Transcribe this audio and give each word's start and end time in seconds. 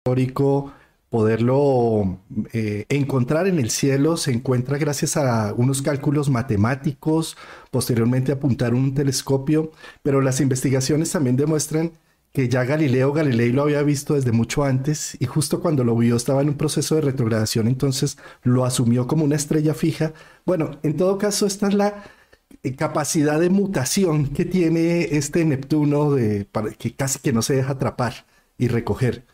histórico 0.00 0.72
poderlo 1.10 2.20
eh, 2.54 2.86
encontrar 2.88 3.46
en 3.46 3.58
el 3.58 3.68
cielo 3.68 4.16
se 4.16 4.32
encuentra 4.32 4.78
gracias 4.78 5.18
a 5.18 5.52
unos 5.54 5.82
cálculos 5.82 6.30
matemáticos, 6.30 7.36
posteriormente 7.70 8.32
apuntar 8.32 8.72
un 8.72 8.94
telescopio, 8.94 9.72
pero 10.02 10.22
las 10.22 10.40
investigaciones 10.40 11.10
también 11.10 11.36
demuestran 11.36 11.92
que 12.32 12.48
ya 12.48 12.64
Galileo 12.64 13.12
Galilei 13.12 13.52
lo 13.52 13.62
había 13.62 13.82
visto 13.82 14.14
desde 14.14 14.32
mucho 14.32 14.64
antes 14.64 15.18
y 15.20 15.26
justo 15.26 15.60
cuando 15.60 15.84
lo 15.84 15.94
vio 15.96 16.16
estaba 16.16 16.40
en 16.40 16.48
un 16.48 16.56
proceso 16.56 16.94
de 16.94 17.02
retrogradación, 17.02 17.68
entonces 17.68 18.16
lo 18.42 18.64
asumió 18.64 19.06
como 19.06 19.24
una 19.24 19.36
estrella 19.36 19.74
fija. 19.74 20.14
Bueno, 20.46 20.78
en 20.82 20.96
todo 20.96 21.18
caso, 21.18 21.44
esta 21.46 21.68
es 21.68 21.74
la 21.74 22.04
eh, 22.62 22.74
capacidad 22.74 23.38
de 23.38 23.50
mutación 23.50 24.28
que 24.28 24.46
tiene 24.46 25.08
este 25.16 25.44
Neptuno 25.44 26.12
de, 26.12 26.46
que 26.78 26.94
casi 26.94 27.18
que 27.18 27.34
no 27.34 27.42
se 27.42 27.56
deja 27.56 27.72
atrapar 27.72 28.26
y 28.56 28.68
recoger. 28.68 29.24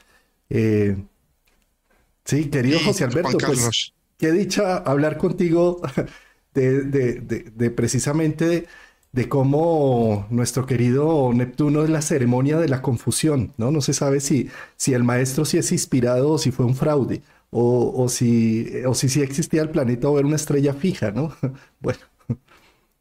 Eh, 0.50 0.96
Sí, 2.26 2.50
querido 2.50 2.80
José 2.80 3.04
Alberto, 3.04 3.38
pues 3.38 3.92
qué 4.18 4.32
dicha 4.32 4.78
hablar 4.78 5.16
contigo 5.16 5.80
de, 6.54 7.72
precisamente 7.74 8.66
de, 9.12 9.28
cómo 9.28 10.26
nuestro 10.30 10.66
querido 10.66 11.32
Neptuno 11.32 11.84
es 11.84 11.90
la 11.90 12.02
ceremonia 12.02 12.58
de 12.58 12.68
la 12.68 12.82
confusión, 12.82 13.54
¿no? 13.58 13.70
No 13.70 13.80
se 13.80 13.92
sabe 13.92 14.18
si, 14.18 14.50
si 14.76 14.92
el 14.92 15.04
maestro 15.04 15.44
sí 15.44 15.56
es 15.56 15.70
inspirado 15.70 16.32
o 16.32 16.38
si 16.38 16.50
fue 16.50 16.66
un 16.66 16.74
fraude, 16.74 17.22
o, 17.50 18.08
si, 18.08 18.72
o 18.84 18.94
si 18.94 19.08
sí 19.08 19.22
existía 19.22 19.62
el 19.62 19.70
planeta 19.70 20.08
o 20.08 20.18
era 20.18 20.26
una 20.26 20.36
estrella 20.36 20.74
fija, 20.74 21.12
¿no? 21.12 21.34
bueno. 21.80 22.00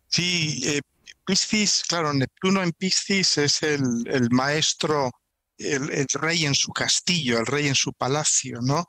Sí, 0.08 0.62
eh, 0.66 0.82
Piscis, 1.26 1.84
claro, 1.88 2.14
Neptuno 2.14 2.62
en 2.62 2.72
Piscis 2.72 3.40
es 3.40 3.64
el, 3.64 4.30
maestro, 4.30 5.12
el, 5.58 6.08
rey 6.14 6.46
en 6.46 6.56
su 6.56 6.72
castillo, 6.72 7.40
el 7.40 7.46
rey 7.46 7.68
en 7.68 7.76
su 7.76 7.94
palacio, 7.94 8.60
¿no? 8.62 8.86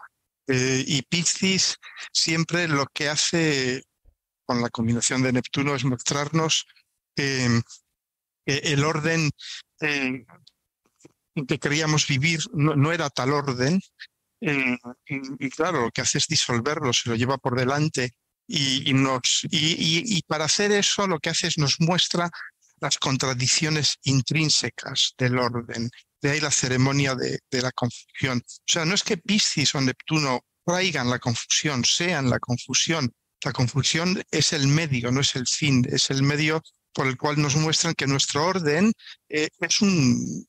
Eh, 0.49 0.85
y 0.87 1.03
Piscis 1.03 1.77
siempre 2.13 2.69
lo 2.69 2.87
que 2.87 3.09
hace 3.09 3.83
con 4.45 4.63
la 4.63 4.71
combinación 4.71 5.23
de 5.23 5.33
Neptuno 5.33 5.75
es 5.75 5.85
mostrarnos 5.85 6.67
que 7.17 7.61
el 8.47 8.85
orden 8.85 9.31
eh, 9.81 10.25
que 11.45 11.59
queríamos 11.59 12.07
vivir 12.07 12.41
no, 12.53 12.93
era 12.93 13.11
tal 13.11 13.33
orden. 13.33 13.81
Eh, 14.41 14.79
y, 15.07 15.51
claro, 15.51 15.83
lo 15.83 15.91
que 15.91 16.01
hace 16.01 16.19
es 16.19 16.27
disolverlo, 16.27 16.93
se 16.93 17.11
lo 17.11 17.17
lleva 17.17 17.39
por 17.39 17.57
delante. 17.57 18.13
Y, 18.49 18.95
y, 19.51 20.23
para 20.23 20.45
hacer 20.45 20.71
eso 20.71 21.07
lo 21.09 21.19
que 21.19 21.31
hace 21.31 21.49
es 21.49 21.59
nos 21.59 21.81
muestra 21.81 22.31
las 22.81 22.97
contradicciones 22.99 23.97
intrínsecas 24.05 25.15
del 25.19 25.39
orden. 25.39 25.91
De 26.27 26.33
ahí 26.33 26.41
la 26.41 26.51
ceremonia 26.51 27.15
de, 27.15 27.39
la 27.63 27.71
confusión. 27.71 28.43
O 28.45 28.65
sea, 28.67 28.85
no 28.85 28.97
es 28.97 29.05
que 29.05 29.17
Piscis 29.17 29.73
o 29.77 29.81
Neptuno 29.81 30.41
traigan 30.65 31.09
la 31.09 31.21
confusión, 31.21 31.85
sean 31.85 32.29
la 32.29 32.41
confusión. 32.41 33.13
La 33.45 33.53
confusión 33.53 34.21
es 34.33 34.53
el 34.53 34.67
medio, 34.67 35.13
no 35.13 35.21
es 35.21 35.37
el 35.37 35.47
fin, 35.47 35.87
es 35.89 36.11
el 36.11 36.25
medio 36.25 36.61
por 36.93 37.07
el 37.07 37.17
cual 37.17 37.41
nos 37.41 37.55
muestran 37.55 37.95
que 37.95 38.09
nuestro 38.09 38.45
orden 38.45 38.93
eh, 39.29 39.51
es, 39.61 39.81
un, 39.81 40.45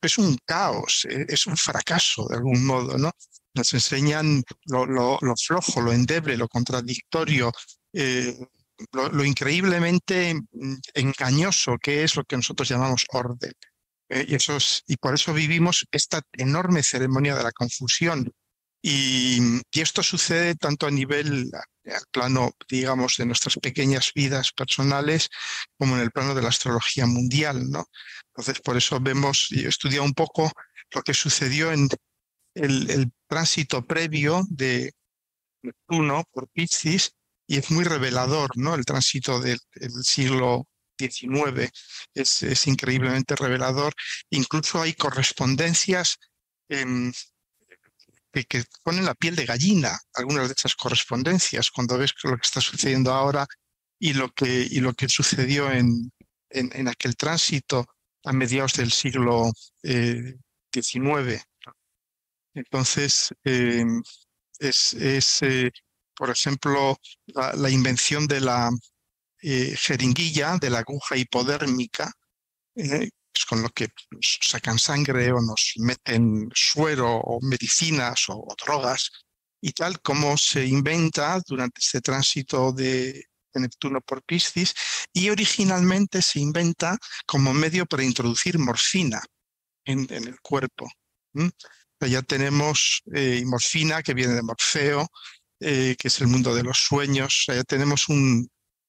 es 0.00 0.18
un 0.18 0.38
caos, 0.44 1.04
eh, 1.10 1.26
es 1.30 1.48
un 1.48 1.56
fracaso 1.56 2.24
de 2.28 2.36
algún 2.36 2.64
modo, 2.64 2.96
¿no? 2.96 3.10
Nos 3.54 3.74
enseñan 3.74 4.44
lo, 4.66 5.18
flojo, 5.36 5.80
lo 5.80 5.92
endeble, 5.92 6.36
lo 6.36 6.46
contradictorio, 6.46 7.50
eh, 7.92 8.38
lo, 8.92 9.24
increíblemente 9.24 10.34
mm, 10.34 10.74
engañoso 10.94 11.76
que 11.76 12.04
es 12.04 12.14
lo 12.14 12.22
que 12.22 12.36
nosotros 12.36 12.68
llamamos 12.68 13.04
orden. 13.08 13.52
Y, 14.08 14.34
eso 14.34 14.58
y 14.86 14.96
por 14.96 15.14
eso 15.14 15.32
vivimos 15.32 15.86
esta 15.90 16.22
enorme 16.32 16.82
ceremonia 16.82 17.34
de 17.36 17.44
la 17.44 17.52
confusión. 17.52 18.32
Y, 18.82 19.40
esto 19.72 20.02
sucede 20.02 20.54
tanto 20.54 20.86
a 20.86 20.90
nivel, 20.90 21.50
al 21.84 22.04
plano, 22.10 22.52
digamos, 22.68 23.16
de 23.18 23.26
nuestras 23.26 23.56
pequeñas 23.56 24.12
vidas 24.14 24.52
personales, 24.52 25.28
como 25.78 25.96
en 25.96 26.02
el 26.02 26.12
plano 26.12 26.34
de 26.34 26.42
la 26.42 26.48
astrología 26.48 27.06
mundial, 27.06 27.70
¿no? 27.70 27.86
Entonces, 28.28 28.60
por 28.62 28.76
eso 28.76 29.00
vemos, 29.00 29.48
y 29.50 29.64
he 29.64 29.68
estudiado 29.68 30.04
un 30.04 30.14
poco 30.14 30.50
lo 30.94 31.02
que 31.02 31.14
sucedió 31.14 31.72
en 31.72 31.88
el 32.54 33.10
tránsito 33.28 33.84
previo 33.86 34.42
de 34.48 34.92
Neptuno 35.62 36.24
por 36.32 36.48
Piscis, 36.48 37.12
y 37.46 37.58
es 37.58 37.70
muy 37.70 37.84
revelador, 37.84 38.50
¿no? 38.56 38.74
El 38.74 38.84
tránsito 38.84 39.40
del, 39.40 39.60
siglo 40.02 40.66
Es, 40.98 42.42
es, 42.42 42.66
increíblemente 42.66 43.36
revelador. 43.36 43.92
Incluso 44.30 44.80
hay 44.80 44.94
correspondencias 44.94 46.18
que, 46.68 48.44
que, 48.44 48.64
ponen 48.82 49.04
la 49.04 49.14
piel 49.14 49.36
de 49.36 49.46
gallina, 49.46 49.98
algunas 50.14 50.48
de 50.48 50.54
esas 50.56 50.74
correspondencias, 50.74 51.70
cuando 51.70 51.98
ves 51.98 52.12
lo 52.22 52.36
que 52.36 52.46
está 52.46 52.60
sucediendo 52.60 53.12
ahora 53.12 53.46
y 53.98 54.14
lo 54.14 54.30
que, 54.32 54.66
y 54.70 54.80
lo 54.80 54.92
que 54.94 55.08
sucedió 55.08 55.70
en, 55.70 56.12
en, 56.50 56.88
aquel 56.88 57.16
tránsito 57.16 57.86
a 58.24 58.32
mediados 58.32 58.74
del 58.74 58.92
siglo 58.92 59.52
XIX. 59.82 61.32
Eh, 61.32 61.42
Entonces, 62.54 63.34
em, 63.44 64.02
es, 64.58 64.94
es 64.94 65.42
eh, 65.42 65.70
por 66.16 66.30
ejemplo, 66.30 66.98
la, 67.26 67.70
invención 67.70 68.26
de 68.26 68.40
la 68.40 68.70
eh, 69.48 69.76
jeringuilla, 69.76 70.58
de 70.60 70.70
la 70.70 70.80
aguja 70.80 71.16
hipodérmica, 71.16 72.12
eh, 72.74 73.08
es 73.32 73.44
con 73.44 73.62
lo 73.62 73.68
que 73.68 73.90
sacan 74.20 74.76
sangre 74.76 75.30
o 75.30 75.40
nos 75.40 75.74
meten 75.76 76.50
suero 76.52 77.18
o 77.18 77.38
medicinas 77.40 78.24
o, 78.28 78.44
drogas 78.60 79.08
y 79.60 79.70
tal 79.70 80.00
como 80.00 80.36
se 80.36 80.66
inventa 80.66 81.40
durante 81.46 81.80
este 81.80 82.00
tránsito 82.00 82.72
de, 82.72 83.24
Neptuno 83.54 84.00
por 84.00 84.24
Piscis 84.24 84.74
y 85.12 85.30
originalmente 85.30 86.22
se 86.22 86.40
inventa 86.40 86.98
como 87.24 87.54
medio 87.54 87.86
para 87.86 88.02
introducir 88.02 88.58
morfina 88.58 89.22
en, 89.84 90.08
el 90.10 90.40
cuerpo. 90.40 90.90
Ya 92.00 92.22
tenemos 92.22 93.00
eh, 93.14 93.44
morfina 93.46 94.02
que 94.02 94.12
viene 94.12 94.34
de 94.34 94.42
Morfeo, 94.42 95.08
que 95.60 95.96
es 96.02 96.20
el 96.20 96.26
mundo 96.26 96.52
de 96.52 96.64
los 96.64 96.78
sueños. 96.78 97.46
tenemos 97.66 98.10
un, 98.10 98.46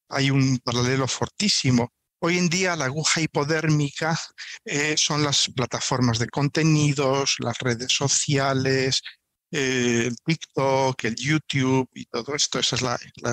hay 0.08 0.30
un 0.30 0.58
paralelo 0.58 1.06
fortísimo. 1.06 1.92
Hoy 2.20 2.38
en 2.38 2.48
día 2.48 2.74
la 2.74 2.86
aguja 2.86 3.20
hipodérmica 3.20 4.18
eh, 4.64 4.96
son 4.96 5.22
las 5.22 5.48
plataformas 5.54 6.18
de 6.18 6.28
contenidos, 6.28 7.36
las 7.38 7.58
redes 7.58 7.92
sociales, 7.92 9.02
eh, 9.52 10.04
el 10.08 10.16
TikTok, 10.16 11.04
el 11.04 11.14
YouTube 11.14 11.88
y 11.94 12.06
todo 12.06 12.34
esto. 12.34 12.58
Esas 12.58 12.80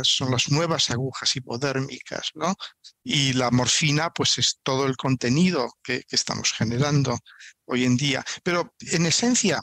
son 0.03 0.31
las 0.31 0.49
nuevas 0.51 0.89
agujas 0.91 1.35
hipodérmicas, 1.35 2.29
¿no? 2.35 2.53
Y 3.03 3.33
la 3.33 3.49
morfina, 3.49 4.11
pues 4.11 4.37
es 4.37 4.59
todo 4.61 4.85
el 4.85 4.95
contenido 4.97 5.71
que 5.83 6.03
estamos 6.09 6.51
generando 6.53 7.17
hoy 7.65 7.85
en 7.85 7.97
día. 7.97 8.23
Pero 8.43 8.75
en 8.79 9.07
esencia, 9.07 9.59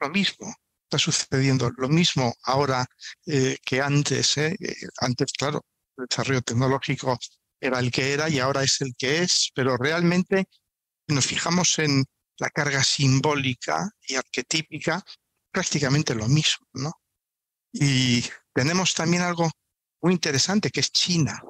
lo 0.00 0.10
mismo 0.10 0.54
está 0.84 0.98
sucediendo 0.98 1.70
lo 1.78 1.88
mismo 1.88 2.34
ahora 2.44 2.86
eh, 3.26 3.56
que 3.64 3.80
antes. 3.80 4.34
antes, 5.00 5.32
claro, 5.32 5.64
desarrollo 5.96 6.42
tecnológico 6.42 7.18
era 7.60 7.78
el 7.78 7.90
que 7.90 8.12
era 8.12 8.28
y 8.28 8.38
ahora 8.38 8.62
es 8.62 8.80
el 8.80 8.94
que 8.96 9.22
es, 9.22 9.50
pero 9.54 9.76
realmente 9.76 10.46
nos 11.08 11.26
fijamos 11.26 11.78
en 11.78 12.04
la 12.38 12.50
carga 12.50 12.82
simbólica 12.82 13.88
y 14.06 14.16
arquetípica, 14.16 15.02
prácticamente 15.50 16.14
lo 16.14 16.28
mismo, 16.28 16.66
¿no? 16.74 16.92
Y 17.72 18.24
tenemos 18.52 18.94
también 18.94 19.22
algo 19.22 19.50
muy 20.02 20.12
interesante 20.12 20.70
que 20.70 20.80
es 20.80 20.92
China. 20.92 21.42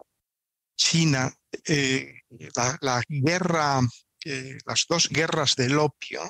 China, 0.76 1.32
la, 2.80 3.02
guerra, 3.08 3.80
las 4.66 4.86
dos 4.88 5.08
guerras 5.08 5.56
del 5.56 5.78
opio, 5.78 6.22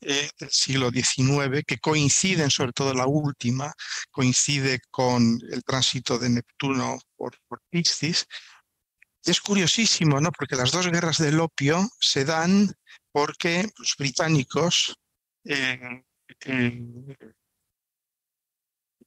eh, 0.00 0.30
del 0.38 0.50
siglo 0.50 0.90
XIX, 0.90 1.64
que 1.66 1.78
coinciden, 1.78 2.50
sobre 2.50 2.72
todo 2.72 2.94
la 2.94 3.06
última, 3.06 3.72
coincide 4.10 4.80
con 4.90 5.40
el 5.50 5.64
tránsito 5.64 6.18
de 6.18 6.28
Neptuno 6.28 6.98
por, 7.16 7.36
Piscis. 7.70 8.26
es 9.24 9.40
curiosísimo, 9.40 10.20
¿no? 10.20 10.30
Porque 10.30 10.56
las 10.56 10.70
dos 10.70 10.86
guerras 10.86 11.18
del 11.18 11.40
opio 11.40 11.88
se 12.00 12.24
dan 12.24 12.72
porque 13.10 13.68
los 13.78 13.94
británicos 13.98 14.94
eh, 15.44 16.04
eh, 16.44 17.16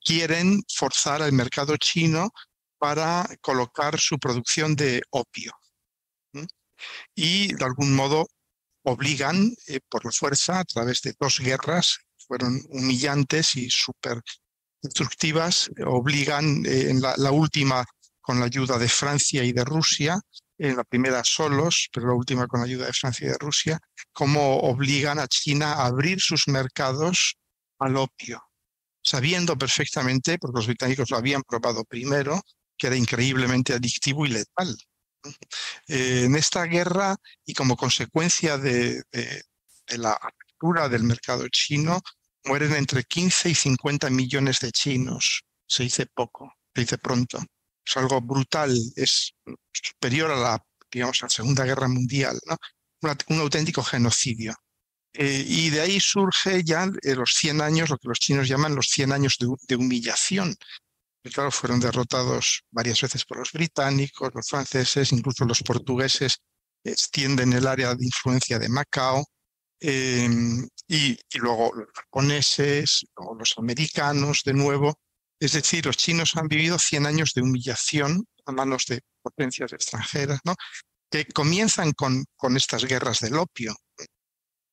quieren 0.04 0.62
forzar 0.68 1.22
al 1.22 1.32
mercado 1.32 1.78
chino 1.78 2.32
para 2.78 3.26
colocar 3.42 4.00
su 4.00 4.18
producción 4.18 4.76
de 4.76 5.02
opio. 5.12 5.54
Y 7.16 7.54
de 7.54 7.64
algún 7.64 7.96
modo 7.96 8.28
obligan 8.84 9.54
eh, 9.68 9.80
por 9.90 10.06
la 10.06 10.12
fuerza 10.12 10.60
a 10.60 10.66
través 10.66 11.02
de 11.02 11.14
dos 11.20 11.40
guerras, 11.40 12.00
fueron 12.28 12.62
humillantes 12.70 13.56
y 13.56 13.70
súper 13.70 14.22
destructivas, 14.82 15.70
obligan 15.86 16.66
eh, 16.66 16.90
en 16.90 17.02
la, 17.02 17.32
última 17.32 17.86
con 18.20 18.40
la 18.40 18.46
ayuda 18.46 18.78
de 18.78 18.90
Francia 18.90 19.44
y 19.44 19.52
de 19.52 19.64
Rusia, 19.64 20.20
en 20.58 20.76
la 20.76 20.84
primera 20.84 21.24
solos, 21.24 21.90
pero 21.92 22.08
la 22.08 22.14
última 22.14 22.48
con 22.48 22.62
la 22.62 22.68
ayuda 22.68 22.86
de 22.86 22.94
Francia 22.94 23.28
y 23.28 23.30
de 23.32 23.38
Rusia, 23.40 23.80
como 24.14 24.60
obligan 24.60 25.20
a 25.20 25.28
China 25.28 25.74
a 25.74 25.88
abrir 25.88 26.20
sus 26.20 26.48
mercados 26.48 27.36
al 27.80 27.98
opio, 27.98 28.42
sabiendo 29.02 29.58
perfectamente, 29.58 30.38
porque 30.38 30.58
los 30.58 30.68
británicos 30.68 31.10
lo 31.10 31.18
habían 31.18 31.42
probado 31.44 31.84
primero, 31.84 32.42
que 32.78 32.88
era 32.88 32.96
increíblemente 32.96 33.74
adictivo 33.74 34.26
y 34.26 34.30
letal. 34.30 34.78
En 35.88 36.36
esta 36.36 36.64
guerra 36.64 37.16
y 37.46 37.54
como 37.54 37.76
consecuencia 37.76 38.58
de, 38.58 39.04
la 39.98 40.14
apertura 40.14 40.90
del 40.90 41.04
mercado 41.04 41.48
chino, 41.50 42.02
mueren 42.46 42.74
entre 42.74 43.04
15 43.04 43.50
y 43.50 43.56
50 43.56 44.10
millones 44.10 44.60
de 44.60 44.72
chinos. 44.72 45.44
Se 45.68 45.84
dice 45.84 46.06
poco, 46.08 46.54
se 46.74 46.82
dice 46.82 46.98
pronto. 46.98 47.40
Es 47.86 47.98
algo 47.98 48.22
brutal, 48.22 48.76
es 48.96 49.34
superior 49.72 50.32
a 50.32 50.36
la, 50.36 50.66
digamos, 50.92 51.22
a 51.22 51.26
la 51.26 51.30
Segunda 51.30 51.66
Guerra 51.66 51.88
Mundial, 51.88 52.40
un 53.28 53.40
auténtico 53.40 53.84
genocidio. 53.84 54.56
Eh, 55.14 55.44
y 55.46 55.70
de 55.70 55.82
ahí 55.82 56.00
surge 56.00 56.64
ya 56.64 56.90
eh, 57.04 57.16
los 57.16 57.34
100 57.34 57.62
años, 57.62 57.90
lo 57.90 57.98
que 57.98 58.08
los 58.08 58.20
chinos 58.20 58.48
llaman 58.48 58.76
los 58.76 58.88
100 58.88 59.12
años 59.12 59.38
de, 59.40 59.76
humillación. 59.76 60.56
Claro, 61.24 61.52
fueron 61.52 61.80
derrotados 61.80 62.64
varias 62.72 63.00
veces 63.02 63.26
por 63.26 63.38
los 63.38 63.52
británicos, 63.52 64.32
los 64.34 64.48
franceses, 64.48 65.12
incluso 65.12 65.46
los 65.46 65.62
portugueses 65.62 66.40
extienden 66.84 67.54
el 67.54 67.68
área 67.68 67.94
de 67.94 68.06
influencia 68.06 68.58
de 68.58 68.70
Macao. 68.70 69.24
Em, 69.80 70.68
y, 70.88 71.18
luego 71.36 71.72
los 71.74 71.88
japoneses, 71.94 73.06
o 73.16 73.36
los 73.36 73.58
americanos 73.58 74.44
de 74.44 74.54
nuevo. 74.54 75.00
Es 75.40 75.54
decir, 75.54 75.86
los 75.86 75.98
chinos 75.98 76.36
han 76.36 76.48
vivido 76.48 76.78
100 76.78 77.06
años 77.06 77.34
de 77.34 77.42
humillación 77.42 78.26
a 78.46 78.52
manos 78.52 78.86
de 78.88 79.02
potencias 79.24 79.74
extranjeras, 79.74 80.40
¿no? 80.44 80.56
que 81.12 81.26
comienzan 81.26 81.92
con, 81.92 82.24
con 82.36 82.56
estas 82.58 82.86
guerras 82.86 83.20
del 83.20 83.38
opio. 83.38 83.76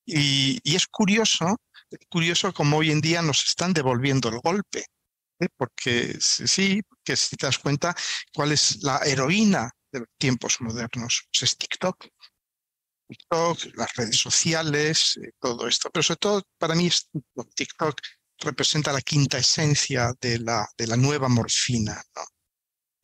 Y, 0.07 0.61
es 0.65 0.87
curioso, 0.87 1.57
curioso 2.09 2.55
como 2.55 2.79
hoy 2.79 2.91
en 2.91 3.01
día 3.01 3.21
nos 3.21 3.45
están 3.45 3.73
devolviendo 3.75 4.29
el 4.29 4.39
golpe, 4.39 4.85
¿eh? 5.41 5.49
porque 5.57 6.17
sí, 6.21 6.83
que 7.05 7.17
si 7.17 7.37
te 7.37 7.47
das 7.47 7.59
cuenta 7.59 7.95
cuál 8.35 8.53
es 8.53 8.83
la 8.83 8.99
heroína 9.05 9.71
de 9.93 10.01
los 10.01 10.09
tiempos 10.19 10.61
modernos, 10.61 11.29
pues 11.33 11.43
es 11.45 11.59
TikTok. 11.59 12.07
TikTok, 13.09 13.77
las 13.77 13.95
redes 13.95 14.19
sociales, 14.19 15.19
eh, 15.23 15.31
todo 15.41 15.67
esto. 15.67 15.91
Pero 15.91 16.03
sobre 16.03 16.19
todo 16.19 16.43
para 16.59 16.75
mí 16.75 16.91
TikTok 17.55 18.01
representa 18.41 18.93
la 18.93 19.01
quinta 19.01 19.39
esencia 19.39 20.13
de 20.21 20.39
la, 20.41 20.69
de 20.77 20.87
la 20.87 20.97
nueva 20.97 21.29
morfina. 21.29 22.03
¿no? 22.15 22.23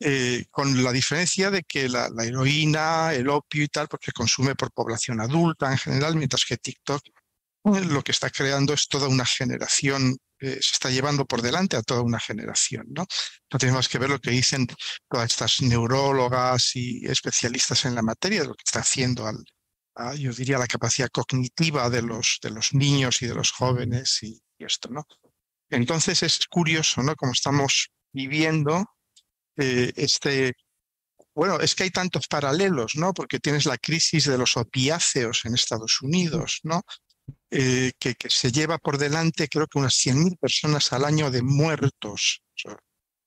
Eh, 0.00 0.44
con 0.50 0.82
la 0.84 0.92
diferencia 0.92 1.50
de 1.50 1.62
que 1.62 1.88
la, 1.88 2.10
heroína, 2.22 3.14
el 3.14 3.28
opio 3.28 3.62
y 3.62 3.68
tal, 3.68 3.88
porque 3.88 4.12
consume 4.12 4.54
por 4.54 4.72
población 4.72 5.20
adulta 5.20 5.70
en 5.70 5.78
general, 5.78 6.16
mientras 6.16 6.44
que 6.44 6.56
TikTok 6.56 7.00
eh, 7.06 7.84
lo 7.86 8.02
que 8.02 8.12
está 8.12 8.28
creando 8.28 8.74
es 8.74 8.88
toda 8.88 9.08
una 9.08 9.24
generación, 9.24 10.16
eh, 10.44 10.58
se 10.60 10.72
está 10.72 10.90
llevando 10.90 11.24
por 11.24 11.42
delante 11.42 11.76
a 11.76 11.82
toda 11.82 12.02
una 12.02 12.20
generación. 12.20 12.86
¿no? 12.88 13.06
no 13.52 13.58
tenemos 13.58 13.88
que 13.88 13.98
ver 13.98 14.10
lo 14.10 14.18
que 14.18 14.30
dicen 14.30 14.66
todas 15.08 15.30
estas 15.30 15.62
neurólogas 15.62 16.72
y 16.74 17.06
especialistas 17.06 17.84
en 17.84 17.94
la 17.94 18.02
materia, 18.02 18.42
de 18.42 18.48
lo 18.48 18.54
que 18.54 18.64
está 18.64 18.80
haciendo 18.80 19.26
al, 19.26 19.44
yo 20.18 20.32
diría, 20.32 20.58
la 20.58 20.66
capacidad 20.66 21.08
cognitiva 21.08 21.88
de 21.88 22.02
los, 22.02 22.40
niños 22.72 23.22
y 23.22 23.26
de 23.26 23.34
los 23.34 23.52
jóvenes 23.52 24.18
y, 24.22 24.40
y 24.58 24.64
esto. 24.64 24.88
¿no? 24.90 25.04
Entonces 25.70 26.22
es 26.22 26.46
curioso, 26.46 27.02
¿no? 27.02 27.14
Como 27.14 27.32
estamos 27.32 27.90
viviendo 28.12 28.84
eh, 29.56 29.92
este, 29.96 30.54
bueno, 31.34 31.60
es 31.60 31.74
que 31.74 31.84
hay 31.84 31.90
tantos 31.90 32.26
paralelos, 32.28 32.92
¿no? 32.96 33.12
Porque 33.12 33.40
tienes 33.40 33.66
la 33.66 33.78
crisis 33.78 34.24
de 34.26 34.38
los 34.38 34.56
opiáceos 34.56 35.44
en 35.44 35.54
Estados 35.54 36.00
Unidos, 36.02 36.60
¿no? 36.62 36.82
Eh, 37.56 37.92
que, 38.00 38.16
se 38.28 38.50
lleva 38.50 38.78
por 38.78 38.98
delante 38.98 39.48
creo 39.48 39.68
que 39.68 39.78
unas 39.78 39.94
100.000 39.94 40.36
personas 40.40 40.92
al 40.92 41.04
año 41.04 41.30
de 41.30 41.40
muertos. 41.40 42.42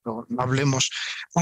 no, 0.03 0.25
hablemos, 0.37 0.89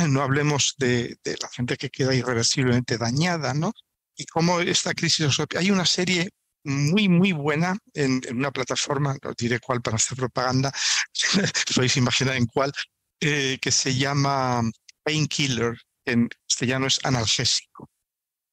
no 0.07 0.21
hablemos 0.21 0.75
de, 0.77 1.17
la 1.23 1.49
gente 1.49 1.77
que 1.77 1.89
queda 1.89 2.13
irreversiblemente 2.13 2.99
dañada, 2.99 3.55
¿no? 3.55 3.73
Y 4.15 4.25
cómo 4.27 4.59
esta 4.59 4.93
crisis 4.93 5.35
de 5.35 5.57
Hay 5.57 5.71
una 5.71 5.85
serie 5.87 6.29
muy, 6.63 7.09
muy 7.09 7.31
buena 7.31 7.75
en, 7.95 8.21
una 8.31 8.51
plataforma, 8.51 9.17
no 9.23 9.33
diré 9.35 9.59
cuál 9.59 9.81
para 9.81 9.95
hacer 9.95 10.15
propaganda, 10.15 10.71
podéis 11.75 11.97
imaginar 11.97 12.35
en 12.35 12.45
cuál, 12.45 12.71
eh, 13.19 13.57
que 13.59 13.71
se 13.71 13.95
llama 13.95 14.61
Painkiller, 15.01 15.75
en 16.05 16.29
castellano 16.47 16.85
es 16.85 16.99
analgésico. 17.03 17.89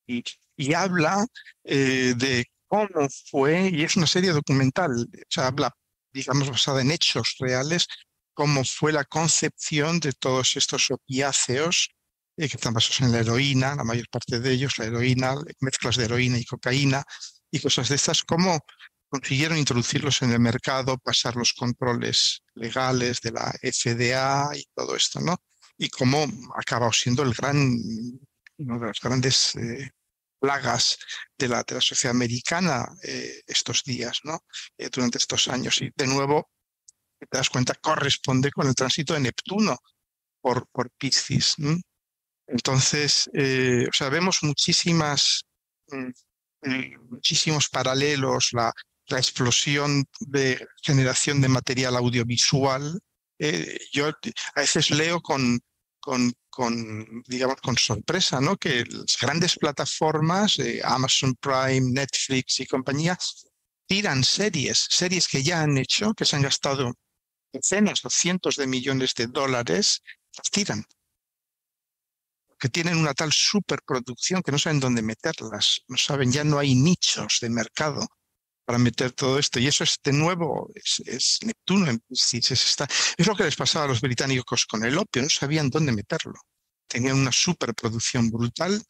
Y, 0.07 0.25
y 0.57 0.73
habla 0.73 1.27
eh, 1.65 2.15
de 2.17 2.47
cómo 2.73 3.07
fue, 3.31 3.69
y 3.69 3.83
es 3.83 3.97
una 3.97 4.07
serie 4.07 4.31
documental, 4.31 5.07
o 5.13 5.25
sea, 5.29 5.49
habla, 5.49 5.77
digamos, 6.11 6.49
basada 6.49 6.81
en 6.81 6.91
hechos 6.91 7.37
reales, 7.39 7.87
cómo 8.33 8.65
fue 8.65 8.93
la 8.93 9.05
concepción 9.05 10.01
de 10.01 10.13
todos 10.13 10.57
estos 10.57 10.91
opiáceos 10.91 11.91
eh, 12.39 12.49
que 12.49 12.57
están 12.57 12.73
basados 12.73 13.03
en 13.03 13.13
la 13.13 13.21
heroína, 13.21 13.75
la 13.75 13.85
mayor 13.85 14.09
parte 14.09 14.41
de 14.41 14.51
ellos, 14.51 14.79
la 14.79 14.87
heroína, 14.87 15.35
mezclas 15.61 15.97
de 15.97 16.07
heroína 16.07 16.39
y 16.39 16.47
cocaína 16.47 17.05
y 17.51 17.61
cosas 17.61 17.91
de 17.91 17.97
estas, 17.97 18.23
cómo 18.23 18.59
consiguieron 19.11 19.59
introducirlos 19.59 20.23
en 20.23 20.33
el 20.33 20.41
mercado, 20.41 20.97
pasar 20.97 21.37
los 21.37 21.53
controles 21.53 22.41
legales 22.55 23.21
de 23.21 23.33
la 23.33 23.53
FDA 23.63 24.49
y 24.57 24.65
todo 24.75 24.97
esto, 24.97 25.21
¿no? 25.21 25.37
Y 25.77 25.91
cómo 25.91 26.27
acabado 26.57 26.93
siendo 26.93 27.23
el 27.23 27.35
gran, 27.35 27.79
una 28.57 28.79
de 28.79 28.87
las 28.87 28.99
grandes 28.99 29.55
eh, 29.57 29.91
plagas 30.43 30.99
de 31.39 31.49
la, 31.49 31.63
de 31.63 31.81
sociedad 31.81 32.17
americana 32.17 32.85
eh, 33.05 33.43
estos 33.47 33.85
días, 33.85 34.21
¿no? 34.25 34.41
Eh, 34.77 34.91
durante 34.91 35.19
estos 35.19 35.47
años. 35.49 35.81
Y 35.81 35.91
de 35.95 36.07
nuevo, 36.07 36.51
te 37.19 37.39
das 37.39 37.49
cuenta, 37.49 37.75
corresponde 37.75 38.51
con 38.51 38.67
el 38.67 38.75
tránsito 38.75 39.15
de 39.15 39.21
Neptuno 39.21 39.79
por, 40.41 40.67
por 40.73 40.91
Piscis. 40.99 41.55
Entonces, 42.49 43.29
o 43.29 43.93
sea, 43.93 44.09
vemos 44.09 44.39
muchísimas, 44.43 45.45
mm, 45.89 46.11
muchísimos 47.09 47.69
paralelos, 47.69 48.49
la, 48.53 48.73
la 49.13 49.19
explosión 49.19 50.05
de 50.21 50.67
generación 50.83 51.41
de 51.41 51.49
material 51.49 51.97
audiovisual. 51.97 53.01
Eh, 53.39 53.79
yo 53.93 54.09
a 54.09 54.61
veces 54.61 54.91
leo 54.91 55.21
con, 55.21 55.61
con, 56.03 57.23
digamos, 57.27 57.61
con 57.63 57.77
sorpresa, 57.77 58.41
¿no? 58.41 58.57
Que 58.57 58.85
las 58.85 59.17
grandes 59.21 59.57
plataformas, 59.57 60.59
Amazon 60.85 61.35
Prime, 61.41 61.93
Netflix 61.93 62.61
y 62.61 62.67
compañía, 62.67 63.17
tiran 63.87 64.25
series, 64.25 64.87
series 64.91 65.29
que 65.29 65.43
ya 65.43 65.63
han 65.63 65.79
hecho, 65.79 66.13
que 66.15 66.25
se 66.25 66.37
han 66.37 66.43
gastado 66.43 66.93
decenas 67.53 68.05
o 68.05 68.11
cientos 68.11 68.57
de 68.57 68.67
millones 68.67 69.15
de 69.15 69.27
dólares, 69.27 70.03
las 70.37 70.51
tiran. 70.51 70.85
Que 72.59 72.69
tienen 72.69 72.97
una 72.97 73.15
tal 73.15 73.33
superproducción 73.33 74.43
que 74.43 74.53
no 74.53 74.59
saben 74.59 74.81
dónde 74.81 75.03
meterlas, 75.03 75.83
no 75.89 75.97
saben, 75.97 76.33
ya 76.33 76.45
no 76.45 76.59
hay 76.59 76.75
nichos 76.75 77.39
de 77.41 77.51
mercado 77.51 78.07
para 78.65 78.79
meter 78.79 79.13
todo 79.13 79.39
esto. 79.39 79.59
Y 79.59 79.67
eso 79.67 79.85
es 79.85 79.99
de 80.03 80.13
nuevo, 80.13 80.71
es, 80.75 81.39
Neptuno 81.43 81.89
en 81.89 82.03
es, 82.09 82.51
está, 82.51 82.87
es 83.17 83.27
lo 83.27 83.35
que 83.35 83.45
les 83.45 83.57
pasaba 83.57 83.87
a 83.87 83.89
los 83.89 84.01
británicos 84.01 84.67
con 84.67 84.85
el 84.85 84.99
opio, 84.99 85.23
no 85.23 85.29
sabían 85.29 85.71
dónde 85.71 85.93
meterlo. 85.93 86.35
Tenían 86.87 87.19
una 87.19 87.33
superproducción 87.33 88.31
brutal 88.31 88.83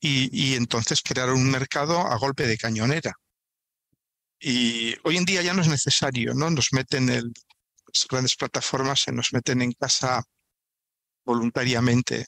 y, 0.00 0.54
entonces 0.54 1.02
crearon 1.02 1.40
un 1.40 1.50
mercado 1.50 1.98
a 2.00 2.16
golpe 2.16 2.46
de 2.46 2.56
cañonera. 2.56 3.12
Y 4.40 4.94
hoy 5.02 5.16
en 5.16 5.24
día 5.24 5.42
ya 5.42 5.54
no 5.54 5.62
es 5.62 5.68
necesario, 5.68 6.34
¿no? 6.34 6.50
Nos 6.50 6.72
meten 6.72 7.08
el, 7.08 7.32
las 7.92 8.06
grandes 8.08 8.36
plataformas 8.36 9.00
se 9.00 9.12
nos 9.12 9.32
meten 9.32 9.62
en 9.62 9.72
casa 9.72 10.22
voluntariamente, 11.24 12.26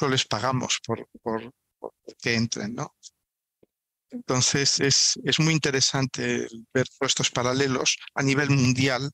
no 0.00 0.08
les 0.08 0.26
pagamos 0.26 0.80
por, 0.84 1.08
por 1.22 1.52
que 2.20 2.34
entren, 2.34 2.74
¿no? 2.74 2.94
Entonces 4.10 4.80
es, 4.80 5.18
es 5.24 5.38
muy 5.38 5.52
interesante 5.52 6.48
ver 6.72 6.86
estos 7.00 7.30
paralelos 7.30 7.98
a 8.14 8.22
nivel 8.22 8.50
mundial. 8.50 9.10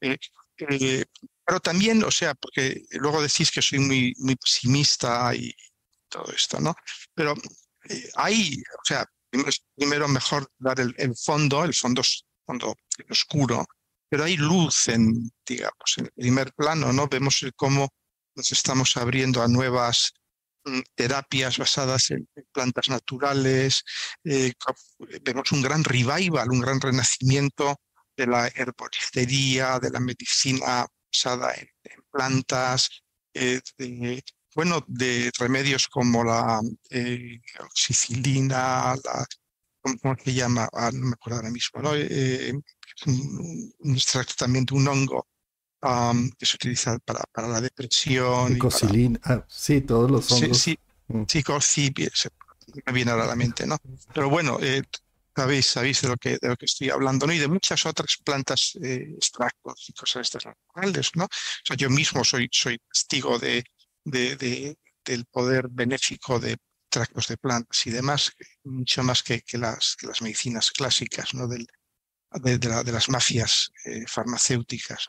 Eh, 0.00 0.18
eh, 0.58 1.04
pero 1.44 1.60
también, 1.60 2.02
o 2.04 2.10
sea, 2.10 2.34
porque 2.34 2.84
luego 2.92 3.22
decís 3.22 3.50
que 3.50 3.62
soy 3.62 3.78
muy, 3.78 4.14
muy 4.18 4.36
pesimista 4.36 5.34
y 5.34 5.54
todo 6.08 6.32
esto, 6.32 6.60
¿no? 6.60 6.74
Pero 7.14 7.34
eh, 7.88 8.10
hay, 8.16 8.56
o 8.56 8.84
sea, 8.84 9.06
primero, 9.74 10.08
mejor 10.08 10.50
dar 10.58 10.80
el, 10.80 10.94
el, 10.98 11.14
fondo, 11.16 11.64
el 11.64 11.74
fondo, 11.74 12.02
fondo 12.46 12.76
oscuro, 13.10 13.66
pero 14.08 14.24
hay 14.24 14.36
luz 14.36 14.88
en, 14.88 15.30
digamos, 15.46 15.94
en 15.98 16.06
el 16.06 16.12
primer 16.12 16.52
plano, 16.54 16.92
¿no? 16.92 17.08
Vemos 17.08 17.44
cómo 17.56 17.88
nos 18.36 18.52
estamos 18.52 18.96
abriendo 18.96 19.42
a 19.42 19.48
nuevas 19.48 20.12
terapias 20.94 21.58
basadas 21.58 22.10
en 22.10 22.28
plantas 22.52 22.88
naturales. 22.88 23.84
Eh, 24.24 24.52
vemos 25.22 25.52
un 25.52 25.62
gran 25.62 25.84
revival, 25.84 26.50
un 26.50 26.60
gran 26.60 26.80
renacimiento 26.80 27.76
de 28.16 28.26
la 28.26 28.48
herboristería, 28.48 29.78
de 29.78 29.90
la 29.90 30.00
medicina 30.00 30.86
basada 31.12 31.54
en, 31.54 31.68
plantas, 32.10 32.88
eh, 33.34 33.60
bueno, 34.54 34.84
de 34.86 35.30
remedios 35.38 35.88
como 35.88 36.22
la 36.22 36.60
eh, 36.90 37.40
oxicilina, 37.60 38.94
¿cómo, 39.80 40.16
se 40.24 40.32
llama? 40.32 40.68
Ah, 40.72 40.90
no 40.92 41.06
me 41.06 41.14
acuerdo 41.14 41.38
ahora 41.38 41.50
mismo, 41.50 41.82
¿no? 41.82 41.90
un, 41.90 43.96
extracto 43.96 44.34
también 44.36 44.64
de 44.64 44.74
un 44.74 44.86
hongo 44.86 45.26
um, 45.84 46.30
que 46.30 46.46
se 46.46 46.56
utiliza 46.56 46.98
para, 46.98 47.22
para 47.32 47.48
la 47.48 47.60
depresión. 47.60 48.54
Picocilina, 48.54 49.20
ah, 49.24 49.44
sí, 49.48 49.82
todos 49.82 50.10
los 50.10 50.30
hongos. 50.32 50.58
Sí, 50.58 50.78
sí, 50.78 50.78
mm. 51.08 51.24
me 52.86 52.92
viene 52.92 53.10
ahora 53.10 53.24
a 53.24 53.28
la 53.28 53.36
mente, 53.36 53.66
¿no? 53.66 53.76
Pero 54.12 54.30
bueno, 54.30 54.58
eh, 54.60 54.82
sabéis, 55.36 55.66
sabéis 55.66 56.00
de 56.02 56.08
lo 56.08 56.16
que 56.16 56.38
de 56.40 56.48
lo 56.48 56.56
que 56.56 56.66
estoy 56.66 56.90
hablando, 56.90 57.26
¿no? 57.26 57.32
Y 57.32 57.38
de 57.38 57.48
muchas 57.48 57.84
otras 57.86 58.16
plantas, 58.24 58.76
eh, 58.82 59.14
extractos 59.16 59.86
y 59.88 59.92
cosas 59.92 60.22
estas 60.22 60.46
naturales, 60.46 61.10
¿no? 61.14 61.24
O 61.24 61.64
sea, 61.64 61.76
yo 61.76 61.90
mismo 61.90 62.24
soy, 62.24 62.48
soy 62.50 62.78
testigo 62.92 63.38
de, 63.38 63.64
de, 64.04 64.76
del 65.04 65.24
poder 65.26 65.68
benéfico 65.70 66.40
de 66.40 66.56
extractos 66.86 67.28
de 67.28 67.36
plantas 67.36 67.86
y 67.86 67.90
demás, 67.90 68.32
mucho 68.62 69.02
más 69.02 69.22
que, 69.22 69.42
que, 69.42 69.58
las, 69.58 69.96
que 69.96 70.06
las 70.06 70.22
medicinas 70.22 70.70
clásicas, 70.70 71.34
¿no? 71.34 71.46
Del, 71.48 71.66
de, 72.42 72.58
de, 72.58 72.92
las 72.92 73.08
mafias 73.08 73.70
eh, 73.84 74.04
farmacéuticas. 74.06 75.06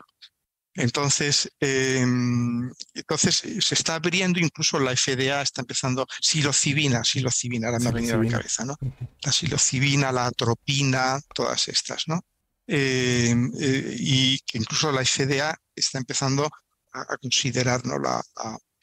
Entonces, 0.76 1.50
em, 1.62 2.70
entonces 2.94 3.46
eh, 3.46 3.62
se 3.62 3.76
está 3.76 3.96
abriendo, 3.96 4.40
incluso 4.40 4.78
la 4.78 4.92
FDA 4.92 5.42
está 5.42 5.62
empezando, 5.62 6.06
psilocibina, 6.22 7.04
psilocibina, 7.04 7.68
ahora 7.68 7.80
me 7.80 7.90
ha 7.90 7.92
venido 7.92 8.20
a 8.20 8.24
la 8.24 8.30
cabeza, 8.30 8.66
¿no? 8.66 8.76
La 9.22 9.32
psilocibina, 9.32 10.12
la 10.12 10.28
atropina, 10.28 11.20
todas 11.34 11.70
estas, 11.70 12.04
¿no? 12.08 12.22
Em, 12.68 13.52
eh, 13.58 13.96
y 13.98 14.40
que 14.40 14.58
incluso 14.58 14.92
la 14.92 15.06
FDA 15.06 15.56
está 15.74 15.98
empezando 15.98 16.50
a, 16.92 17.18
considerar 17.18 17.86
¿no? 17.86 18.00
la, 18.00 18.22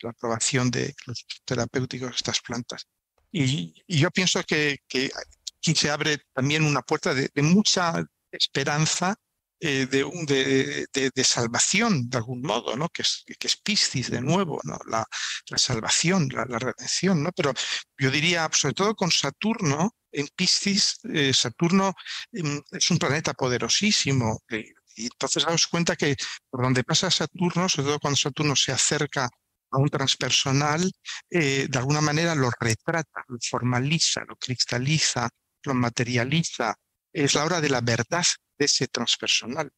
aprobación 0.05 0.71
de 0.71 0.95
los 1.07 1.27
terapéuticos 1.45 2.11
de 2.11 2.17
estas 2.17 2.41
plantas. 2.41 2.87
Y, 3.31 3.75
yo 3.87 4.11
pienso 4.11 4.43
que, 4.45 4.79
que, 4.89 5.11
aquí 5.59 5.75
se 5.75 5.91
abre 5.91 6.19
también 6.33 6.65
una 6.65 6.83
puerta 6.83 7.15
de 7.15 7.43
mucha 7.43 8.05
esperanza 8.31 9.17
eh, 9.64 9.87
de, 9.87 11.11
de, 11.14 11.25
salvación, 11.25 12.09
de 12.11 12.19
algún 12.19 12.42
modo, 12.42 12.76
¿no? 12.76 12.88
que, 12.88 13.02
es, 13.02 13.25
que 13.38 13.47
es 13.47 13.57
Piscis 13.57 14.11
de 14.11 14.21
nuevo, 14.21 14.61
¿no? 14.64 14.76
la, 14.88 15.07
la 15.49 15.59
salvación, 15.59 16.28
la, 16.33 16.45
redención. 16.45 17.23
¿no? 17.23 17.31
Pero 17.31 17.54
yo 17.97 18.11
diría, 18.11 18.50
sobre 18.52 18.75
todo 18.75 18.97
con 18.97 19.12
Saturno, 19.12 19.95
en 20.11 20.26
Piscis, 20.35 20.99
eh, 21.14 21.33
Saturno 21.33 21.95
em, 22.33 22.61
es 22.73 22.90
un 22.90 22.99
planeta 22.99 23.35
poderosísimo. 23.35 24.42
y 24.50 25.04
entonces 25.04 25.45
damos 25.45 25.69
cuenta 25.69 25.95
que 25.95 26.16
por 26.50 26.62
donde 26.62 26.83
pasa 26.83 27.09
Saturno, 27.09 27.69
sobre 27.69 27.87
todo 27.87 28.00
cuando 28.00 28.16
Saturno 28.16 28.57
se 28.57 28.73
acerca 28.73 29.31
a 29.71 29.78
un 29.78 29.88
transpersonal, 29.88 30.90
eh, 31.31 31.69
de 31.71 31.78
alguna 31.78 32.00
manera 32.00 32.35
lo 32.35 32.50
retrata, 32.59 33.25
lo 33.28 33.38
formaliza, 33.40 34.25
lo 34.26 34.35
cristaliza, 34.35 35.28
lo 35.62 35.75
materializa. 35.75 36.75
Es 37.12 37.35
la 37.35 37.45
hora 37.45 37.61
de 37.61 37.69
la 37.69 37.81
verdad 37.81 38.25
ese 38.59 38.88
transpersonal. 38.88 39.71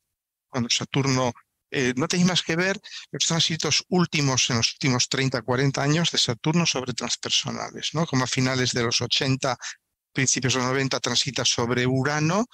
Cuando 0.49 0.69
Saturno, 0.71 1.33
eh, 1.71 1.93
no 1.97 2.07
tenéis 2.07 2.29
más 2.29 2.43
que 2.43 2.57
ver 2.57 2.81
los 3.11 3.27
tránsitos 3.27 3.85
últimos 3.89 4.49
en 4.51 4.59
los 4.59 4.73
últimos 4.75 5.09
30, 5.09 5.43
40 5.43 5.83
años 5.83 6.11
de 6.11 6.19
Saturno 6.19 6.67
sobre 6.67 6.93
transpersonales, 6.93 7.91
¿no? 7.95 8.07
Como 8.07 8.25
a 8.25 8.29
finales 8.29 8.73
de 8.73 8.83
los 8.83 9.01
80, 9.01 9.57
principios 10.13 10.55
de 10.55 10.61
los 10.61 10.69
90 10.69 11.01
transita 11.01 11.45
sobre 11.45 11.87
Urano 11.87 12.47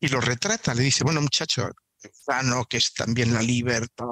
y 0.00 0.08
lo 0.08 0.20
retrata, 0.20 0.74
le 0.74 0.82
dice, 0.84 1.04
bueno 1.04 1.20
muchacho, 1.20 1.70
Urano, 2.26 2.64
que 2.64 2.78
es 2.78 2.92
también 2.94 3.34
la 3.34 3.42
libertad, 3.42 4.06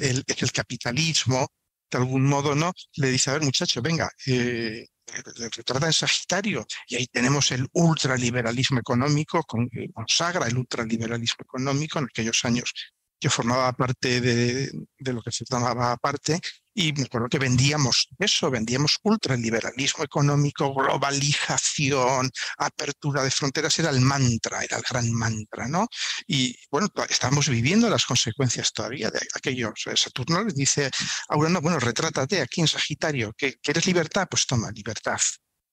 el, 0.00 0.24
el 0.26 0.52
capitalismo, 0.52 1.48
de 1.90 1.98
algún 1.98 2.24
modo, 2.24 2.54
¿no? 2.54 2.72
Le 2.94 3.10
dice, 3.10 3.30
a 3.30 3.34
ver 3.34 3.42
muchacho, 3.42 3.82
venga, 3.82 4.10
eh, 4.26 4.86
retrata 5.06 5.86
en 5.86 5.92
Sagitario, 5.92 6.66
y 6.88 6.96
ahí 6.96 7.06
tenemos 7.06 7.50
el 7.52 7.66
ultraliberalismo 7.72 8.80
económico, 8.80 9.42
con, 9.44 9.68
consagra 9.92 10.46
el 10.46 10.56
ultraliberalismo 10.58 11.42
económico 11.42 11.98
en 11.98 12.06
aquellos 12.06 12.44
años. 12.44 12.72
Yo 13.20 13.30
formaba 13.30 13.72
parte 13.72 14.20
de, 14.20 14.70
de, 14.98 15.12
lo 15.12 15.22
que 15.22 15.32
se 15.32 15.44
llamaba 15.48 15.96
parte 15.96 16.40
y 16.78 16.92
me 16.92 17.04
acuerdo 17.04 17.28
que 17.28 17.38
vendíamos 17.38 18.08
eso, 18.18 18.50
vendíamos 18.50 18.98
ultraliberalismo 19.02 20.04
económico, 20.04 20.74
globalización, 20.74 22.30
apertura 22.58 23.22
de 23.24 23.30
fronteras, 23.30 23.78
era 23.78 23.88
el 23.88 24.02
mantra, 24.02 24.62
era 24.62 24.76
el 24.76 24.82
gran 24.88 25.10
mantra, 25.10 25.66
¿no? 25.68 25.88
Y 26.26 26.54
bueno, 26.70 26.88
estamos 27.08 27.48
viviendo 27.48 27.88
las 27.88 28.04
consecuencias 28.04 28.74
todavía 28.74 29.10
de 29.10 29.20
aquello. 29.34 29.72
Saturno 29.94 30.44
le 30.44 30.52
dice 30.52 30.90
a 31.30 31.36
Urano, 31.38 31.62
bueno, 31.62 31.80
retrátate 31.80 32.42
aquí 32.42 32.60
en 32.60 32.68
Sagitario, 32.68 33.32
que 33.38 33.54
¿quieres 33.54 33.86
libertad? 33.86 34.28
Pues 34.30 34.44
toma 34.44 34.70
libertad. 34.70 35.20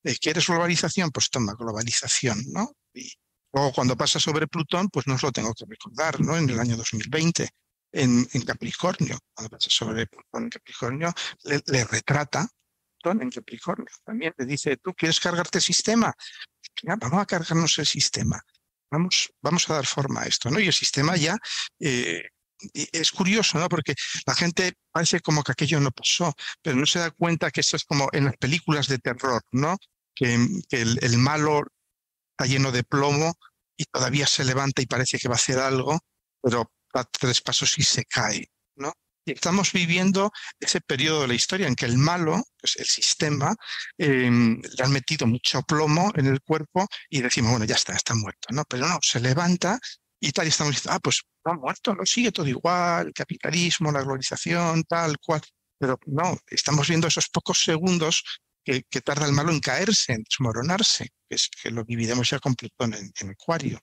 Eh, 0.06 0.16
¿Quieres 0.22 0.48
globalización? 0.48 1.12
Pues 1.12 1.30
toma 1.30 1.54
globalización, 1.60 2.42
¿no? 2.54 2.72
Y, 2.94 3.12
Luego, 3.54 3.72
cuando 3.72 3.96
pasa 3.96 4.20
sobre 4.20 4.48
Plutón, 4.48 4.90
pues 4.90 5.06
no 5.06 5.14
os 5.14 5.22
lo 5.22 5.32
tengo 5.32 5.54
que 5.54 5.66
recordar, 5.68 6.20
¿no? 6.22 6.36
En 6.36 6.50
el 6.50 6.60
año 6.60 6.76
2020, 6.76 7.48
en, 7.94 8.26
Capricornio, 8.46 9.18
cuando 9.34 9.50
pasa 9.52 9.70
sobre 9.70 10.08
Plutón 10.08 10.44
en 10.44 10.50
Capricornio, 10.50 11.14
le, 11.44 11.86
retrata 11.86 12.48
Plutón 13.00 13.22
en 13.22 13.30
Capricornio. 13.30 13.94
También 14.04 14.34
le 14.38 14.46
dice, 14.46 14.78
¿tú 14.78 14.94
quieres 14.94 15.20
cargarte 15.20 15.60
el 15.60 15.64
sistema? 15.64 16.14
vamos 16.84 17.22
a 17.22 17.26
cargarnos 17.26 17.78
el 17.78 17.86
sistema. 17.86 18.42
Vamos, 18.92 19.32
vamos 19.42 19.70
a 19.70 19.76
dar 19.76 19.86
forma 19.86 20.22
a 20.22 20.26
esto, 20.26 20.50
¿no? 20.50 20.60
Y 20.60 20.68
el 20.68 20.74
sistema 20.74 21.16
ya 21.16 21.38
eh, 21.80 22.30
es 22.74 23.12
curioso, 23.12 23.60
¿no? 23.60 23.68
Porque 23.70 23.96
la 24.26 24.36
gente 24.36 24.74
parece 24.92 25.20
como 25.20 25.44
que 25.44 25.52
aquello 25.52 25.80
no 25.80 25.92
pasó, 25.92 26.34
pero 26.62 26.76
no 26.76 26.86
se 26.86 27.00
da 27.00 27.12
cuenta 27.12 27.52
que 27.52 27.62
esto 27.62 27.78
es 27.78 27.86
como 27.86 28.10
en 28.12 28.26
las 28.26 28.38
películas 28.38 28.88
de 28.88 29.00
terror, 29.00 29.42
¿no? 29.52 29.78
Que, 30.16 30.36
el, 30.70 31.18
malo 31.18 31.64
está 32.32 32.52
lleno 32.52 32.72
de 32.72 32.84
plomo 32.84 33.34
y 33.78 33.86
todavía 33.86 34.28
se 34.28 34.44
levanta 34.44 34.82
y 34.82 34.86
parece 34.86 35.18
que 35.18 35.28
va 35.28 35.36
a 35.36 35.38
hacer 35.38 35.60
algo, 35.60 36.00
pero 36.42 36.72
da 36.94 37.04
tres 37.06 37.42
pasos 37.42 37.78
y 37.78 37.84
se 37.84 38.06
cae, 38.06 38.50
¿no? 38.76 38.94
Y 39.26 39.32
estamos 39.32 39.72
viviendo 39.72 40.32
ese 40.60 40.82
periodo 40.82 41.22
de 41.22 41.30
la 41.30 41.34
historia 41.34 41.68
en 41.68 41.76
que 41.76 41.86
el 41.86 41.98
malo, 41.98 42.44
pues 42.60 42.76
el 42.78 42.86
sistema, 42.86 43.56
em, 43.98 44.62
le 44.62 44.84
han 44.84 44.92
metido 44.92 45.26
mucho 45.28 45.62
plomo 45.64 46.12
en 46.16 46.28
el 46.28 46.42
cuerpo 46.42 46.88
y 47.10 47.22
decimos, 47.22 47.52
bueno, 47.52 47.66
ya 47.66 47.76
está, 47.76 47.94
está 47.94 48.16
muerto, 48.16 48.50
¿no? 48.52 48.64
Pero 48.66 48.88
no, 48.88 49.00
se 49.02 49.20
levanta 49.22 49.80
y 50.20 50.32
tal, 50.32 50.46
y 50.46 50.50
estamos 50.50 50.76
diciendo, 50.76 50.96
ah, 50.96 51.00
pues 51.00 51.24
está 51.38 51.54
muerto, 51.58 51.96
no 51.96 52.06
sigue 52.06 52.32
todo 52.32 52.48
igual, 52.48 53.08
el 53.08 53.14
capitalismo, 53.14 53.92
la 53.92 54.02
globalización, 54.02 54.84
tal 54.84 55.18
cual. 55.20 55.42
Pero 55.78 56.00
no, 56.06 56.38
estamos 56.48 56.88
viendo 56.88 57.08
esos 57.08 57.30
pocos 57.30 57.64
segundos 57.64 58.24
que, 58.64 58.84
tarda 59.04 59.26
el 59.26 59.34
malo 59.34 59.52
en 59.52 59.60
caerse, 59.60 60.14
en 60.14 60.24
desmoronarse, 60.24 61.10
que 61.30 61.36
es 61.36 61.50
que 61.50 61.72
lo 61.72 61.84
viviremos 61.84 62.30
ya 62.30 62.40
con 62.40 62.56
Plutón 62.56 62.94
en, 62.94 63.12
en 63.20 63.30
Acuario. 63.32 63.80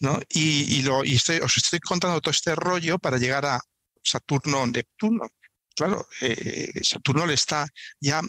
¿No? 0.00 0.20
Y, 0.28 0.86
os 0.88 1.56
estoy 1.56 1.80
contando 1.80 2.20
todo 2.20 2.30
este 2.30 2.54
rollo 2.54 2.98
para 2.98 3.18
llegar 3.18 3.46
a 3.46 3.60
Saturno-Neptuno. 4.02 5.28
Claro, 5.74 6.06
eh, 6.20 6.72
Saturno 6.82 7.26
le 7.26 7.34
está 7.34 7.66
ya, 8.00 8.22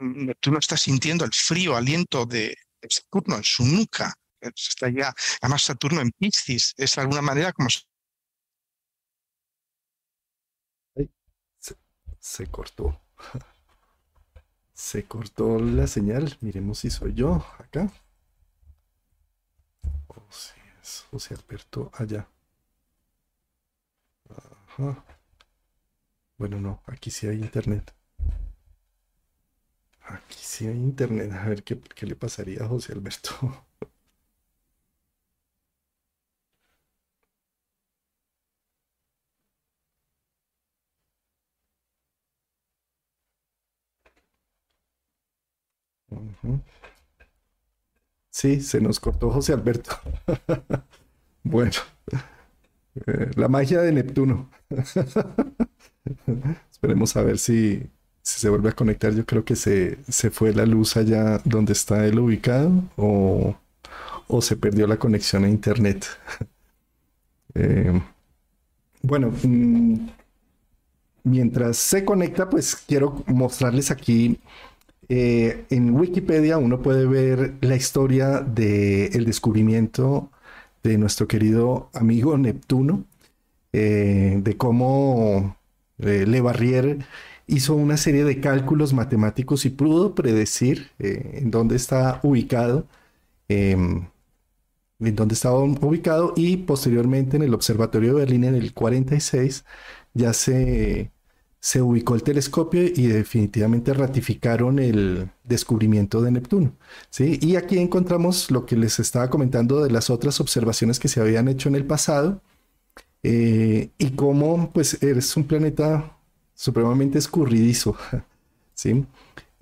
Neptuno 0.00 0.58
está 0.58 0.76
sintiendo 0.76 1.24
el 1.24 1.32
frío 1.32 1.76
aliento 1.76 2.26
de, 2.26 2.56
Saturno 2.88 3.36
en 3.36 3.44
su 3.44 3.64
nuca. 3.64 4.14
Está 4.40 4.88
ya, 4.88 5.12
además 5.42 5.62
Saturno 5.62 6.00
en 6.00 6.10
Piscis, 6.12 6.74
es 6.76 6.94
de 6.94 7.02
alguna 7.02 7.22
manera 7.22 7.52
como 7.52 7.68
se 12.20 12.46
cortó. 12.46 13.00
Se 14.74 15.04
cortó 15.04 15.58
la 15.58 15.86
señal. 15.86 16.36
Miremos 16.40 16.78
si 16.78 16.90
soy 16.90 17.14
yo 17.14 17.44
acá. 17.58 17.90
O 20.08 20.22
si 20.30 20.59
José 21.10 21.34
Alberto 21.34 21.90
allá. 21.94 22.28
Ajá. 24.68 25.04
Bueno, 26.38 26.58
no, 26.60 26.82
aquí 26.86 27.08
sí 27.12 27.28
hay 27.28 27.38
internet. 27.38 27.94
Aquí 30.02 30.36
sí 30.38 30.66
hay 30.66 30.76
internet. 30.76 31.32
A 31.32 31.48
ver 31.48 31.62
qué, 31.64 31.80
qué 31.80 32.04
le 32.06 32.14
pasaría 32.14 32.62
a 32.64 32.68
José 32.68 32.92
Alberto. 32.92 33.64
Sí, 48.40 48.62
se 48.62 48.80
nos 48.80 48.98
cortó 48.98 49.30
José 49.30 49.52
Alberto. 49.52 49.90
bueno, 51.42 51.72
eh, 53.06 53.30
la 53.36 53.48
magia 53.48 53.82
de 53.82 53.92
Neptuno. 53.92 54.48
Esperemos 56.72 57.14
a 57.16 57.22
ver 57.22 57.38
si, 57.38 57.82
se 58.22 58.48
vuelve 58.48 58.70
a 58.70 58.72
conectar. 58.72 59.12
Yo 59.12 59.26
creo 59.26 59.44
que 59.44 59.56
se, 59.56 59.98
se, 60.08 60.30
fue 60.30 60.54
la 60.54 60.64
luz 60.64 60.96
allá 60.96 61.42
donde 61.44 61.74
está 61.74 62.06
él 62.06 62.18
ubicado 62.18 62.82
o, 62.96 63.58
se 64.40 64.56
perdió 64.56 64.86
la 64.86 64.98
conexión 64.98 65.44
a 65.44 65.50
internet. 65.50 66.06
Eh, 67.52 68.00
bueno, 69.02 69.32
mm, 69.42 70.06
mientras 71.24 71.78
se 71.78 72.04
conecta, 72.04 72.48
pues 72.48 72.76
quiero 72.76 73.24
mostrarles 73.26 73.90
aquí 73.90 74.38
eh, 75.10 75.66
en 75.70 75.90
Wikipedia 75.94 76.58
uno 76.58 76.82
puede 76.82 77.04
ver 77.06 77.56
la 77.60 77.76
historia 77.76 78.40
del 78.40 79.24
descubrimiento 79.24 80.30
de 80.84 80.98
nuestro 80.98 81.28
querido 81.28 81.90
amigo 81.94 82.38
Neptuno, 82.38 83.04
eh, 83.72 84.40
de 84.42 84.56
cómo 84.56 85.56
eh, 85.98 86.26
Le 86.26 86.40
Barrier 86.40 86.98
hizo 87.48 87.74
una 87.74 87.96
serie 87.96 88.24
de 88.24 88.40
cálculos 88.40 88.92
matemáticos 88.94 89.66
y 89.66 89.70
pudo 89.70 90.14
predecir 90.14 90.90
eh, 91.00 91.40
en 91.42 91.50
dónde 91.50 91.76
está 91.76 92.20
ubicado, 92.22 92.86
em, 93.48 94.06
en 95.00 95.16
dónde 95.16 95.34
estaba 95.34 95.58
ubicado 95.58 96.34
y 96.36 96.58
posteriormente 96.58 97.36
en 97.36 97.42
el 97.42 97.54
Observatorio 97.54 98.14
de 98.14 98.20
Berlín 98.20 98.44
en 98.44 98.54
el 98.54 98.74
46 98.74 99.64
ya 100.14 100.32
se, 100.32 101.10
se 101.60 101.82
ubicó 101.82 102.14
el 102.14 102.22
telescopio 102.22 102.82
y 102.82 103.06
definitivamente 103.06 103.92
ratificaron 103.92 104.78
el 104.78 105.30
descubrimiento 105.44 106.22
de 106.22 106.30
Neptuno. 106.30 106.72
¿sí? 107.10 107.38
Y 107.42 107.56
aquí 107.56 107.78
encontramos 107.78 108.50
lo 108.50 108.64
que 108.64 108.76
les 108.76 108.98
estaba 108.98 109.28
comentando 109.28 109.84
de 109.84 109.90
las 109.90 110.08
otras 110.08 110.40
observaciones 110.40 110.98
que 110.98 111.08
se 111.08 111.20
habían 111.20 111.48
hecho 111.48 111.68
en 111.68 111.74
el 111.74 111.84
pasado 111.84 112.40
eh, 113.22 113.90
y 113.98 114.10
cómo 114.12 114.70
pues 114.72 115.02
es 115.02 115.36
un 115.36 115.44
planeta 115.44 116.16
supremamente 116.54 117.18
escurridizo. 117.18 117.94
¿sí? 118.74 119.04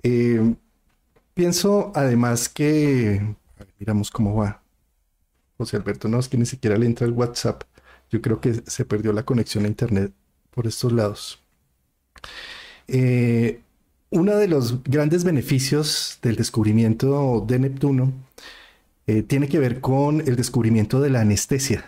Eh, 0.05 0.55
pienso 1.35 1.91
además 1.97 2.49
que, 2.49 3.35
miramos 3.81 4.13
cómo 4.13 4.37
va. 4.37 4.63
José 5.57 5.77
Alberto, 5.77 6.07
no, 6.07 6.21
es 6.21 6.29
que 6.29 6.39
ni 6.39 6.47
siquiera 6.47 6.79
le 6.79 6.87
entra 6.87 7.09
el 7.09 7.13
WhatsApp. 7.13 7.65
Yo 8.09 8.23
creo 8.23 8.41
que 8.41 8.55
se 8.55 8.85
perdió 8.85 9.13
la 9.13 9.25
conexión 9.25 9.65
a 9.65 9.69
Internet 9.69 10.13
por 10.53 10.69
estos 10.69 10.93
lados. 10.93 11.43
Eh, 12.89 13.61
uno 14.11 14.37
de 14.37 14.49
los 14.49 14.83
grandes 14.85 15.25
beneficios 15.25 16.19
del 16.23 16.37
descubrimiento 16.37 17.45
de 17.47 17.59
Neptuno 17.59 18.13
eh, 19.07 19.23
tiene 19.23 19.49
que 19.49 19.59
ver 19.59 19.81
con 19.81 20.21
el 20.23 20.37
descubrimiento 20.37 21.01
de 21.01 21.11
la 21.11 21.21
anestesia, 21.21 21.85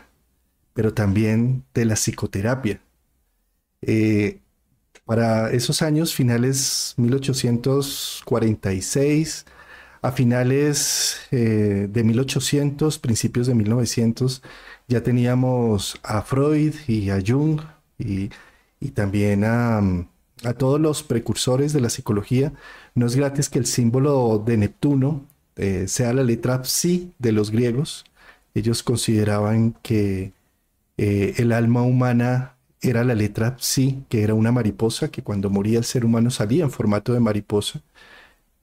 pero 0.75 0.93
también 0.95 1.65
de 1.75 1.85
la 1.87 1.95
psicoterapia. 1.95 2.81
Eh, 3.83 4.39
para 5.05 5.51
esos 5.51 5.83
años, 5.83 6.15
finales 6.15 6.95
1846, 6.97 9.47
a 10.03 10.13
finales 10.13 11.21
de 11.31 12.03
1800, 12.05 12.99
principios 12.99 13.47
de 13.47 13.55
1900, 13.55 14.43
ya 14.89 15.03
teníamos 15.03 15.99
a 16.03 16.23
Freud 16.23 16.75
y 16.87 17.11
a 17.11 17.19
Jung 17.27 17.61
y 17.99 18.31
y 18.81 18.91
también 18.91 19.45
a, 19.45 19.81
todos 20.55 20.81
los 20.81 21.03
precursores 21.03 21.73
de 21.73 21.81
la 21.81 21.91
psicología, 21.91 22.53
no 22.95 23.07
es 23.07 23.17
gratis 23.17 23.49
que 23.49 23.59
el 23.59 23.67
símbolo 23.67 24.43
de 24.45 24.57
Neptuno 24.57 25.27
eh, 25.57 25.87
sea 25.89 26.13
la 26.15 26.23
letra 26.23 26.65
psi 26.65 27.13
de 27.19 27.33
los 27.33 27.51
griegos. 27.51 28.05
Ellos 28.55 28.83
consideraban 28.83 29.77
que 29.83 30.33
eh, 30.99 31.35
el 31.39 31.53
alma 31.53 31.83
humana 31.83 32.57
era 32.83 33.05
la 33.05 33.15
letra 33.15 33.57
psi, 33.59 34.05
que 34.09 34.23
era 34.23 34.35
una 34.35 34.53
mariposa, 34.53 35.11
que 35.11 35.23
cuando 35.23 35.51
moría 35.51 35.79
el 35.79 35.85
ser 35.85 36.05
humano 36.05 36.31
salía 36.31 36.65
en 36.65 36.71
formato 36.71 37.13
de 37.13 37.21
mariposa. 37.21 37.83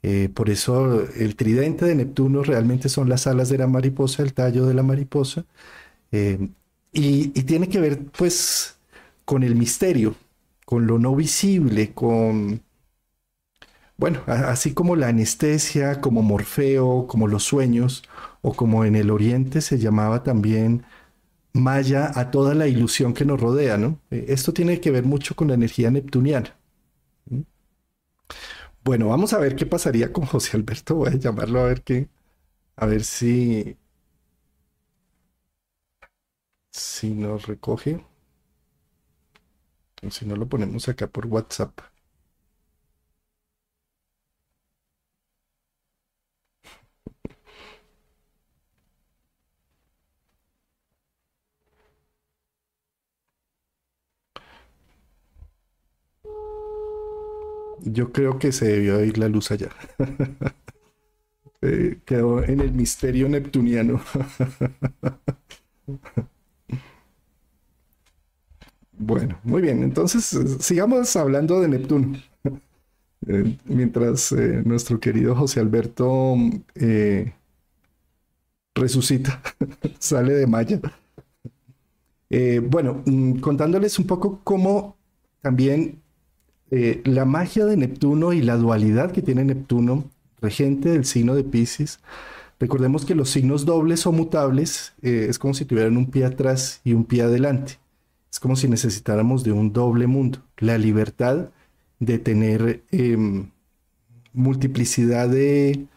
Eh, 0.03 0.29
por 0.33 0.49
eso 0.49 1.03
el 1.15 1.35
tridente 1.35 1.85
de 1.85 1.95
Neptuno 1.95 2.43
realmente 2.43 2.89
son 2.89 3.09
las 3.09 3.27
alas 3.27 3.49
de 3.49 3.57
la 3.59 3.67
mariposa, 3.67 4.23
el 4.23 4.33
tallo 4.33 4.65
de 4.67 4.73
la 4.73 4.83
mariposa. 4.83 5.45
y, 6.11 7.31
y, 7.39 7.43
tiene 7.43 7.69
que 7.69 7.79
ver, 7.79 7.99
pues, 8.17 8.77
con 9.25 9.43
el 9.43 9.55
misterio, 9.55 10.15
con 10.67 10.87
lo 10.87 10.99
no 10.99 11.15
visible, 11.15 11.93
con, 11.95 12.61
bueno, 13.97 14.21
así 14.27 14.73
como 14.73 14.95
la 14.95 15.07
anestesia, 15.07 16.01
como 16.01 16.21
Morfeo, 16.21 17.07
como 17.07 17.27
los 17.27 17.43
sueños, 17.43 18.03
o 18.41 18.53
como 18.53 18.85
en 18.85 18.95
el 18.95 19.09
Oriente 19.09 19.61
se 19.61 19.79
llamaba 19.79 20.23
también 20.23 20.83
Maya 21.53 22.11
a 22.15 22.31
toda 22.31 22.55
la 22.55 22.67
ilusión 22.67 23.13
que 23.13 23.25
nos 23.25 23.41
rodea, 23.41 23.77
¿no? 23.77 23.99
Eh, 24.11 24.25
esto 24.29 24.53
tiene 24.53 24.81
que 24.81 24.91
ver 24.91 25.05
mucho 25.05 25.35
con 25.35 25.49
la 25.49 25.55
energía 25.55 25.91
neptuniana. 25.91 26.55
¿Mm? 27.29 27.41
Bueno, 28.83 29.09
vamos 29.09 29.33
a 29.33 29.39
ver 29.39 29.55
qué 29.55 29.65
pasaría 29.65 30.11
con 30.13 30.25
José 30.25 30.57
Alberto. 30.57 30.95
Voy 30.95 31.09
a 31.09 31.15
llamarlo 31.17 31.59
a 31.61 31.65
ver 31.65 31.83
qué, 31.83 32.09
a 32.77 32.85
ver 32.87 33.03
si, 33.03 33.77
si 36.71 37.13
nos 37.13 37.45
recoge. 37.45 38.05
Si 40.11 40.25
no 40.25 40.35
lo 40.35 40.47
ponemos 40.49 40.87
acá 40.89 41.07
por 41.07 41.27
WhatsApp. 41.27 41.79
Yo 57.83 58.11
creo 58.11 58.39
que 58.39 58.51
se 58.51 58.65
debió 58.67 59.03
ir 59.03 59.17
la 59.17 59.27
luz 59.29 59.51
allá. 59.51 59.69
Eh, 61.61 61.99
quedó 62.05 62.43
en 62.43 62.61
el 62.61 62.71
misterio 62.71 63.29
neptuniano. 63.29 64.01
Bueno, 68.97 69.39
muy 69.43 69.61
bien. 69.61 69.83
Entonces, 69.83 70.33
eh, 70.33 70.45
sigamos 70.59 71.15
hablando 71.15 71.61
de 71.61 71.67
Neptuno. 71.67 72.17
Eh, 73.27 73.57
mientras 73.65 74.31
eh, 74.31 74.61
nuestro 74.63 74.99
querido 75.01 75.35
José 75.35 75.59
Alberto 75.59 76.35
resucita, 78.75 79.41
sale 79.99 80.33
de 80.33 80.47
Maya. 80.47 80.79
bueno, 82.69 83.01
mm, 83.05 83.39
contándoles 83.39 83.97
un 83.99 84.05
poco 84.05 84.39
cómo 84.43 84.95
también 85.41 85.99
la 86.69 87.25
magia 87.25 87.65
de 87.65 87.75
Neptuno 87.75 88.31
y 88.33 88.41
la 88.41 88.55
dualidad 88.55 89.11
que 89.11 89.23
tiene 89.23 89.43
Neptuno, 89.43 90.05
regente 90.39 90.89
del 90.89 91.03
signo 91.03 91.35
de 91.35 91.43
Pisces. 91.43 91.99
Recordemos 92.59 93.03
que 93.03 93.15
los 93.15 93.29
signos 93.31 93.65
dobles 93.65 94.05
o 94.05 94.11
mutables 94.11 94.93
es 95.01 95.39
como 95.39 95.53
si 95.53 95.65
tuvieran 95.65 95.97
un 95.97 96.11
pie 96.11 96.23
atrás 96.23 96.81
y 96.85 96.93
un 96.93 97.03
pie 97.03 97.23
adelante. 97.23 97.79
Es 98.37 98.39
como 98.39 98.55
si 98.55 98.67
necesitáramos 98.67 99.43
de 99.43 99.51
un 99.51 99.73
doble 99.73 100.05
mundo, 100.05 100.43
la 100.59 100.77
libertad 100.77 101.49
de 101.97 102.19
tener 102.19 102.83
em, 102.91 103.49
multiplicidad 104.31 105.27
de, 105.27 105.87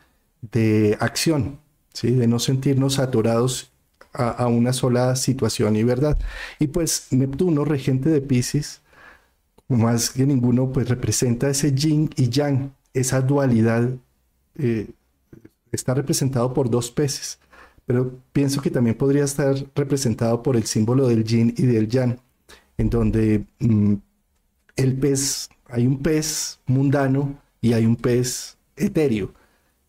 acción, 1.01 1.61
¿sí? 1.93 2.13
de 2.13 2.27
no 2.27 2.39
sentirnos 2.39 2.99
atorados 2.99 3.73
a, 4.15 4.47
una 4.47 4.73
sola 4.73 5.17
situación 5.17 5.77
y 5.77 5.85
verdad. 5.85 6.19
Y 6.59 6.69
pues 6.69 7.09
Neptuno, 7.11 7.67
regente 7.67 8.09
de 8.09 8.23
Pisces, 8.23 8.81
más 9.69 10.09
que 10.09 10.25
ninguno, 10.25 10.73
pues 10.73 10.89
representa 10.89 11.51
ese 11.51 11.75
yin 11.75 12.09
y 12.17 12.31
yang, 12.31 12.73
esa 12.95 13.21
dualidad. 13.21 13.91
Eh, 14.57 14.89
está 15.73 15.93
representado 15.93 16.55
por 16.55 16.71
dos 16.71 16.91
peces 16.91 17.39
pero 17.91 18.21
pienso 18.33 18.63
que 18.63 18.71
también 18.71 18.97
podría 18.97 19.25
estar 19.25 19.53
representado 19.75 20.45
por 20.45 20.55
el 20.55 20.63
símbolo 20.63 21.09
del 21.09 21.25
yin 21.25 21.53
y 21.59 21.67
del 21.67 21.89
yang, 21.89 22.21
en 22.81 22.89
donde 22.89 23.45
mm, 23.59 23.95
el 24.77 24.97
pez, 24.99 25.51
hay 25.69 25.87
un 25.87 25.99
pez 26.03 26.61
mundano 26.67 27.39
y 27.61 27.75
hay 27.75 27.85
un 27.85 27.97
pez 27.97 28.57
etéreo. 28.77 29.35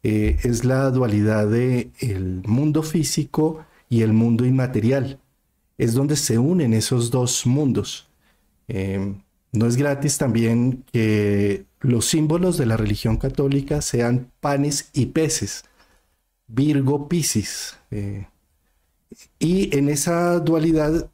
Eh, 0.03 0.39
es 0.43 0.65
la 0.65 0.89
dualidad 0.91 1.47
de 1.47 1.91
el 1.99 2.41
mundo 2.45 2.83
físico 2.83 3.65
y 3.89 4.01
el 4.01 4.11
mundo 4.11 4.45
inmaterial. 4.45 5.19
Es 5.77 5.93
donde 5.93 6.17
se 6.17 6.37
unen 6.37 6.73
esos 6.73 7.11
dos 7.11 7.45
mundos. 7.45 8.09
Em, 8.67 9.21
no 9.53 9.67
es 9.67 9.77
gratis 9.77 10.17
también 10.17 10.83
que 10.91 11.65
los 11.79 12.05
símbolos 12.07 12.57
de 12.57 12.65
la 12.65 12.77
religión 12.77 13.17
católica 13.17 13.81
sean 13.81 14.31
panes 14.41 14.89
y 14.93 15.07
peces. 15.07 15.63
Virgo 16.47 17.07
Piscis. 17.07 17.77
Eh, 17.91 18.27
y 19.39 19.75
en 19.77 19.87
esa 19.89 20.39
dualidad, 20.39 21.09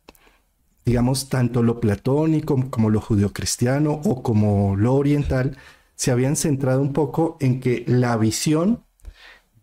digamos, 0.87 1.27
tanto 1.27 1.63
lo 1.63 1.81
platónico 1.81 2.69
como 2.69 2.89
lo 2.89 3.01
judeocristiano 3.01 3.99
o 4.05 4.23
como 4.23 4.77
lo 4.77 4.95
oriental, 4.95 5.57
se 5.95 6.11
habían 6.11 6.37
centrado 6.37 6.81
un 6.81 6.93
poco 6.93 7.35
en 7.41 7.59
que 7.59 7.83
la 7.87 8.15
visión 8.15 8.85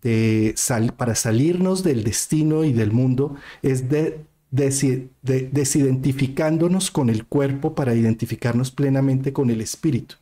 de 0.02 0.54
para 0.98 1.14
salirnos 1.14 1.82
del 1.82 2.04
destino 2.04 2.64
y 2.64 2.74
del 2.74 2.92
mundo 2.92 3.36
es 3.62 3.88
de, 3.88 4.20
desidentificándonos 4.50 6.90
con 6.90 7.08
el 7.08 7.24
cuerpo 7.24 7.74
para 7.74 7.94
identificarnos 7.94 8.70
plenamente 8.70 9.32
con 9.32 9.48
el 9.48 9.62
espíritu. 9.62 10.16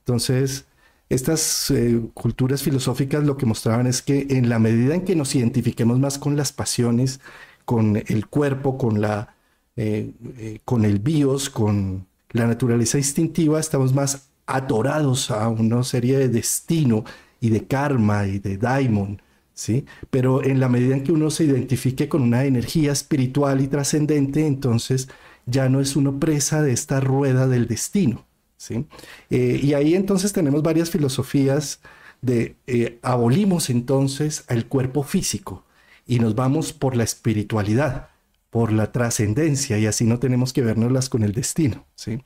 Entonces, 0.00 0.66
estas 1.08 1.70
eh, 1.70 1.98
culturas 2.12 2.62
filosóficas 2.62 3.24
lo 3.24 3.38
que 3.38 3.46
mostraban 3.46 3.86
es 3.86 4.02
que 4.02 4.26
en 4.28 4.50
la 4.50 4.58
medida 4.58 4.94
en 4.94 5.06
que 5.06 5.16
nos 5.16 5.34
identifiquemos 5.34 5.98
más 5.98 6.18
con 6.18 6.36
las 6.36 6.52
pasiones, 6.52 7.20
con 7.64 7.96
el 7.96 8.26
cuerpo, 8.26 8.76
con, 8.76 9.00
la, 9.00 9.34
eh, 9.74 10.10
eh, 10.36 10.58
con 10.66 10.84
el 10.84 10.98
bios, 10.98 11.48
con 11.48 12.06
la 12.30 12.46
naturaleza 12.46 12.98
instintiva, 12.98 13.58
estamos 13.58 13.94
más 13.94 14.28
atorados 14.46 15.30
a 15.30 15.48
una 15.48 15.82
serie 15.82 16.18
de 16.18 16.28
destino 16.28 17.04
y 17.40 17.48
de 17.48 17.66
karma 17.66 18.26
y 18.26 18.38
de 18.38 18.58
daimon, 18.58 19.22
¿sí? 19.54 19.86
Pero 20.10 20.44
en 20.44 20.60
la 20.60 20.68
medida 20.68 20.94
en 20.94 21.04
que 21.04 21.12
uno 21.12 21.30
se 21.30 21.44
identifique 21.44 22.08
con 22.08 22.20
una 22.20 22.44
energía 22.44 22.92
espiritual 22.92 23.62
y 23.62 23.68
trascendente, 23.68 24.46
entonces 24.46 25.08
ya 25.46 25.70
no 25.70 25.80
es 25.80 25.96
uno 25.96 26.20
presa 26.20 26.60
de 26.60 26.72
esta 26.72 27.00
rueda 27.00 27.46
del 27.46 27.66
destino, 27.66 28.26
¿sí? 28.58 28.84
Eh, 29.30 29.58
y 29.62 29.72
ahí 29.72 29.94
entonces 29.94 30.34
tenemos 30.34 30.62
varias 30.62 30.90
filosofías 30.90 31.80
de 32.20 32.56
abolimos 33.02 33.70
entonces 33.70 34.44
al 34.48 34.66
cuerpo 34.66 35.02
físico 35.02 35.64
y 36.06 36.18
nos 36.18 36.34
vamos 36.34 36.72
por 36.72 36.94
la 36.94 37.04
espiritualidad, 37.04 38.11
por 38.52 38.70
la 38.70 38.92
trascendencia 38.92 39.78
y 39.78 39.86
así 39.86 40.04
no 40.04 40.18
tenemos 40.18 40.52
que 40.52 40.60
vernoslas 40.60 41.08
con 41.08 41.22
el 41.22 41.32
destino, 41.32 41.86
¿sí? 41.94 42.20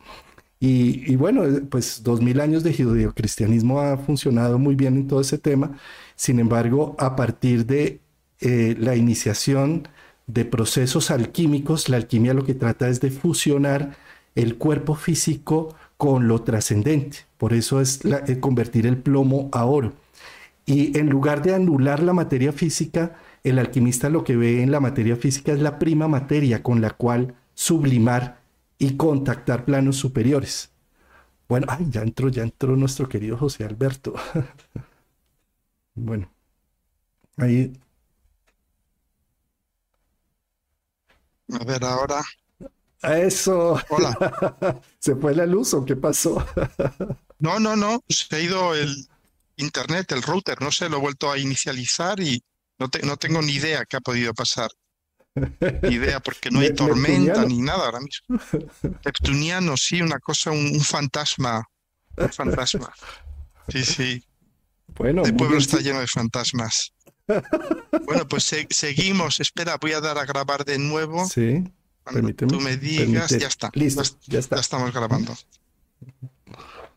Y, 0.58 1.14
bueno, 1.14 1.42
pues 1.70 2.02
dos 2.02 2.20
mil 2.20 2.40
años 2.40 2.64
de 2.64 2.74
judeocristianismo 2.74 3.80
ha 3.80 3.96
funcionado 3.98 4.58
muy 4.58 4.74
bien 4.74 4.96
en 4.96 5.06
todo 5.06 5.20
ese 5.20 5.38
tema. 5.38 5.78
Sin 6.16 6.40
embargo, 6.40 6.96
a 6.98 7.14
partir 7.14 7.66
de 7.66 8.00
eh, 8.40 8.74
la 8.78 8.96
iniciación 8.96 9.86
de 10.26 10.44
procesos 10.44 11.12
alquímicos, 11.12 11.88
la 11.88 11.98
alquimia 11.98 12.34
lo 12.34 12.44
que 12.44 12.54
trata 12.54 12.88
es 12.88 13.00
de 13.00 13.10
fusionar 13.12 13.96
el 14.34 14.56
cuerpo 14.56 14.96
físico 14.96 15.76
con 15.96 16.26
lo 16.26 16.42
trascendente. 16.42 17.18
Por 17.38 17.52
eso 17.52 17.80
es 17.80 18.00
eh, 18.04 18.40
convertir 18.40 18.86
el 18.86 18.96
plomo 18.96 19.48
a 19.52 19.64
oro. 19.66 19.92
Y 20.64 20.98
en 20.98 21.08
lugar 21.08 21.42
de 21.42 21.54
anular 21.54 22.02
la 22.02 22.14
materia 22.14 22.52
física, 22.52 23.16
el 23.46 23.58
alquimista 23.58 24.10
lo 24.10 24.24
que 24.24 24.36
ve 24.36 24.62
en 24.62 24.70
la 24.72 24.80
materia 24.80 25.16
física 25.16 25.52
es 25.52 25.60
la 25.60 25.78
prima 25.78 26.08
materia 26.08 26.62
con 26.62 26.80
la 26.80 26.90
cual 26.90 27.36
sublimar 27.54 28.40
y 28.78 28.96
contactar 28.96 29.64
planos 29.64 29.96
superiores. 29.96 30.70
Bueno, 31.48 31.66
ay, 31.70 31.86
ya 31.90 32.02
entró, 32.02 32.28
ya 32.28 32.42
entró 32.42 32.76
nuestro 32.76 33.08
querido 33.08 33.36
José 33.36 33.64
Alberto. 33.64 34.14
bueno, 35.94 36.28
ahí. 37.36 37.72
A 41.52 41.64
ver, 41.64 41.84
ahora. 41.84 42.22
Eso. 43.02 43.80
Hola. 43.90 44.80
¿Se 44.98 45.14
fue 45.14 45.34
la 45.34 45.46
luz 45.46 45.72
o 45.74 45.84
qué 45.84 45.94
pasó? 45.94 46.44
no, 47.38 47.60
no, 47.60 47.76
no. 47.76 48.02
Se 48.08 48.34
ha 48.34 48.40
ido 48.40 48.74
el 48.74 49.06
internet, 49.56 50.10
el 50.12 50.22
router. 50.22 50.60
No 50.60 50.72
sé, 50.72 50.88
lo 50.88 50.96
he 50.96 51.00
vuelto 51.00 51.30
a 51.30 51.38
inicializar 51.38 52.18
y 52.18 52.42
no, 52.78 52.88
no 53.04 53.16
tengo 53.16 53.42
ni 53.42 53.52
idea 53.52 53.84
qué 53.84 53.96
ha 53.96 54.00
podido 54.00 54.34
pasar 54.34 54.70
idea 55.82 56.20
porque 56.20 56.50
no 56.50 56.60
hay 56.60 56.74
tormenta 56.74 57.44
ni 57.44 57.60
nada 57.60 57.86
ahora 57.86 58.00
mismo. 58.00 58.38
Neptuniano, 59.04 59.76
sí, 59.76 60.00
una 60.00 60.18
cosa, 60.18 60.50
un, 60.50 60.80
fantasma. 60.80 61.68
Un 62.16 62.32
fantasma. 62.32 62.92
Sí, 63.68 63.84
sí. 63.84 64.24
Bueno, 64.94 65.24
el 65.24 65.34
pueblo 65.34 65.58
está 65.58 65.78
lleno 65.78 66.00
de 66.00 66.06
fantasmas. 66.06 66.92
Bueno, 68.06 68.26
pues 68.28 68.54
seguimos. 68.70 69.40
Espera, 69.40 69.76
voy 69.80 69.92
a 69.92 70.00
dar 70.00 70.16
a 70.18 70.24
grabar 70.24 70.64
de 70.64 70.78
nuevo. 70.78 71.26
Sí. 71.26 71.64
Cuando 72.04 72.32
tú 72.34 72.60
me 72.60 72.76
digas, 72.76 73.30
ya 73.30 73.48
está. 73.48 73.70
Listo, 73.74 74.02
ya, 74.26 74.38
está. 74.38 74.56
Ya 74.56 74.60
estamos 74.60 74.92
grabando. 74.92 75.34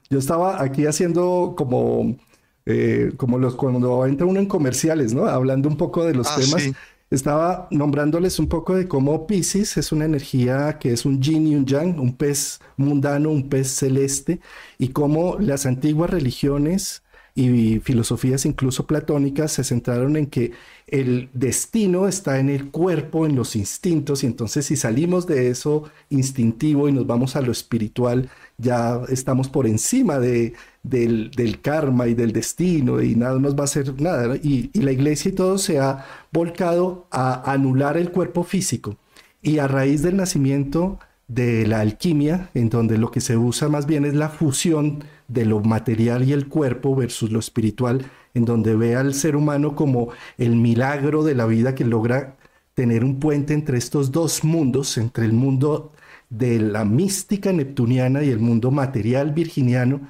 Yo 0.10 0.20
estaba 0.20 0.62
aquí 0.62 0.86
haciendo 0.86 1.56
como, 1.58 2.18
eh, 2.66 3.12
como 3.18 3.38
los 3.38 3.56
cuando 3.56 4.06
entra 4.06 4.26
uno 4.26 4.40
en 4.40 4.46
comerciales, 4.46 5.14
¿no? 5.14 5.26
Hablando 5.26 5.70
un 5.70 5.78
poco 5.78 6.06
de 6.06 6.14
los 6.14 6.28
ah, 6.28 6.36
temas. 6.38 6.64
Sí 6.64 6.74
estaba 7.12 7.68
nombrándoles 7.72 8.40
un 8.40 8.48
poco 8.48 8.76
de 8.76 8.88
cómo 8.88 9.26
Pisces 9.26 9.78
es 9.78 9.92
una 9.92 10.06
energía 10.06 10.78
que 10.80 10.92
es 10.92 11.06
un 11.06 11.22
yin 11.22 11.48
y 11.48 11.56
un 11.56 11.66
yang, 11.66 12.00
un 12.00 12.16
pez 12.16 12.60
mundano, 12.78 13.30
un 13.32 13.50
pez 13.50 13.68
celeste, 13.68 14.40
y 14.78 14.90
cómo 14.90 15.38
las 15.40 15.66
antiguas 15.66 16.10
religiones 16.10 17.04
y 17.36 17.80
filosofías 17.80 18.46
incluso 18.46 18.86
platónicas 18.86 19.54
se 19.54 19.64
centraron 19.64 20.18
en 20.18 20.28
que 20.28 20.52
el 20.88 21.30
destino 21.34 22.08
está 22.08 22.40
en 22.40 22.50
el 22.50 22.70
cuerpo, 22.70 23.26
en 23.26 23.36
los 23.36 23.56
instintos, 23.56 24.24
y 24.24 24.28
entonces 24.28 24.66
si 24.66 24.76
salimos 24.76 25.26
de 25.26 25.50
eso 25.50 25.90
instintivo 26.10 26.90
y 26.90 26.92
nos 26.92 27.08
vamos 27.08 27.36
a 27.36 27.42
lo 27.42 27.52
espiritual, 27.52 28.30
ya 28.58 29.02
estamos 29.10 29.50
por 29.50 29.66
encima 29.68 30.20
de, 30.20 30.54
del, 30.84 31.60
karma 31.62 32.08
y 32.08 32.14
del 32.14 32.32
destino 32.32 33.02
y 33.02 33.16
nada 33.16 33.38
nos 33.40 33.56
va 33.56 33.62
a 33.62 33.64
hacer 33.66 34.02
nada. 34.02 34.36
Y, 34.38 34.70
y 34.74 34.82
la 34.82 34.92
iglesia 34.92 35.30
y 35.30 35.36
todo 35.36 35.58
se 35.58 35.80
ha 35.80 36.06
volcado 36.32 37.08
a 37.12 37.52
anular 37.52 37.98
el 37.98 38.12
cuerpo 38.12 38.44
físico. 38.44 38.98
Y 39.42 39.60
a 39.60 39.68
raíz 39.68 40.02
del 40.02 40.18
nacimiento 40.18 41.00
de 41.30 41.68
la 41.68 41.80
alquimia, 41.80 42.50
en 42.56 42.70
donde 42.70 42.98
lo 42.98 43.12
que 43.12 43.22
se 43.22 43.38
usa 43.38 43.70
más 43.70 43.86
bien 43.86 44.04
es 44.04 44.16
la 44.16 44.30
fusión 44.30 45.04
de 45.28 45.46
lo 45.46 45.62
material 45.62 46.28
y 46.28 46.34
el 46.34 46.48
cuerpo 46.48 46.96
versus 46.96 47.32
lo 47.32 47.40
espiritual, 47.40 48.06
en 48.34 48.46
donde 48.46 48.76
ve 48.76 48.96
al 48.96 49.14
ser 49.14 49.36
humano 49.36 49.76
como 49.76 50.10
el 50.38 50.56
milagro 50.56 51.24
de 51.24 51.36
la 51.36 51.46
vida 51.46 51.76
que 51.76 51.86
logra 51.86 52.36
tener 52.74 53.04
un 53.04 53.20
puente 53.20 53.54
entre 53.54 53.78
estos 53.78 54.12
dos 54.12 54.44
mundos, 54.44 54.98
entre 54.98 55.26
el 55.26 55.34
mundo 55.34 55.92
de 56.30 56.60
la 56.60 56.86
mística 56.86 57.52
neptuniana 57.54 58.24
y 58.24 58.30
el 58.30 58.40
mundo 58.40 58.72
material 58.72 59.32
virginiano, 59.32 60.02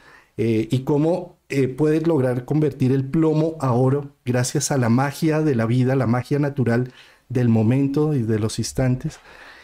eh, 0.41 0.69
y 0.71 0.80
cómo 0.86 1.38
eh, 1.49 1.67
puede 1.67 1.99
lograr 1.99 2.45
convertir 2.45 2.93
el 2.93 3.04
plomo 3.04 3.58
a 3.60 3.73
oro 3.73 4.15
gracias 4.23 4.71
a 4.71 4.78
la 4.78 4.88
magia 4.88 5.41
de 5.41 5.54
la 5.54 5.65
vida, 5.65 5.97
la 5.97 6.08
magia 6.08 6.39
natural 6.39 6.93
del 7.28 7.49
momento 7.49 8.13
y 8.13 8.21
de 8.21 8.39
los 8.39 8.58
instantes. 8.58 9.19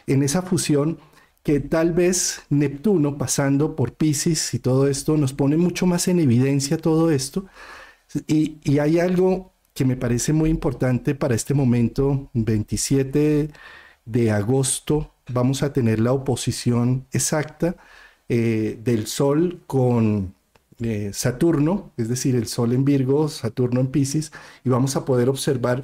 En 0.05 0.21
esa 0.21 0.41
fusión 0.41 0.99
que 1.43 1.61
tal 1.61 1.93
vez 1.93 2.41
Neptuno 2.49 3.17
pasando 3.17 3.77
por 3.77 3.93
Pisces 3.93 4.53
y 4.53 4.59
todo 4.59 4.89
esto 4.89 5.15
nos 5.15 5.31
pone 5.31 5.55
mucho 5.55 5.85
más 5.85 6.09
en 6.09 6.19
evidencia 6.19 6.77
todo 6.77 7.09
esto. 7.09 7.45
Y, 8.27 8.57
y 8.63 8.79
hay 8.79 8.99
algo 8.99 9.53
que 9.73 9.85
me 9.85 9.95
parece 9.95 10.33
muy 10.33 10.49
importante 10.49 11.15
para 11.15 11.35
este 11.35 11.53
momento, 11.53 12.29
27 12.33 13.49
de 14.03 14.31
agosto, 14.31 15.13
vamos 15.29 15.63
a 15.63 15.71
tener 15.71 16.01
la 16.01 16.11
oposición 16.11 17.07
exacta 17.13 17.77
eh, 18.27 18.77
del 18.83 19.07
Sol 19.07 19.63
con 19.67 20.34
Saturno, 21.13 21.91
es 21.97 22.09
decir, 22.09 22.35
el 22.35 22.47
Sol 22.47 22.73
en 22.73 22.85
Virgo, 22.85 23.29
Saturno 23.29 23.79
en 23.79 23.87
Pisces, 23.87 24.31
y 24.63 24.69
vamos 24.69 24.95
a 24.95 25.05
poder 25.05 25.29
observar 25.29 25.83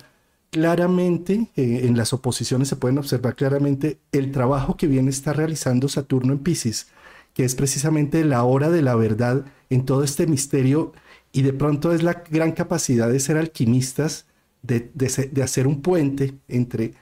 claramente, 0.51 1.49
eh, 1.55 1.81
en 1.83 1.97
las 1.97 2.13
oposiciones 2.13 2.67
se 2.67 2.75
pueden 2.75 2.97
observar 2.97 3.35
claramente 3.35 3.99
el 4.11 4.31
trabajo 4.31 4.77
que 4.77 4.87
viene 4.87 5.09
está 5.09 5.33
realizando 5.33 5.87
Saturno 5.87 6.33
en 6.33 6.39
Pisces, 6.39 6.87
que 7.33 7.45
es 7.45 7.55
precisamente 7.55 8.25
la 8.25 8.43
hora 8.43 8.69
de 8.69 8.81
la 8.81 8.95
verdad 8.95 9.45
en 9.69 9.85
todo 9.85 10.03
este 10.03 10.27
misterio 10.27 10.93
y 11.31 11.43
de 11.43 11.53
pronto 11.53 11.93
es 11.93 12.03
la 12.03 12.23
gran 12.29 12.51
capacidad 12.51 13.09
de 13.09 13.19
ser 13.19 13.37
alquimistas, 13.37 14.25
de, 14.61 14.91
de, 14.93 15.41
hacer 15.41 15.65
un 15.65 15.81
puente 15.81 16.35
entre, 16.47 16.93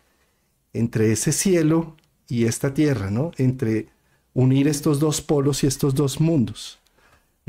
entre 0.71 1.12
ese 1.12 1.32
cielo 1.32 1.97
y 2.28 2.45
esta 2.45 2.73
tierra, 2.73 3.12
¿no? 3.12 3.32
Entre 3.38 3.88
unir 4.34 4.67
estos 4.67 4.99
dos 4.99 5.21
polos 5.21 5.63
y 5.63 5.67
estos 5.67 5.95
dos 5.95 6.21
mundos. 6.21 6.78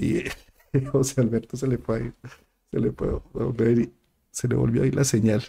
Y 0.00 0.24
José 0.92 1.20
Alberto 1.20 1.56
se 1.58 1.66
le 1.68 1.76
fue 1.76 2.12
se 2.72 2.80
le 2.80 2.90
fue 2.92 3.20
se 4.30 4.48
le 4.48 4.54
volvió 4.54 4.82
a 4.82 4.86
ir 4.86 4.94
la 4.94 5.04
señal. 5.04 5.42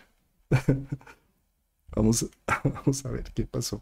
vamos, 1.96 2.30
vamos 2.64 3.06
a 3.06 3.10
ver 3.12 3.32
qué 3.34 3.46
pasó. 3.46 3.82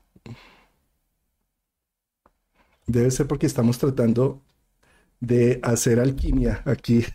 Debe 2.88 3.12
ser 3.12 3.28
porque 3.28 3.46
estamos 3.46 3.78
tratando 3.78 4.42
de 5.20 5.60
hacer 5.64 6.00
alquimia 6.00 6.64
aquí. 6.66 7.06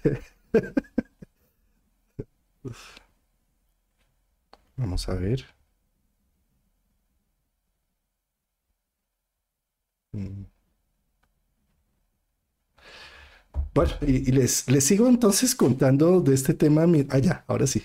Vamos 4.76 5.08
a 5.08 5.14
ver. 5.14 5.44
Mm. 10.14 10.44
Bueno, 13.74 13.92
y, 14.02 14.30
les, 14.30 14.70
les 14.70 14.84
sigo 14.84 15.08
entonces 15.08 15.54
contando 15.54 16.20
de 16.20 16.34
este 16.34 16.54
tema. 16.54 16.84
Ah, 17.10 17.18
ya, 17.18 17.44
ahora 17.48 17.66
sí. 17.66 17.82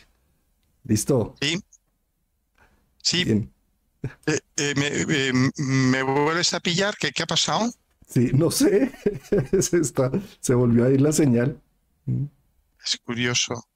¿Listo? 0.84 1.36
Sí. 1.41 1.60
Sí. 3.02 3.49
Eh, 4.28 4.39
eh, 4.58 4.73
me, 4.78 4.88
eh, 4.88 5.34
me, 5.58 6.04
vuelves 6.04 6.54
a 6.54 6.60
pillar? 6.60 6.95
¿Qué, 6.97 7.12
qué 7.12 7.23
ha 7.23 7.28
pasado? 7.28 7.71
Sí, 8.08 8.32
no 8.34 8.52
sé. 8.52 8.91
se, 9.62 9.78
está, 9.78 10.12
se 10.39 10.54
volvió 10.54 10.86
a 10.86 10.89
ir 10.89 11.02
la 11.02 11.12
señal. 11.12 11.60
Mm. 12.06 12.25
Es 12.84 12.97
curioso. 13.04 13.67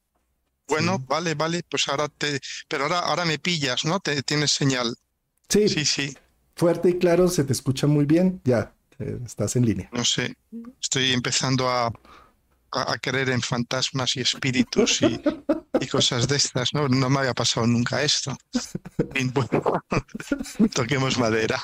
Bueno, 0.68 0.98
vale, 1.00 1.36
vale, 1.36 1.62
pues 1.70 1.88
ahora 1.90 2.08
te, 2.08 2.40
pero 2.68 2.84
ahora, 2.84 3.00
ahora 3.00 3.26
me 3.26 3.38
pillas, 3.38 3.84
¿no? 3.86 4.00
Te 4.00 4.24
tienes 4.24 4.52
señal. 4.52 4.96
Sí. 5.50 5.68
Sí, 5.68 5.86
sí. 5.86 6.18
Fuerte 6.56 6.92
y 6.92 6.98
claro, 7.00 7.28
se 7.28 7.44
te 7.44 7.54
escucha 7.54 7.88
muy 7.88 8.06
bien. 8.06 8.40
Ya, 8.44 8.74
estás 9.00 9.56
en 9.56 9.66
línea. 9.66 9.90
No 9.92 10.04
sé, 10.04 10.36
estoy 10.82 11.12
empezando 11.12 11.70
a, 11.70 11.92
a, 12.72 12.98
creer 12.98 13.30
en 13.30 13.42
fantasmas 13.42 14.16
y 14.16 14.22
espíritus 14.22 15.02
y, 15.02 15.22
cosas 15.88 16.28
de 16.28 16.38
estas, 16.38 16.74
¿no? 16.74 16.88
No 16.88 17.10
me 17.10 17.20
había 17.20 17.34
pasado 17.34 17.68
nunca 17.68 18.02
esto. 18.02 18.36
toquemos 20.74 21.18
madera. 21.18 21.62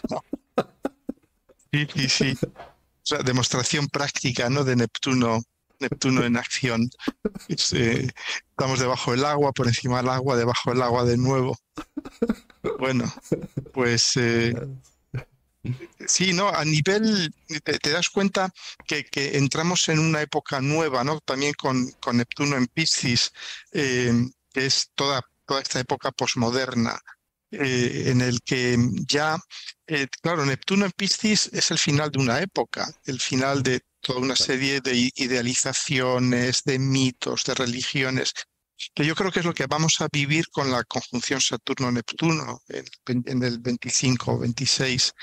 Sí, 1.71 1.87
sí, 1.95 2.09
sí. 2.09 2.37
O 2.43 3.01
sea, 3.01 3.19
demostración 3.19 3.87
práctica, 3.87 4.49
¿no? 4.49 4.63
De 4.63 4.75
Neptuno 4.75 5.41
Neptuno 5.79 6.23
en 6.23 6.37
acción. 6.37 6.89
Eh, 7.47 8.07
estamos 8.49 8.79
debajo 8.79 9.11
del 9.11 9.25
agua, 9.25 9.51
por 9.53 9.67
encima 9.67 9.97
del 9.97 10.09
agua, 10.09 10.35
debajo 10.35 10.71
del 10.71 10.81
agua 10.81 11.05
de 11.05 11.17
nuevo. 11.17 11.57
Bueno, 12.77 13.11
pues 13.73 14.17
eh, 14.17 14.53
sí, 16.07 16.33
¿no? 16.33 16.49
A 16.49 16.63
nivel, 16.65 17.33
te, 17.63 17.89
das 17.89 18.09
cuenta 18.09 18.51
que, 18.85 19.05
entramos 19.37 19.87
en 19.89 19.99
una 19.99 20.21
época 20.21 20.61
nueva, 20.61 21.03
¿no? 21.03 21.19
También 21.21 21.53
con, 21.53 21.91
con 21.99 22.17
Neptuno 22.17 22.55
en 22.55 22.67
Piscis, 22.67 23.31
eh, 23.71 24.13
que 24.53 24.65
es 24.65 24.91
toda, 24.95 25.21
toda 25.45 25.61
esta 25.61 25.79
época 25.79 26.11
posmoderna. 26.11 26.99
en 27.51 28.21
el 28.21 28.41
que 28.41 28.77
ya, 29.07 29.37
claro, 30.21 30.45
Neptuno 30.45 30.85
en 30.85 30.91
Piscis 30.91 31.49
es 31.51 31.71
el 31.71 31.79
final 31.79 32.11
de 32.11 32.19
una 32.19 32.39
época, 32.39 32.87
el 33.05 33.19
final 33.19 33.63
de 33.63 33.81
toda 34.01 34.19
una 34.19 34.35
serie 34.35 34.81
de 34.81 35.11
idealizaciones, 35.15 36.63
de 36.63 36.79
mitos, 36.79 37.43
de 37.43 37.55
religiones, 37.55 38.33
que 38.93 39.05
yo 39.05 39.15
creo 39.15 39.31
que 39.31 39.39
es 39.39 39.45
lo 39.45 39.53
que 39.53 39.67
vamos 39.67 39.99
a 40.01 40.07
vivir 40.11 40.49
con 40.49 40.71
la 40.71 40.83
conjunción 40.83 41.41
Saturno-Neptuno 41.41 42.61
en, 42.67 43.43
el 43.43 43.59
25 43.59 44.31
o 44.31 44.39
26, 44.39 45.13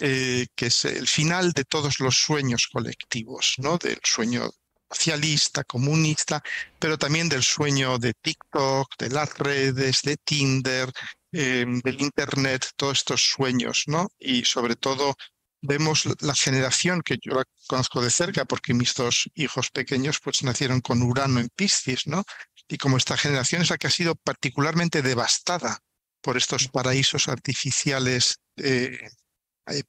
eh, 0.00 0.46
que 0.54 0.66
es 0.66 0.84
el 0.84 1.06
final 1.06 1.52
de 1.52 1.64
todos 1.64 2.00
los 2.00 2.16
sueños 2.16 2.68
colectivos, 2.72 3.54
¿no? 3.58 3.78
del 3.78 4.00
sueño 4.02 4.50
socialista, 4.90 5.64
comunista, 5.64 6.42
pero 6.78 6.98
también 6.98 7.28
del 7.28 7.42
sueño 7.42 7.98
de 7.98 8.14
TikTok, 8.14 8.88
de 8.98 9.10
las 9.10 9.38
redes, 9.38 10.02
de 10.02 10.16
Tinder, 10.16 10.90
eh, 11.32 11.64
del 11.84 12.00
Internet, 12.00 12.70
todos 12.76 12.98
estos 12.98 13.22
sueños, 13.22 13.84
¿no? 13.86 14.08
Y 14.18 14.44
sobre 14.44 14.74
todo 14.74 15.14
vemos 15.62 16.08
la 16.22 16.34
generación 16.34 17.02
que 17.02 17.18
yo 17.22 17.34
la 17.34 17.44
conozco 17.66 18.00
de 18.02 18.10
cerca 18.10 18.44
porque 18.44 18.74
mis 18.74 18.94
dos 18.94 19.28
hijos 19.34 19.70
pequeños 19.70 20.18
pues 20.22 20.42
nacieron 20.42 20.80
con 20.80 21.02
Urano 21.02 21.38
en 21.38 21.48
Piscis, 21.54 22.06
¿no? 22.06 22.24
Y 22.70 22.78
como 22.78 22.96
esta 22.96 23.16
generación 23.16 23.62
es 23.62 23.70
la 23.70 23.78
que 23.78 23.88
ha 23.88 23.90
sido 23.90 24.14
particularmente 24.14 25.02
devastada 25.02 25.80
por 26.22 26.36
estos 26.36 26.68
paraísos 26.68 27.26
artificiales 27.26 28.38
eh, 28.56 29.10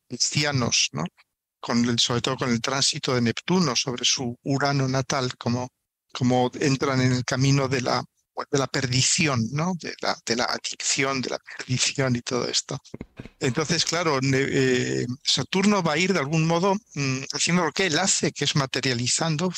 piscianos, 0.08 0.90
¿no? 0.92 1.04
Con 1.60 2.00
sobre 2.00 2.22
todo 2.22 2.38
con 2.38 2.50
el 2.50 2.60
tránsito 2.60 3.14
de 3.14 3.22
Neptuno 3.22 3.76
sobre 3.76 4.04
su 4.04 4.36
Urano 4.44 4.88
natal, 4.88 5.38
como, 5.38 5.70
como 6.12 6.50
entran 6.60 7.02
en 7.02 7.12
el 7.12 7.24
camino 7.24 7.68
de 7.68 7.82
la 7.82 8.04
de 8.50 8.58
la 8.58 8.68
perdición, 8.68 9.48
¿no? 9.52 9.74
De 9.80 9.94
la, 10.02 10.18
de 10.26 10.36
la 10.36 10.46
adicción, 10.46 11.22
de 11.22 11.30
la 11.30 11.38
perdición 11.40 12.16
y 12.16 12.22
todo 12.22 12.48
esto. 12.48 12.80
Entonces, 13.40 13.86
claro, 13.86 14.20
eh, 14.24 15.06
Saturno 15.24 15.84
va 15.84 15.94
a 15.94 15.98
ir 15.98 16.14
de 16.14 16.20
algún 16.20 16.48
modo 16.48 16.76
mm, 16.96 17.24
haciendo 17.34 17.66
lo 17.66 17.72
que 17.72 17.88
él 17.88 18.00
hace, 18.00 18.32
que 18.32 18.46
es 18.46 18.56
materializando, 18.56 19.52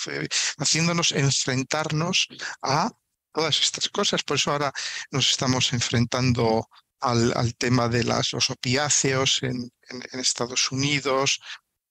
haciéndonos 0.57 1.11
enfrentarnos 1.11 2.27
a 2.61 2.91
todas 3.33 3.59
estas 3.59 3.89
cosas. 3.89 4.23
Por 4.23 4.37
eso 4.37 4.51
ahora 4.51 4.71
nos 5.11 5.31
estamos 5.31 5.73
enfrentando 5.73 6.69
al, 6.99 7.55
tema 7.55 7.89
de 7.89 8.03
los 8.03 8.49
opiáceos 8.49 9.43
en, 9.43 9.71
Estados 10.13 10.71
Unidos, 10.71 11.39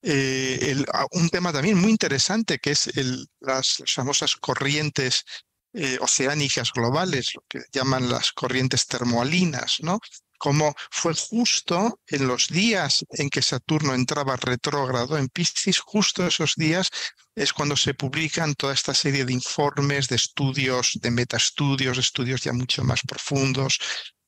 eh, 0.03 0.75
un 1.13 1.29
tema 1.29 1.53
también 1.53 1.79
muy 1.79 1.91
interesante 1.91 2.59
que 2.59 2.73
es 2.73 2.91
las, 3.41 3.83
famosas 3.87 4.35
corrientes 4.37 5.25
eh, 5.75 5.99
oceánicas 6.01 6.73
globales, 6.73 7.33
lo 7.35 7.45
que 7.49 7.61
llaman 7.73 8.11
las 8.11 8.33
corrientes 8.33 8.87
termoalinas, 8.87 9.77
¿no? 9.81 10.01
Como 10.43 10.75
fue 10.91 11.15
justo 11.15 12.01
en 12.09 12.27
los 12.27 12.49
días 12.49 13.05
en 13.11 13.31
que 13.31 13.43
Saturno 13.43 13.95
entraba 13.95 14.35
retrógrado 14.35 15.17
en 15.17 15.29
Piscis, 15.29 15.79
justo 15.79 16.27
esos 16.27 16.57
días 16.57 16.91
es 17.37 17.53
cuando 17.53 17.77
se 17.77 17.95
publican 17.95 18.57
toda 18.57 18.75
esta 18.75 18.93
serie 18.93 19.25
de 19.25 19.33
informes, 19.33 20.09
de 20.09 20.17
estudios, 20.17 20.99
de 21.01 21.13
metaestudios, 21.13 21.97
estudios 21.97 22.43
ya 22.43 22.53
mucho 22.53 22.83
más 22.83 23.03
profundos 23.07 23.79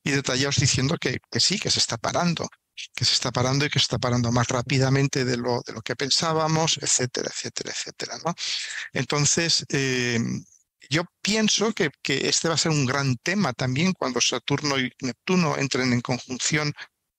y 0.05 0.13
detallados 0.13 0.59
diciendo 0.61 0.99
que, 0.99 1.19
sí, 1.41 1.59
que 1.59 1.73
se 1.73 1.81
está 1.81 1.97
parando, 1.97 2.49
que 2.95 3.05
se 3.05 3.15
está 3.15 3.33
parando 3.33 3.67
y 3.67 3.69
que 3.69 3.81
se 3.81 3.87
está 3.87 3.99
parando 3.99 4.31
más 4.31 4.47
rápidamente 4.47 5.25
de 5.25 5.37
lo, 5.37 5.63
de 5.67 5.73
lo 5.73 5.83
que 5.83 5.97
pensábamos, 5.97 6.79
etcétera, 6.81 7.29
etcétera, 7.29 7.73
etcétera. 7.73 8.15
Entonces, 8.93 9.67
eh, 9.69 10.21
yo 10.91 11.03
pienso 11.23 11.73
que, 11.73 11.91
este 12.07 12.49
va 12.49 12.55
a 12.55 12.59
ser 12.59 12.73
un 12.73 12.87
gran 12.87 13.17
tema 13.17 13.53
también 13.53 13.93
cuando 13.93 14.21
Saturno 14.21 14.79
y 14.79 14.91
Neptuno 15.01 15.57
entren 15.57 15.93
en 15.93 16.01
conjunción 16.01 16.73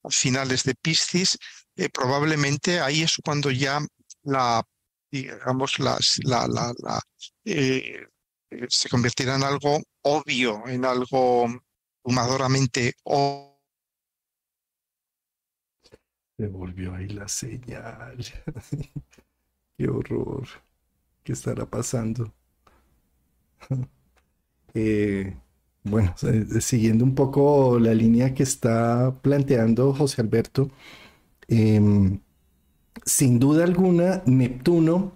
a 0.04 0.10
finales 0.10 0.64
de 0.64 0.76
Piscis. 0.76 1.38
Eh, 1.76 1.90
probablemente 1.90 2.80
ahí 2.80 3.02
es 3.02 3.18
cuando 3.24 3.52
ya 3.52 3.80
la, 4.24 4.64
digamos, 5.12 5.80
la, 5.80 5.98
eh, 7.46 8.08
eh, 8.50 8.66
se 8.70 8.90
convertirá 8.90 9.36
en 9.36 9.44
algo 9.44 9.82
obvio, 10.02 10.68
en 10.68 10.86
algo 10.86 11.48
fumadoramente 12.04 12.94
obvio. 13.04 13.56
Se 16.38 16.48
volvió 16.48 16.94
ahí 16.94 17.08
la 17.08 17.28
señal. 17.28 18.18
Qué 19.78 19.88
horror. 19.88 20.48
¿Qué 21.24 21.34
estará 21.34 21.66
pasando? 21.66 22.34
Eh, 24.78 25.34
bueno, 25.84 26.14
siguiendo 26.60 27.06
un 27.06 27.16
poco 27.16 27.80
la 27.80 27.94
línea 27.94 28.34
que 28.34 28.44
está 28.44 29.16
planteando 29.22 29.94
José 29.94 30.22
Alberto, 30.22 30.70
em, 31.48 32.20
sin 33.06 33.40
duda 33.40 33.64
alguna, 33.64 34.22
Neptuno 34.26 35.14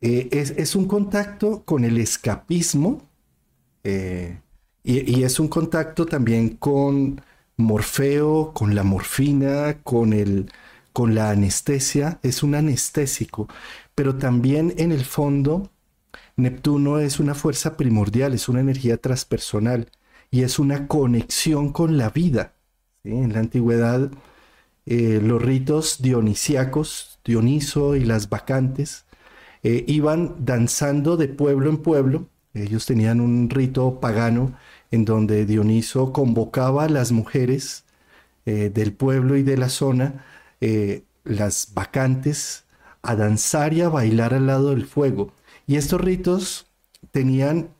eh, 0.00 0.28
es, 0.32 0.76
un 0.76 0.86
contacto 0.86 1.64
con 1.64 1.84
el 1.84 1.98
escapismo 1.98 3.08
eh, 3.84 4.40
y, 4.82 5.22
es 5.22 5.40
un 5.40 5.48
contacto 5.48 6.06
también 6.06 6.50
con 6.56 7.22
Morfeo, 7.56 8.52
con 8.52 8.74
la 8.74 8.82
morfina, 8.82 9.80
con, 9.82 10.12
el, 10.12 10.50
con 10.92 11.14
la 11.14 11.30
anestesia, 11.30 12.20
es 12.22 12.42
un 12.42 12.54
anestésico, 12.54 13.48
pero 13.94 14.16
también 14.16 14.74
en 14.76 14.92
el 14.92 15.04
fondo 15.04 15.70
Neptuno 16.36 16.98
es 16.98 17.20
una 17.20 17.34
fuerza 17.34 17.76
primordial, 17.76 18.34
es 18.34 18.48
una 18.48 18.60
energía 18.60 18.96
transpersonal 18.96 19.90
y 20.30 20.42
es 20.42 20.58
una 20.58 20.88
conexión 20.88 21.72
con 21.72 21.96
la 21.96 22.10
vida. 22.10 22.54
En 23.04 23.32
la 23.32 23.38
antigüedad, 23.40 24.10
eh, 24.86 25.20
los 25.22 25.40
ritos 25.40 26.02
dionisíacos, 26.02 27.20
Dioniso 27.24 27.96
y 27.96 28.04
las 28.04 28.28
vacantes, 28.30 29.06
eh, 29.62 29.84
iban 29.86 30.44
danzando 30.44 31.16
de 31.16 31.28
pueblo 31.28 31.70
en 31.70 31.78
pueblo. 31.78 32.28
Ellos 32.52 32.84
tenían 32.84 33.20
un 33.20 33.48
rito 33.48 34.00
pagano 34.00 34.56
en 34.90 35.04
donde 35.04 35.46
Dioniso 35.46 36.12
convocaba 36.12 36.84
a 36.84 36.88
las 36.88 37.12
mujeres 37.12 37.84
eh, 38.46 38.70
del 38.74 38.92
pueblo 38.92 39.36
y 39.36 39.42
de 39.42 39.56
la 39.56 39.68
zona, 39.68 40.24
las 41.24 41.74
vacantes, 41.74 42.64
a 43.02 43.16
danzar 43.16 43.74
y 43.74 43.82
a 43.82 43.88
bailar 43.90 44.34
al 44.34 44.46
lado 44.46 44.70
del 44.70 44.86
fuego. 44.86 45.32
Y 45.66 45.76
estos 45.76 46.00
ritos 46.00 46.66
tenían 47.10 47.70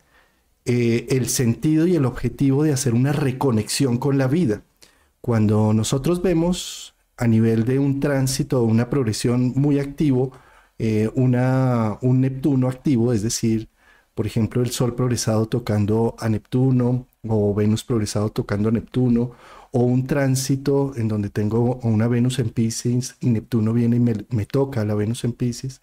eh, 0.64 1.06
el 1.10 1.28
sentido 1.28 1.86
y 1.86 1.96
el 1.96 2.06
objetivo 2.06 2.64
de 2.64 2.72
hacer 2.72 2.94
una 2.94 3.12
reconexión 3.12 3.98
con 3.98 4.18
la 4.18 4.26
vida. 4.26 4.62
Cuando 5.20 5.72
nosotros 5.74 6.22
vemos 6.22 6.94
a 7.16 7.26
nivel 7.26 7.64
de 7.64 7.78
un 7.78 8.00
tránsito, 8.00 8.62
una 8.62 8.90
progresión 8.90 9.52
muy 9.56 9.78
activo, 9.78 10.32
eh, 10.78 11.10
una, 11.14 11.98
un 12.02 12.20
Neptuno 12.22 12.68
activo, 12.68 13.12
es 13.12 13.22
decir, 13.22 13.68
por 14.14 14.26
ejemplo, 14.26 14.62
el 14.62 14.70
Sol 14.70 14.94
progresado 14.94 15.46
tocando 15.46 16.14
a 16.18 16.28
Neptuno 16.28 17.06
o 17.28 17.54
Venus 17.54 17.84
progresado 17.84 18.30
tocando 18.30 18.68
a 18.68 18.72
Neptuno, 18.72 19.32
o 19.72 19.80
un 19.80 20.06
tránsito 20.06 20.92
en 20.96 21.08
donde 21.08 21.30
tengo 21.30 21.76
una 21.82 22.06
Venus 22.06 22.38
en 22.38 22.50
Pisces 22.50 23.16
y 23.20 23.30
Neptuno 23.30 23.72
viene 23.72 23.96
y 23.96 24.00
me, 24.00 24.14
me 24.30 24.46
toca 24.46 24.84
la 24.84 24.94
Venus 24.94 25.24
en 25.24 25.32
Pisces, 25.32 25.80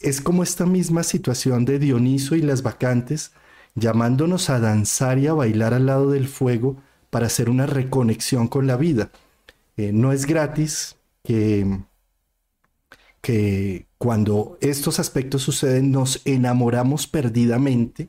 es 0.00 0.22
como 0.22 0.42
esta 0.42 0.66
misma 0.66 1.02
situación 1.02 1.64
de 1.66 1.78
Dioniso 1.78 2.34
y 2.34 2.42
las 2.42 2.62
vacantes, 2.62 3.32
llamándonos 3.74 4.50
a 4.50 4.58
danzar 4.58 5.18
y 5.18 5.26
a 5.26 5.34
bailar 5.34 5.74
al 5.74 5.86
lado 5.86 6.10
del 6.10 6.26
fuego 6.26 6.82
para 7.10 7.26
hacer 7.26 7.50
una 7.50 7.66
reconexión 7.66 8.48
con 8.48 8.66
la 8.66 8.76
vida. 8.76 9.10
Eh, 9.76 9.92
no 9.92 10.12
es 10.12 10.26
gratis 10.26 10.96
que, 11.22 11.80
cuando 13.98 14.56
estos 14.62 14.98
aspectos 14.98 15.42
suceden 15.42 15.92
nos 15.92 16.22
enamoramos 16.24 17.06
perdidamente 17.06 18.08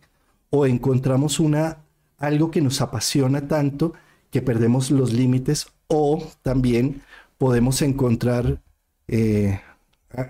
o 0.49 0.65
encontramos 0.65 1.39
una, 1.39 1.83
algo 2.17 2.49
que 2.49 2.61
nos 2.61 2.79
apasiona 2.81 3.47
tanto 3.47 3.93
que 4.31 4.41
perdemos 4.41 4.89
los 4.89 5.11
límites 5.11 5.67
o 5.87 6.23
también 6.41 7.01
podemos 7.37 7.81
encontrar 7.81 8.61
eh, 9.09 9.59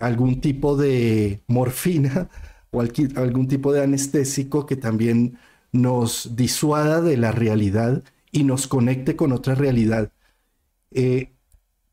algún 0.02 0.42
tipo 0.42 0.78
de 0.78 1.44
morfina 1.48 2.30
o 2.72 2.82
algún 3.16 3.48
tipo 3.48 3.74
de 3.74 3.84
anestésico 3.84 4.66
que 4.66 4.76
también 4.76 5.38
nos 5.72 6.36
disuada 6.36 7.02
de 7.02 7.18
la 7.18 7.32
realidad 7.32 8.04
y 8.32 8.44
nos 8.44 8.68
conecte 8.68 9.16
con 9.16 9.32
otra 9.32 9.56
realidad. 9.56 10.12
Eh, 10.92 11.34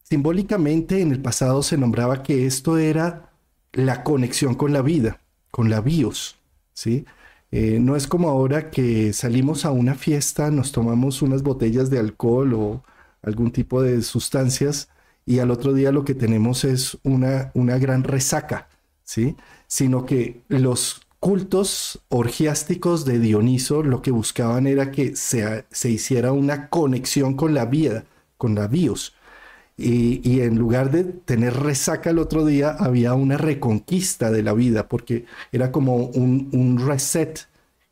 simbólicamente 0.03 1.03
en 1.03 1.13
el 1.13 1.23
pasado 1.23 1.63
se 1.63 1.79
nombraba 1.79 2.23
que 2.23 2.47
esto 2.47 2.79
era 2.79 3.33
la 3.73 4.05
conexión 4.05 4.55
con 4.55 4.73
la 4.73 4.83
vida. 4.83 5.21
con 5.51 5.71
la 5.71 5.81
BIOS, 5.81 6.37
¿sí? 6.75 7.07
Eh, 7.51 7.79
no 7.81 7.97
es 7.97 8.07
como 8.07 8.29
ahora 8.29 8.71
que 8.71 9.13
salimos 9.15 9.65
a 9.65 9.71
una 9.73 9.95
fiesta, 9.95 10.51
nos 10.51 10.73
tomamos 10.73 11.23
unas 11.23 11.43
botellas 11.43 11.91
de 11.91 11.99
alcohol 11.99 12.55
o 12.55 12.85
algún 13.23 13.51
tipo 13.53 13.83
de 13.83 14.03
sustancias 14.03 14.89
y 15.29 15.41
al 15.41 15.51
otro 15.51 15.75
día 15.75 15.93
lo 15.93 16.07
que 16.07 16.15
tenemos 16.15 16.65
es 16.65 16.97
una, 17.03 17.51
una 17.53 17.77
gran 17.77 18.03
resaca, 18.03 18.71
¿sí? 19.05 19.37
Sino 19.67 20.07
que 20.07 20.41
los 20.49 21.03
cultos 21.21 22.01
orgiásticos 22.09 23.05
de 23.05 23.19
Dioniso 23.19 23.83
lo 23.83 24.01
que 24.01 24.11
buscaban 24.11 24.67
era 24.67 24.91
que 24.91 25.17
se, 25.17 25.67
se 25.71 25.91
hiciera 25.91 26.33
una 26.33 26.71
conexión 26.71 27.35
con 27.35 27.53
la 27.53 27.67
vida, 27.67 28.07
con 28.39 28.55
la 28.55 28.69
bios. 28.69 29.15
Y, 29.77 30.41
en 30.41 30.57
lugar 30.59 30.91
de 30.91 31.05
tener 31.05 31.55
resaca 31.55 32.09
el 32.09 32.19
otro 32.19 32.47
día, 32.47 32.71
había 32.71 33.13
una 33.13 33.37
reconquista 33.37 34.31
de 34.31 34.43
la 34.43 34.55
vida, 34.55 34.89
porque 34.89 35.27
era 35.53 35.71
como 35.73 35.97
un, 35.97 36.83
reset 36.85 37.47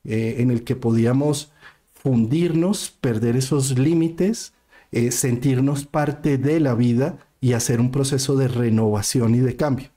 eh, 0.05 0.37
en 0.39 0.51
el 0.51 0.65
que 0.65 0.75
podíamos 0.75 1.53
fundirnos, 1.93 2.91
perder 2.91 3.37
esos 3.37 3.79
límites, 3.79 4.55
eh, 4.97 5.11
sentirnos 5.13 5.87
parte 5.87 6.39
de 6.39 6.61
la 6.61 6.75
vida 6.75 7.19
y 7.41 7.53
hacer 7.53 7.81
un 7.81 7.93
proceso 7.93 8.37
de 8.37 8.49
renovación 8.49 9.35
y 9.35 9.39
de 9.41 9.57
cambio. 9.57 9.91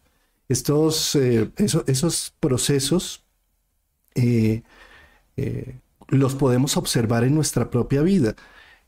Estos, 0.50 1.16
eh, 1.16 1.52
esos 1.58 2.34
procesos 2.40 3.26
los 6.10 6.36
podemos 6.36 6.78
observar 6.78 7.24
en 7.24 7.36
nuestra 7.36 7.70
propia 7.70 8.02
vida. 8.02 8.36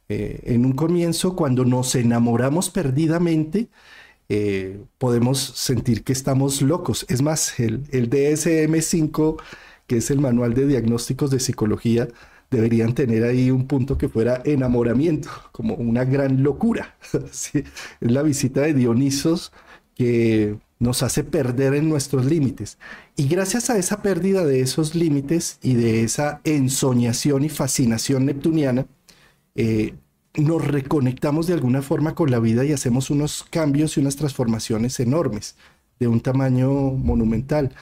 Eh, 0.09 0.41
en 0.53 0.65
un 0.65 0.73
comienzo, 0.73 1.35
cuando 1.35 1.65
nos 1.65 1.95
enamoramos 1.95 2.69
perdidamente, 2.69 3.69
eh, 4.29 4.81
podemos 4.97 5.39
sentir 5.39 6.03
que 6.03 6.13
estamos 6.13 6.61
locos. 6.61 7.05
Es 7.09 7.21
más, 7.21 7.59
el, 7.59 7.83
el 7.91 8.09
DSM5, 8.09 9.41
que 9.87 9.97
es 9.97 10.11
el 10.11 10.19
manual 10.19 10.53
de 10.53 10.67
diagnósticos 10.67 11.31
de 11.31 11.39
psicología, 11.39 12.07
deberían 12.51 12.93
tener 12.93 13.23
ahí 13.23 13.49
un 13.49 13.65
punto 13.65 13.97
que 13.97 14.09
fuera 14.09 14.41
enamoramiento, 14.45 15.29
como 15.51 15.75
una 15.75 16.03
gran 16.03 16.43
locura. 16.43 16.97
Es 17.13 17.53
la 18.01 18.21
visita 18.21 18.61
de 18.61 18.73
Dionisos 18.73 19.51
que 19.95 20.57
nos 20.77 21.01
hace 21.03 21.23
perder 21.23 21.73
en 21.75 21.87
nuestros 21.89 22.25
límites. 22.25 22.77
Y 23.15 23.27
gracias 23.27 23.69
a 23.69 23.77
esa 23.77 24.01
pérdida 24.01 24.45
de 24.45 24.61
esos 24.61 24.95
límites 24.95 25.59
y 25.61 25.75
de 25.75 26.03
esa 26.03 26.41
ensoñación 26.43 27.45
y 27.45 27.49
fascinación 27.49 28.25
neptuniana, 28.25 28.85
eh, 29.55 29.93
nos 30.35 30.65
reconectamos 30.65 31.47
de 31.47 31.53
alguna 31.53 31.81
forma 31.81 32.15
con 32.15 32.31
la 32.31 32.39
vida 32.39 32.65
y 32.65 32.73
hacemos 32.73 33.09
unos 33.09 33.45
cambios 33.49 33.95
y 33.95 34.01
unas 34.01 34.15
transformaciones 34.15 34.99
enormes 34.99 35.55
de 35.99 36.07
un 36.07 36.19
tamaño 36.19 36.69
monumental. 36.71 37.73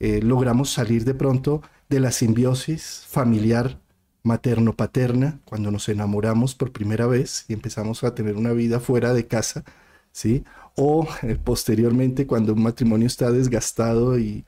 Eh, 0.00 0.20
logramos 0.22 0.70
salir 0.70 1.04
de 1.04 1.14
pronto 1.14 1.62
de 1.88 2.00
la 2.00 2.12
simbiosis 2.12 3.04
familiar 3.08 3.80
materno-paterna 4.24 5.40
cuando 5.44 5.70
nos 5.70 5.88
enamoramos 5.88 6.54
por 6.54 6.72
primera 6.72 7.06
vez 7.06 7.44
y 7.48 7.52
empezamos 7.54 8.04
a 8.04 8.14
tener 8.14 8.36
una 8.36 8.52
vida 8.52 8.80
fuera 8.80 9.14
de 9.14 9.26
casa, 9.28 9.64
¿sí? 10.12 10.44
O 10.76 11.06
eh, 11.22 11.36
posteriormente 11.42 12.26
cuando 12.26 12.54
un 12.54 12.62
matrimonio 12.62 13.06
está 13.06 13.30
desgastado 13.30 14.18
y, 14.18 14.44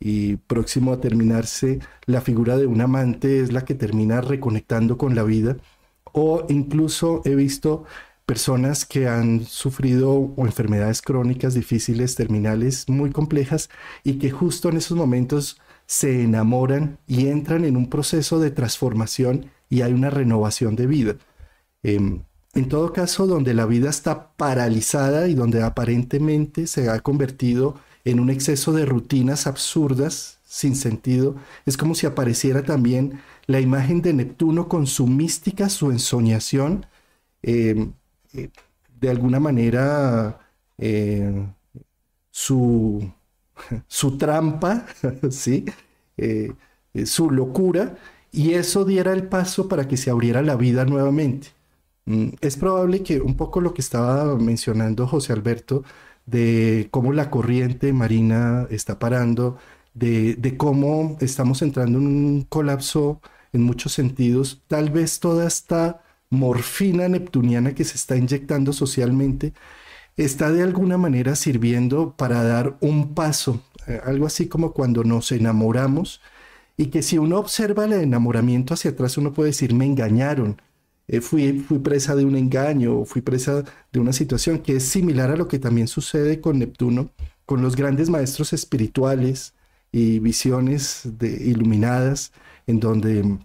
y 0.00 0.36
próximo 0.36 0.92
a 0.92 1.00
terminarse, 1.00 1.80
la 2.06 2.20
figura 2.20 2.56
de 2.58 2.66
un 2.66 2.80
amante 2.80 3.40
es 3.40 3.52
la 3.52 3.64
que 3.64 3.74
termina 3.74 4.20
reconectando 4.20 4.98
con 4.98 5.14
la 5.14 5.22
vida 5.22 5.56
o 6.12 6.46
incluso 6.48 7.22
he 7.24 7.34
visto 7.34 7.84
personas 8.26 8.84
que 8.84 9.08
han 9.08 9.44
sufrido 9.44 10.34
enfermedades 10.38 11.02
crónicas 11.02 11.54
difíciles, 11.54 12.14
terminales, 12.14 12.88
muy 12.88 13.10
complejas 13.10 13.70
y 14.04 14.18
que 14.18 14.30
justo 14.30 14.68
en 14.68 14.76
esos 14.76 14.96
momentos 14.96 15.60
se 15.90 16.22
enamoran 16.22 17.00
y 17.08 17.26
entran 17.26 17.64
en 17.64 17.76
un 17.76 17.90
proceso 17.90 18.38
de 18.38 18.52
transformación 18.52 19.46
y 19.68 19.82
hay 19.82 19.92
una 19.92 20.08
renovación 20.08 20.76
de 20.76 20.86
vida. 20.86 21.16
Em, 21.82 22.22
en 22.54 22.68
todo 22.68 22.92
caso, 22.92 23.26
donde 23.26 23.54
la 23.54 23.66
vida 23.66 23.90
está 23.90 24.28
paralizada 24.36 25.26
y 25.26 25.34
donde 25.34 25.64
aparentemente 25.64 26.68
se 26.68 26.88
ha 26.88 27.00
convertido 27.00 27.74
en 28.04 28.20
un 28.20 28.30
exceso 28.30 28.72
de 28.72 28.86
rutinas 28.86 29.48
absurdas, 29.48 30.38
sin 30.46 30.76
sentido, 30.76 31.34
es 31.66 31.76
como 31.76 31.96
si 31.96 32.06
apareciera 32.06 32.62
también 32.62 33.20
la 33.46 33.58
imagen 33.58 34.00
de 34.00 34.12
Neptuno 34.12 34.68
con 34.68 34.86
su 34.86 35.08
mística, 35.08 35.68
su 35.68 35.90
ensoñación, 35.90 36.86
eh, 37.42 37.88
eh, 38.34 38.50
de 39.00 39.10
alguna 39.10 39.40
manera 39.40 40.38
eh, 40.78 41.48
su, 42.30 43.12
su, 43.86 44.18
trampa, 44.18 44.86
¿sí? 45.30 45.64
su 47.04 47.30
locura, 47.30 47.96
y 48.32 48.54
eso 48.54 48.84
diera 48.84 49.12
el 49.12 49.24
paso 49.28 49.68
para 49.68 49.88
que 49.88 49.96
se 49.96 50.10
abriera 50.10 50.42
la 50.42 50.56
vida 50.56 50.84
nuevamente. 50.84 51.48
Mm, 52.06 52.30
es 52.40 52.56
probable 52.56 53.02
que 53.02 53.20
un 53.20 53.36
poco 53.36 53.60
lo 53.60 53.74
que 53.74 53.82
estaba 53.82 54.36
mencionando 54.36 55.06
José 55.06 55.32
Alberto, 55.32 55.84
de 56.26 56.88
cómo 56.90 57.12
la 57.12 57.30
corriente 57.30 57.92
marina 57.92 58.66
está 58.70 58.98
parando, 58.98 59.58
de, 59.94 60.34
de 60.36 60.56
cómo 60.56 61.16
estamos 61.20 61.62
entrando 61.62 61.98
en 61.98 62.06
un 62.06 62.42
colapso 62.42 63.20
en 63.52 63.62
muchos 63.62 63.92
sentidos, 63.92 64.62
tal 64.68 64.90
vez 64.90 65.20
toda 65.20 65.46
esta 65.46 66.02
morfina 66.30 67.08
neptuniana 67.08 67.74
que 67.74 67.84
se 67.84 67.96
está 67.96 68.16
inyectando 68.16 68.72
socialmente 68.72 69.52
está 70.24 70.50
de 70.52 70.62
alguna 70.62 70.98
manera 70.98 71.34
sirviendo 71.36 72.14
para 72.16 72.42
dar 72.42 72.76
un 72.80 73.14
paso, 73.14 73.62
eh, 73.86 74.00
algo 74.04 74.26
así 74.26 74.48
como 74.48 74.72
cuando 74.72 75.04
nos 75.04 75.32
enamoramos 75.32 76.20
y 76.76 76.86
que 76.86 77.02
si 77.02 77.18
uno 77.18 77.38
observa 77.38 77.84
el 77.84 77.92
enamoramiento 77.94 78.74
hacia 78.74 78.92
atrás 78.92 79.18
uno 79.18 79.32
puede 79.32 79.50
decir 79.50 79.74
me 79.74 79.86
engañaron, 79.86 80.60
eh, 81.08 81.20
fui, 81.20 81.60
fui 81.60 81.78
presa 81.78 82.14
de 82.14 82.24
un 82.24 82.36
engaño, 82.36 83.04
fui 83.04 83.22
presa 83.22 83.64
de 83.92 84.00
una 84.00 84.12
situación 84.12 84.60
que 84.60 84.76
es 84.76 84.84
similar 84.84 85.30
a 85.30 85.36
lo 85.36 85.48
que 85.48 85.58
también 85.58 85.88
sucede 85.88 86.40
con 86.40 86.58
Neptuno, 86.58 87.10
con 87.46 87.62
los 87.62 87.76
grandes 87.76 88.10
maestros 88.10 88.52
espirituales 88.52 89.54
y 89.92 90.20
visiones 90.20 91.02
de, 91.18 91.28
iluminadas 91.30 92.32
en 92.66 92.80
donde, 92.80 93.38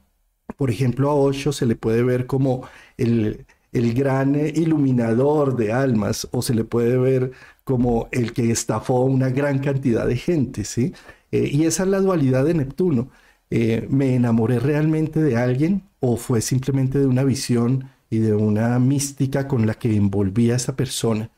por 0.58 0.70
ejemplo, 0.70 1.10
a 1.10 1.16
Osho 1.16 1.52
se 1.52 1.66
le 1.66 1.76
puede 1.76 2.04
ver 2.04 2.28
como 2.28 2.68
el, 2.98 3.45
gran 3.94 4.36
iluminador 4.36 5.56
de 5.58 5.72
almas 5.74 6.28
o 6.32 6.42
se 6.42 6.54
le 6.56 6.64
puede 6.64 6.98
ver 6.98 7.32
como 7.64 8.08
el 8.12 8.34
que 8.34 8.52
estafó 8.52 9.02
una 9.02 9.30
gran 9.30 9.60
cantidad 9.60 10.08
de 10.08 10.18
gente, 10.18 10.64
¿sí? 10.66 10.94
Eh, 11.32 11.50
y 11.52 11.66
esa 11.66 11.84
es 11.84 11.90
la 11.90 12.00
dualidad 12.00 12.46
de 12.46 12.54
Neptuno. 12.54 13.10
Eh, 13.50 13.88
¿Me 13.90 14.16
enamoré 14.16 14.60
realmente 14.60 15.22
de 15.22 15.38
alguien 15.38 15.84
o 16.00 16.18
fue 16.18 16.42
simplemente 16.42 17.00
de 17.00 17.08
una 17.08 17.24
visión 17.24 17.90
y 18.10 18.20
de 18.20 18.34
una 18.34 18.80
mística 18.80 19.48
con 19.48 19.66
la 19.68 19.76
que 19.76 19.96
envolví 19.96 20.52
a 20.52 20.56
esa 20.56 20.76
persona? 20.76 21.32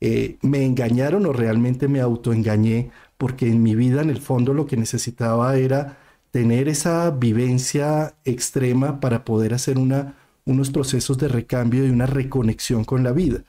Eh, 0.00 0.38
¿Me 0.42 0.64
engañaron 0.64 1.26
o 1.26 1.32
realmente 1.32 1.88
me 1.88 2.00
autoengañé? 2.00 2.90
Porque 3.18 3.48
en 3.48 3.62
mi 3.62 3.74
vida, 3.74 4.02
en 4.02 4.10
el 4.10 4.20
fondo, 4.20 4.54
lo 4.54 4.66
que 4.66 4.76
necesitaba 4.76 5.56
era 5.56 5.98
tener 6.30 6.68
esa 6.68 7.10
vivencia 7.10 8.14
extrema 8.24 9.00
para 9.00 9.24
poder 9.24 9.54
hacer 9.54 9.78
una, 9.78 10.16
unos 10.46 10.70
procesos 10.70 11.18
de 11.18 11.28
recambio 11.28 11.84
y 11.86 11.90
una 11.90 12.06
reconexión 12.06 12.84
con 12.84 13.04
la 13.04 13.12
vida. 13.12 13.44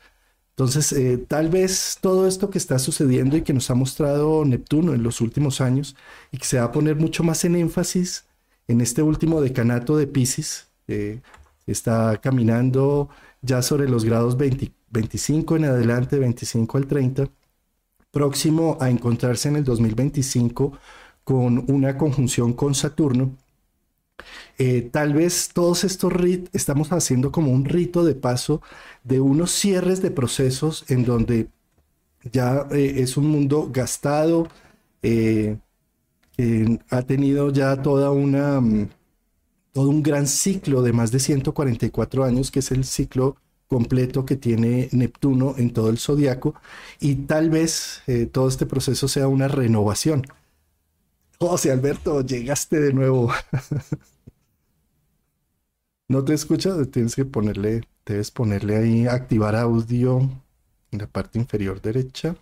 Entonces, 0.49 0.91
eh, 0.91 1.17
tal 1.19 1.49
vez 1.49 1.97
todo 2.01 2.27
esto 2.27 2.49
que 2.49 2.57
está 2.57 2.79
sucediendo 2.79 3.37
y 3.37 3.43
que 3.43 3.53
nos 3.53 3.69
ha 3.69 3.75
mostrado 3.75 4.43
Neptuno 4.43 4.93
en 4.93 5.03
los 5.03 5.21
últimos 5.21 5.61
años 5.61 5.95
y 6.31 6.37
que 6.39 6.45
se 6.45 6.57
va 6.59 6.65
a 6.65 6.71
poner 6.71 6.95
mucho 6.95 7.23
más 7.23 7.45
en 7.45 7.55
énfasis 7.55 8.25
en 8.67 8.81
este 8.81 9.01
último 9.01 9.39
decanato 9.39 9.95
de 9.95 10.07
Pisces, 10.07 10.67
está 11.67 12.17
caminando 12.21 13.09
ya 13.41 13.61
sobre 13.61 13.87
los 13.87 14.03
grados 14.03 14.37
25 14.37 15.55
en 15.55 15.65
adelante, 15.65 16.19
25 16.19 16.77
al 16.77 16.87
30, 16.87 17.29
próximo 18.11 18.77
a 18.81 18.89
encontrarse 18.89 19.49
en 19.49 19.57
el 19.57 19.63
2025 19.63 20.73
con 21.23 21.65
una 21.71 21.97
conjunción 21.97 22.53
con 22.53 22.73
Saturno, 22.73 23.35
eh, 24.57 24.89
tal 24.91 25.13
vez 25.13 25.49
todos 25.53 25.83
estos 25.83 26.11
ritos 26.13 26.49
estamos 26.53 26.91
haciendo 26.91 27.31
como 27.31 27.51
un 27.51 27.65
rito 27.65 28.03
de 28.03 28.15
paso 28.15 28.61
de 29.03 29.19
unos 29.19 29.51
cierres 29.51 30.01
de 30.01 30.11
procesos 30.11 30.85
en 30.89 31.05
donde 31.05 31.49
ya 32.31 32.67
eh, 32.71 32.95
es 32.97 33.17
un 33.17 33.27
mundo 33.27 33.69
gastado, 33.71 34.47
eh, 35.03 35.57
que 36.35 36.79
ha 36.89 37.01
tenido 37.03 37.51
ya 37.51 37.81
toda 37.81 38.11
una, 38.11 38.61
mm, 38.61 38.89
todo 39.73 39.89
un 39.89 40.03
gran 40.03 40.27
ciclo 40.27 40.81
de 40.81 40.93
más 40.93 41.11
de 41.11 41.19
144 41.19 42.23
años, 42.23 42.51
que 42.51 42.59
es 42.59 42.71
el 42.71 42.85
ciclo 42.85 43.37
completo 43.67 44.25
que 44.25 44.35
tiene 44.37 44.89
Neptuno 44.91 45.55
en 45.57 45.71
todo 45.73 45.89
el 45.89 45.99
zodiaco, 45.99 46.55
y 46.99 47.15
tal 47.15 47.49
vez 47.49 48.01
todo 48.31 48.47
este 48.47 48.65
proceso 48.65 49.07
sea 49.07 49.27
una 49.27 49.47
renovación 49.47 50.23
José 51.39 51.71
Alberto, 51.71 52.21
llegaste 52.21 52.79
de 52.79 52.93
nuevo. 52.93 53.31
no 56.09 56.23
te 56.25 56.33
escucha, 56.33 56.73
tienes 56.91 57.15
que 57.15 57.23
ponerle, 57.25 57.81
debes 58.05 58.31
ponerle 58.31 58.75
ahí 58.77 59.07
activar 59.07 59.55
audio 59.55 60.19
en 60.91 60.99
la 60.99 61.07
parte 61.07 61.39
inferior 61.39 61.81
derecha. 61.81 62.35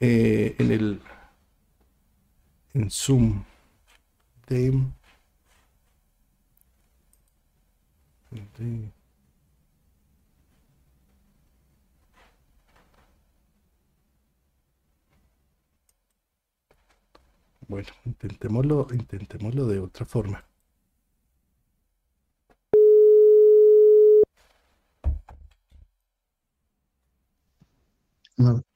Eh, 0.00 0.54
en 0.58 0.70
el 0.70 1.00
en 2.74 2.90
zoom 2.90 3.44
de 4.48 4.72
Bueno, 17.74 17.88
intentémoslo, 18.04 18.86
intentémoslo 18.92 19.66
de 19.66 19.80
otra 19.80 20.06
forma. 20.06 20.44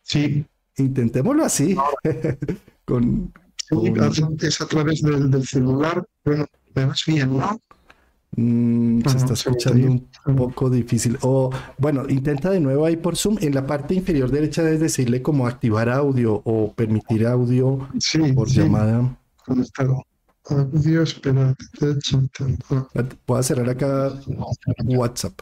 Sí. 0.02 0.44
Intentémoslo 0.78 1.44
así. 1.44 1.76
con, 2.84 3.32
Es 4.40 4.60
a 4.60 4.66
través 4.66 5.00
del, 5.02 5.46
celular. 5.46 6.04
Bueno, 6.24 6.46
me 6.74 6.86
vas 6.86 7.04
bien, 7.06 7.38
¿no? 7.38 7.60
Mm, 8.36 9.00
se 9.02 9.16
está 9.16 9.32
escuchando 9.32 10.06
un 10.26 10.36
poco 10.36 10.70
difícil. 10.70 11.18
O 11.22 11.50
bueno, 11.78 12.04
intenta 12.08 12.50
de 12.50 12.60
nuevo 12.60 12.84
ahí 12.84 12.96
por 12.96 13.16
Zoom. 13.16 13.38
En 13.40 13.54
la 13.54 13.66
parte 13.66 13.94
inferior 13.94 14.30
derecha 14.30 14.62
debes 14.62 14.80
decirle 14.80 15.22
como 15.22 15.46
activar 15.46 15.88
audio 15.88 16.42
o 16.44 16.72
permitir 16.72 17.26
audio 17.26 17.88
por 18.34 18.48
llamada. 18.48 19.16
Conectado. 19.44 20.04
Audio, 20.50 21.02
espera. 21.02 21.54
Puedo 23.26 23.42
cerrar 23.42 23.68
acá 23.70 24.12
WhatsApp. 24.84 25.40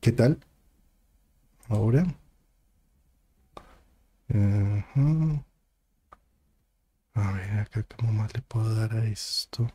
¿Qué 0.00 0.12
tal? 0.12 0.38
Ahora. 1.68 2.06
A 7.16 7.32
ver, 7.32 7.58
acá 7.58 7.82
cómo 7.82 8.12
más 8.12 8.32
le 8.34 8.40
puedo 8.42 8.72
dar 8.72 8.92
a 8.96 9.04
esto. 9.04 9.66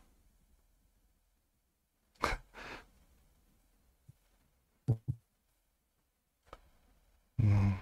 No. 7.38 7.80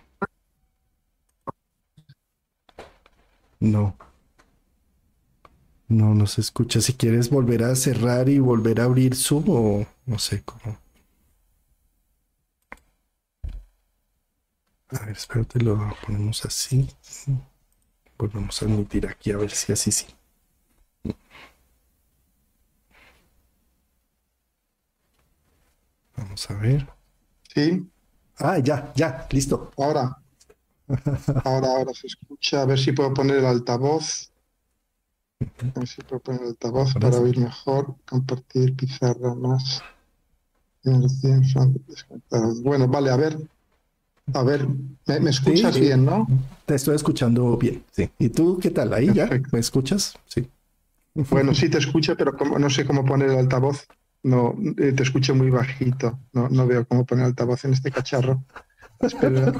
No. 3.59 3.95
No, 5.89 6.13
no 6.13 6.27
se 6.27 6.41
escucha. 6.41 6.79
Si 6.81 6.93
quieres 6.93 7.29
volver 7.29 7.63
a 7.63 7.75
cerrar 7.75 8.29
y 8.29 8.39
volver 8.39 8.79
a 8.81 8.85
abrir 8.85 9.15
Zoom 9.15 9.45
o 9.49 9.85
no 10.05 10.19
sé 10.19 10.43
cómo. 10.43 10.77
A 14.89 14.99
ver, 15.05 15.15
espérate, 15.15 15.59
lo 15.61 15.77
ponemos 16.05 16.43
así. 16.45 16.89
Volvemos 18.17 18.61
a 18.61 18.65
admitir 18.65 19.05
aquí 19.07 19.31
a 19.31 19.37
ver 19.37 19.51
si 19.51 19.71
así 19.71 19.91
sí. 19.91 20.07
Vamos 26.15 26.49
a 26.49 26.53
ver. 26.55 26.87
Sí. 27.53 27.87
Ah, 28.39 28.57
ya, 28.59 28.91
ya, 28.95 29.27
listo. 29.31 29.71
Ahora. 29.77 30.17
Ahora, 31.43 31.67
ahora 31.67 31.93
se 31.93 32.07
escucha. 32.07 32.61
A 32.61 32.65
ver 32.65 32.79
si 32.79 32.91
puedo 32.91 33.13
poner 33.13 33.37
el 33.37 33.45
altavoz. 33.45 34.31
A 35.39 35.79
ver 35.79 35.87
si 35.87 36.01
puedo 36.01 36.21
poner 36.21 36.41
el 36.41 36.47
altavoz 36.49 36.93
para 36.95 37.19
oír 37.19 37.37
mejor. 37.37 37.95
Compartir 38.05 38.75
pizarra 38.75 39.35
más. 39.35 39.81
Bueno, 42.63 42.87
vale, 42.87 43.11
a 43.11 43.15
ver. 43.17 43.37
A 44.33 44.43
ver, 44.43 44.67
me, 44.67 45.29
escuchas 45.29 45.79
bien, 45.79 46.05
¿no? 46.05 46.27
Te 46.65 46.75
estoy 46.75 46.95
escuchando 46.95 47.57
bien, 47.57 47.83
sí. 47.91 48.09
¿Y 48.19 48.29
tú 48.29 48.59
qué 48.61 48.71
tal? 48.71 48.93
¿Ahí 48.93 49.13
ya? 49.13 49.29
¿Me 49.51 49.59
escuchas? 49.59 50.15
Sí. 50.25 50.49
Bueno, 51.13 51.53
sí 51.55 51.69
te 51.69 51.77
escucho, 51.77 52.15
pero 52.15 52.35
como, 52.35 52.59
no 52.59 52.69
sé 52.69 52.85
cómo 52.85 53.05
poner 53.05 53.29
el 53.29 53.37
altavoz. 53.37 53.87
No, 54.23 54.55
eh, 54.77 54.91
te 54.91 55.03
escucho 55.03 55.33
muy 55.33 55.49
bajito. 55.49 56.19
No, 56.33 56.49
no 56.49 56.67
veo 56.67 56.85
cómo 56.85 57.05
poner 57.05 57.23
el 57.23 57.29
altavoz 57.29 57.63
en 57.65 57.73
este 57.73 57.91
cacharro. 57.91 58.43
Espera, 58.99 59.53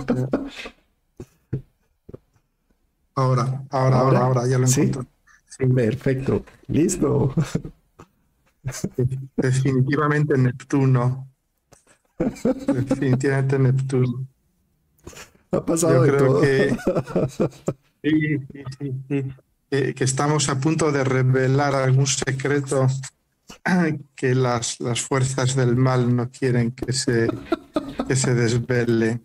Ahora, 3.15 3.63
ahora, 3.71 3.99
ahora, 3.99 4.19
ahora, 4.19 4.47
ya 4.47 4.59
lo 4.59 4.67
encuentro. 4.67 5.05
Sí. 5.47 5.65
Perfecto. 5.65 6.43
Listo. 6.67 7.33
Definitivamente 9.37 10.37
Neptuno. 10.37 11.27
Definitivamente 12.19 13.57
Neptuno. 13.57 14.27
Ha 15.51 15.65
pasado 15.65 16.03
de 16.03 16.11
todo. 16.11 16.41
Que, 19.69 19.93
que, 19.93 20.03
estamos 20.05 20.47
a 20.47 20.61
punto 20.61 20.93
de 20.93 21.03
revelar 21.03 21.75
algún 21.75 22.07
secreto 22.07 22.87
que 24.15 24.33
las, 24.33 24.79
las 24.79 25.01
fuerzas 25.01 25.55
del 25.55 25.75
mal 25.75 26.15
no 26.15 26.29
quieren 26.29 26.71
que 26.71 26.93
se, 26.93 27.27
que 28.07 28.15
se 28.15 28.33
desvele. 28.33 29.19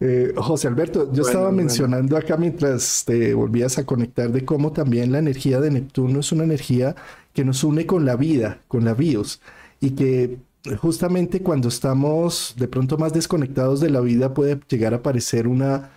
Eh, 0.00 0.34
José 0.36 0.68
Alberto, 0.68 1.10
yo 1.12 1.22
estaba 1.22 1.50
mencionando 1.50 2.16
acá 2.16 2.36
mientras 2.36 3.04
te 3.06 3.32
volvías 3.32 3.78
a 3.78 3.86
conectar 3.86 4.30
de 4.30 4.44
cómo 4.44 4.72
también 4.72 5.12
la 5.12 5.18
energía 5.18 5.60
de 5.60 5.70
Neptuno 5.70 6.20
es 6.20 6.30
una 6.30 6.44
energía 6.44 6.94
que 7.32 7.44
nos 7.44 7.64
une 7.64 7.86
con 7.86 8.04
la 8.04 8.16
vida, 8.16 8.60
con 8.68 8.84
la 8.84 8.92
bios, 8.92 9.40
y 9.80 9.90
que 9.92 10.38
justamente 10.80 11.42
cuando 11.42 11.68
estamos 11.68 12.54
de 12.56 12.68
pronto 12.68 12.96
más 12.96 13.12
desconectados 13.12 13.80
de 13.80 13.90
la 13.90 14.00
vida 14.00 14.32
puede 14.32 14.58
llegar 14.68 14.94
a 14.94 14.98
aparecer 14.98 15.46
una, 15.46 15.90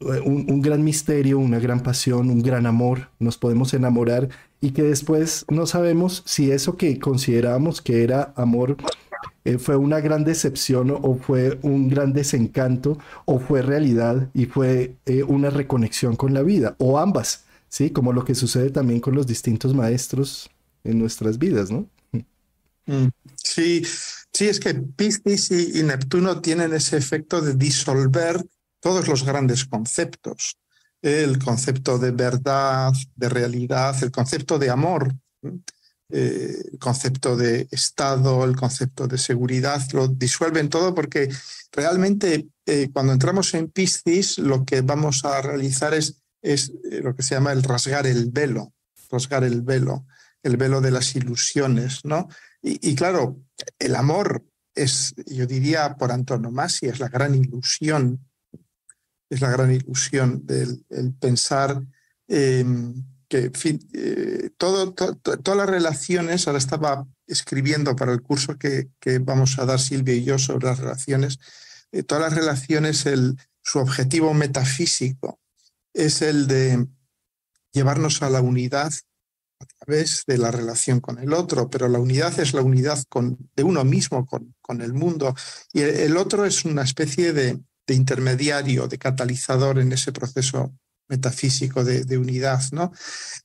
eh, 0.00 0.20
un, 0.24 0.62
gran 0.62 0.82
misterio, 0.82 1.38
una 1.38 1.58
gran 1.58 1.80
pasión, 1.80 2.30
un 2.30 2.42
gran 2.42 2.66
amor, 2.66 3.10
nos 3.18 3.36
podemos 3.36 3.74
enamorar 3.74 4.28
y 4.60 4.70
que 4.70 4.82
después 4.82 5.44
no 5.50 5.66
sabemos 5.66 6.22
si 6.24 6.50
eso 6.50 6.76
que 6.76 6.98
considerábamos 6.98 7.82
que 7.82 8.04
era 8.04 8.32
amor 8.36 8.76
eh, 9.44 9.58
fue 9.58 9.76
una 9.76 10.00
gran 10.00 10.24
decepción 10.24 10.90
o 10.90 11.16
fue 11.16 11.58
un 11.62 11.88
gran 11.88 12.12
desencanto 12.14 12.98
o 13.26 13.38
fue 13.38 13.60
realidad 13.60 14.30
y 14.32 14.46
fue 14.46 14.96
eh, 15.04 15.22
una 15.24 15.50
reconexión 15.50 16.16
con 16.16 16.32
la 16.32 16.42
vida 16.42 16.74
o 16.78 16.98
ambas, 16.98 17.44
¿sí? 17.68 17.90
Como 17.90 18.12
lo 18.12 18.24
que 18.24 18.34
sucede 18.34 18.70
también 18.70 19.00
con 19.00 19.14
los 19.14 19.26
distintos 19.26 19.74
maestros 19.74 20.50
en 20.84 20.98
nuestras 20.98 21.38
vidas, 21.38 21.70
¿no? 21.70 21.86
Mm, 22.86 23.08
sí, 23.36 23.84
sí, 24.32 24.48
es 24.48 24.60
que 24.60 24.74
Piscis 24.74 25.50
y, 25.50 25.82
Neptuno 25.82 26.40
tienen 26.40 26.72
ese 26.72 26.96
efecto 26.96 27.40
de 27.40 27.54
disolver 27.54 28.44
todos 28.80 29.08
los 29.08 29.24
grandes 29.24 29.64
conceptos. 29.64 30.56
El 31.02 31.38
concepto 31.38 31.98
de 31.98 32.12
verdad, 32.12 32.92
de 33.14 33.28
realidad, 33.28 33.96
el 34.02 34.10
concepto 34.10 34.58
de 34.58 34.70
amor, 34.70 35.14
eh, 36.08 36.56
el 36.72 36.78
concepto 36.78 37.36
de 37.36 37.66
Estado, 37.70 38.44
el 38.44 38.56
concepto 38.56 39.08
de 39.08 39.18
seguridad, 39.18 39.82
lo 39.92 40.06
disuelven 40.06 40.68
todo 40.68 40.94
porque 40.94 41.28
realmente 41.72 42.48
eh, 42.64 42.90
cuando 42.92 43.12
entramos 43.12 43.52
en 43.54 43.70
Piscis 43.70 44.38
lo 44.38 44.64
que 44.64 44.82
vamos 44.82 45.24
a 45.24 45.42
realizar 45.42 45.94
es, 45.94 46.22
eh, 46.42 46.56
lo 47.02 47.14
que 47.14 47.22
se 47.24 47.34
llama 47.34 47.52
el 47.52 47.64
rasgar 47.64 48.06
el 48.06 48.30
velo, 48.30 48.72
rasgar 49.10 49.42
el 49.42 49.62
velo, 49.62 50.06
el 50.44 50.56
velo 50.56 50.80
de 50.80 50.92
las 50.92 51.16
ilusiones, 51.16 52.04
¿no? 52.04 52.28
Y, 52.68 52.96
claro, 52.96 53.40
el 53.78 53.94
amor 53.94 54.44
es, 54.74 55.14
yo 55.26 55.46
diría 55.46 55.94
por 55.94 56.10
antonomasia, 56.10 56.90
es 56.90 56.98
la 56.98 57.08
gran 57.08 57.36
ilusión, 57.36 58.28
es 59.30 59.40
la 59.40 59.50
gran 59.50 59.72
ilusión 59.72 60.44
del 60.44 60.84
pensar 61.20 61.80
em, 62.26 63.04
que 63.28 63.52
eh, 63.92 64.50
todo, 64.56 64.94
todas 64.94 65.56
las 65.56 65.68
relaciones, 65.68 66.48
ahora 66.48 66.58
estaba 66.58 67.06
escribiendo 67.28 67.94
para 67.94 68.12
el 68.12 68.20
curso 68.20 68.58
que, 68.58 68.88
vamos 69.20 69.60
a 69.60 69.64
dar 69.64 69.78
Silvia 69.78 70.14
y 70.14 70.24
yo 70.24 70.36
sobre 70.36 70.66
las 70.66 70.80
relaciones, 70.80 71.38
eh, 71.92 72.02
todas 72.02 72.24
las 72.24 72.34
relaciones, 72.34 73.06
el, 73.06 73.36
su 73.62 73.78
objetivo 73.78 74.34
metafísico 74.34 75.38
es 75.94 76.20
el 76.20 76.48
de 76.48 76.84
llevarnos 77.72 78.22
a 78.22 78.30
la 78.30 78.40
unidad 78.40 78.92
a 79.58 79.66
través 79.66 80.24
de 80.26 80.38
la 80.38 80.50
relación 80.50 81.00
con 81.00 81.18
el 81.18 81.32
otro, 81.32 81.68
pero 81.70 81.88
la 81.88 81.98
unidad 81.98 82.38
es 82.40 82.52
la 82.52 82.62
unidad 82.62 83.02
con, 83.08 83.38
de 83.54 83.62
uno 83.62 83.84
mismo 83.84 84.26
con, 84.26 84.54
con 84.60 84.82
el 84.82 84.92
mundo 84.92 85.34
y 85.72 85.80
el, 85.80 86.16
otro 86.16 86.44
es 86.44 86.64
una 86.64 86.82
especie 86.82 87.32
de, 87.32 87.58
intermediario, 87.88 88.88
de 88.88 88.98
catalizador 88.98 89.78
en 89.78 89.92
ese 89.92 90.12
proceso 90.12 90.74
metafísico 91.08 91.84
de, 91.84 92.18
unidad. 92.18 92.60
¿no? 92.72 92.92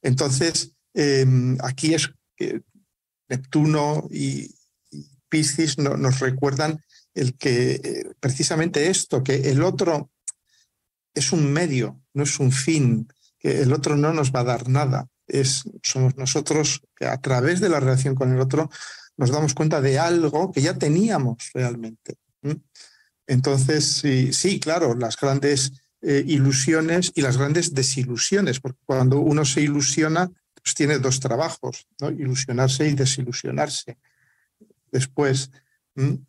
Entonces, 0.01 0.73
em, 0.95 1.57
aquí 1.61 1.93
es 1.93 2.11
que 2.35 2.63
Neptuno 3.29 4.07
y, 4.09 4.55
Piscis 5.29 5.77
nos 5.77 6.19
recuerdan 6.19 6.83
el 7.13 7.37
que 7.37 7.75
eh, 7.75 8.11
precisamente 8.19 8.89
esto, 8.89 9.23
que 9.23 9.49
el 9.49 9.63
otro 9.63 10.11
es 11.13 11.31
un 11.31 11.53
medio, 11.53 12.01
no 12.13 12.23
es 12.23 12.37
un 12.39 12.51
fin, 12.51 13.07
que 13.39 13.61
el 13.61 13.71
otro 13.71 13.95
no 13.95 14.13
nos 14.13 14.33
va 14.33 14.41
a 14.41 14.45
dar 14.45 14.67
nada 14.67 15.07
es, 15.27 15.63
somos 15.83 16.17
nosotros 16.17 16.81
que 16.95 17.05
a 17.05 17.17
través 17.17 17.59
de 17.59 17.69
la 17.69 17.79
relación 17.79 18.15
con 18.15 18.33
el 18.33 18.39
otro 18.39 18.69
nos 19.17 19.31
damos 19.31 19.53
cuenta 19.53 19.81
de 19.81 19.99
algo 19.99 20.51
que 20.51 20.61
ya 20.61 20.77
teníamos 20.77 21.51
realmente. 21.53 22.15
Entonces, 23.27 24.03
sí, 24.31 24.59
claro, 24.59 24.95
las 24.95 25.15
grandes 25.15 25.73
eh, 26.01 26.23
ilusiones 26.25 27.11
y 27.13 27.21
las 27.21 27.37
grandes 27.37 27.73
desilusiones, 27.73 28.59
porque 28.59 28.79
cuando 28.85 29.19
uno 29.19 29.45
se 29.45 29.61
ilusiona, 29.61 30.31
pues 30.55 30.73
tiene 30.73 30.97
dos 30.97 31.19
trabajos, 31.19 31.87
¿no? 31.99 32.09
ilusionarse 32.09 32.87
y 32.87 32.95
desilusionarse. 32.95 33.97
Después, 34.91 35.51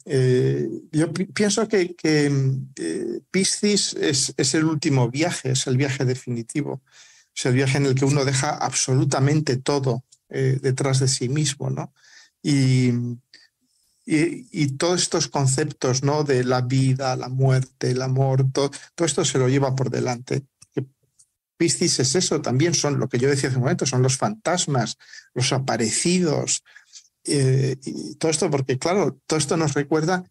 eh, 0.04 0.68
yo 0.90 1.12
pienso 1.12 1.66
que, 1.68 1.94
que 1.94 2.30
Piscis 3.30 3.94
es, 3.94 4.34
es, 4.36 4.54
el 4.54 4.64
último 4.64 5.10
viaje, 5.10 5.52
es 5.52 5.66
el 5.66 5.76
viaje 5.76 6.04
definitivo, 6.04 6.82
es 7.34 7.46
el 7.46 7.54
viaje 7.54 7.78
en 7.78 7.86
el 7.86 7.94
que 7.94 8.04
uno 8.04 8.24
deja 8.24 8.50
absolutamente 8.50 9.56
todo 9.56 10.04
eh, 10.28 10.58
detrás 10.60 11.00
de 11.00 11.08
sí 11.08 11.28
mismo, 11.28 11.70
¿no? 11.70 11.92
Y, 12.42 12.90
y, 14.04 14.66
todos 14.78 15.02
estos 15.02 15.28
conceptos, 15.28 16.02
¿no? 16.02 16.24
De 16.24 16.42
la 16.42 16.60
vida, 16.60 17.14
la 17.16 17.28
muerte, 17.28 17.92
el 17.92 18.02
amor, 18.02 18.50
todo, 18.52 18.70
todo 18.94 19.06
esto 19.06 19.24
se 19.24 19.38
lo 19.38 19.48
lleva 19.48 19.76
por 19.76 19.90
delante. 19.90 20.42
Piscis 21.56 22.00
es 22.00 22.16
eso, 22.16 22.42
también 22.42 22.74
son 22.74 22.98
lo 22.98 23.08
que 23.08 23.18
yo 23.18 23.28
decía 23.28 23.48
hace 23.48 23.58
un 23.58 23.62
momento, 23.62 23.86
son 23.86 24.02
los 24.02 24.16
fantasmas, 24.16 24.98
los 25.32 25.52
aparecidos, 25.52 26.64
eh, 27.24 27.76
y 27.84 28.16
todo 28.16 28.30
esto, 28.30 28.50
porque 28.50 28.78
claro, 28.78 29.20
todo 29.26 29.38
esto 29.38 29.56
nos 29.56 29.74
recuerda 29.74 30.24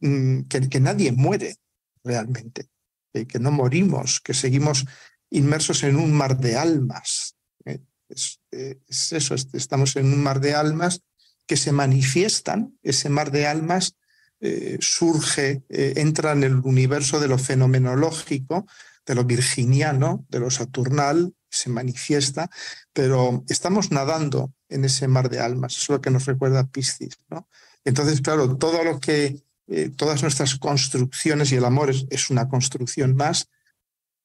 mm, 0.00 0.42
que, 0.42 0.80
nadie 0.80 1.12
muere 1.12 1.56
realmente, 2.02 2.68
que 3.12 3.38
no 3.38 3.50
morimos, 3.50 4.20
que 4.20 4.32
seguimos 4.32 4.86
inmersos 5.30 5.82
en 5.82 5.96
un 5.96 6.12
mar 6.12 6.38
de 6.38 6.56
almas. 6.56 7.36
¿eh? 7.64 7.80
Es, 8.08 8.40
es, 8.50 9.12
eso, 9.12 9.34
estamos 9.34 9.96
en 9.96 10.06
un 10.06 10.22
mar 10.22 10.40
de 10.40 10.54
almas 10.54 11.02
que 11.46 11.56
se 11.56 11.72
manifiestan, 11.72 12.78
ese 12.82 13.08
mar 13.08 13.30
de 13.30 13.46
almas 13.46 13.94
eh, 14.40 14.78
surge, 14.80 15.62
entra 15.68 16.32
en 16.32 16.44
el 16.44 16.54
universo 16.56 17.18
de 17.18 17.28
lo 17.28 17.38
fenomenológico, 17.38 18.66
de 19.06 19.14
lo 19.14 19.24
virginiano, 19.24 20.26
de 20.28 20.40
lo 20.40 20.50
saturnal, 20.50 21.34
se 21.50 21.70
manifiesta, 21.70 22.50
pero 22.92 23.44
estamos 23.48 23.90
nadando 23.90 24.52
en 24.68 24.84
ese 24.84 25.08
mar 25.08 25.30
de 25.30 25.40
almas, 25.40 25.76
eso 25.76 25.84
es 25.84 25.88
lo 25.96 26.00
que 26.00 26.10
nos 26.10 26.26
recuerda 26.26 26.66
Piscis. 26.66 27.16
¿no? 27.30 27.48
Entonces, 27.84 28.20
claro, 28.20 28.56
todo 28.56 28.84
lo 28.84 29.00
que, 29.00 29.42
eh, 29.66 29.90
todas 29.96 30.22
nuestras 30.22 30.56
construcciones, 30.56 31.52
y 31.52 31.56
el 31.56 31.64
amor 31.64 31.90
es, 31.90 32.30
una 32.30 32.48
construcción 32.48 33.16
más, 33.16 33.48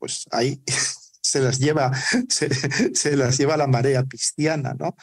pues 0.04 0.26
ahí 0.32 0.62
se 1.22 1.40
las 1.40 1.60
lleva, 1.60 1.90
se, 2.28 3.16
las 3.16 3.38
lleva 3.38 3.56
la 3.56 3.68
marea 3.68 4.04
pisciana, 4.04 4.74
¿no? 4.74 4.98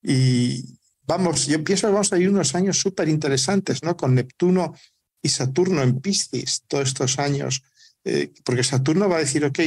Y 0.00 0.78
vamos, 1.02 1.46
yo 1.48 1.64
pienso 1.64 1.88
que 1.88 1.92
vamos 1.92 2.12
a 2.12 2.18
ir 2.18 2.30
unos 2.30 2.54
años 2.54 2.78
súper 2.78 3.08
interesantes, 3.08 3.82
¿no? 3.82 3.96
Con 3.96 4.14
Neptuno 4.14 4.72
y 5.20 5.30
Saturno 5.30 5.82
en 5.82 6.00
Piscis, 6.00 6.62
todos 6.68 6.86
estos 6.86 7.18
años, 7.18 7.64
eh, 8.04 8.32
porque 8.44 8.62
Saturno 8.62 9.08
va 9.08 9.16
a 9.16 9.26
decir, 9.26 9.44
ok, 9.44 9.58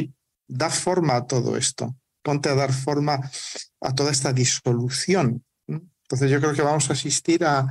da 0.48 0.70
forma 0.70 1.18
a 1.18 1.28
todo 1.28 1.58
esto, 1.58 1.98
ponte 2.24 2.48
a 2.48 2.56
dar 2.56 2.72
forma 2.72 3.20
a 3.82 3.94
toda 3.94 4.12
esta 4.12 4.32
disolución. 4.32 5.44
Entonces 5.68 6.32
yo 6.32 6.40
creo 6.40 6.54
que 6.54 6.62
vamos 6.62 6.90
a 6.90 6.94
asistir 6.94 7.44
a, 7.44 7.68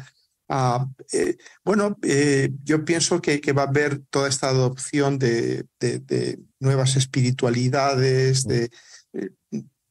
eh, 1.12 1.36
bueno, 1.64 1.99
eh, 2.03 2.51
yo 2.64 2.84
pienso 2.84 3.20
que, 3.20 3.40
que, 3.40 3.53
va 3.53 3.64
a 3.64 3.68
haber 3.68 3.99
toda 4.11 4.28
esta 4.28 4.49
adopción 4.49 5.18
de, 5.18 5.66
de, 5.78 6.38
nuevas 6.61 6.96
espiritualidades, 6.96 8.46
de 8.46 8.70
eh, 9.12 9.30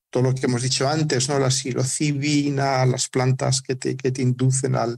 todo 0.10 0.24
lo 0.24 0.34
que 0.34 0.46
hemos 0.48 0.64
dicho 0.64 0.90
antes, 0.90 1.30
¿no? 1.30 1.38
la 1.38 1.52
psilocibina, 1.52 2.86
las 2.86 3.08
plantas 3.08 3.62
que 3.62 3.76
te, 3.76 3.96
que 3.96 4.12
te 4.12 4.22
inducen 4.22 4.76
al, 4.76 4.98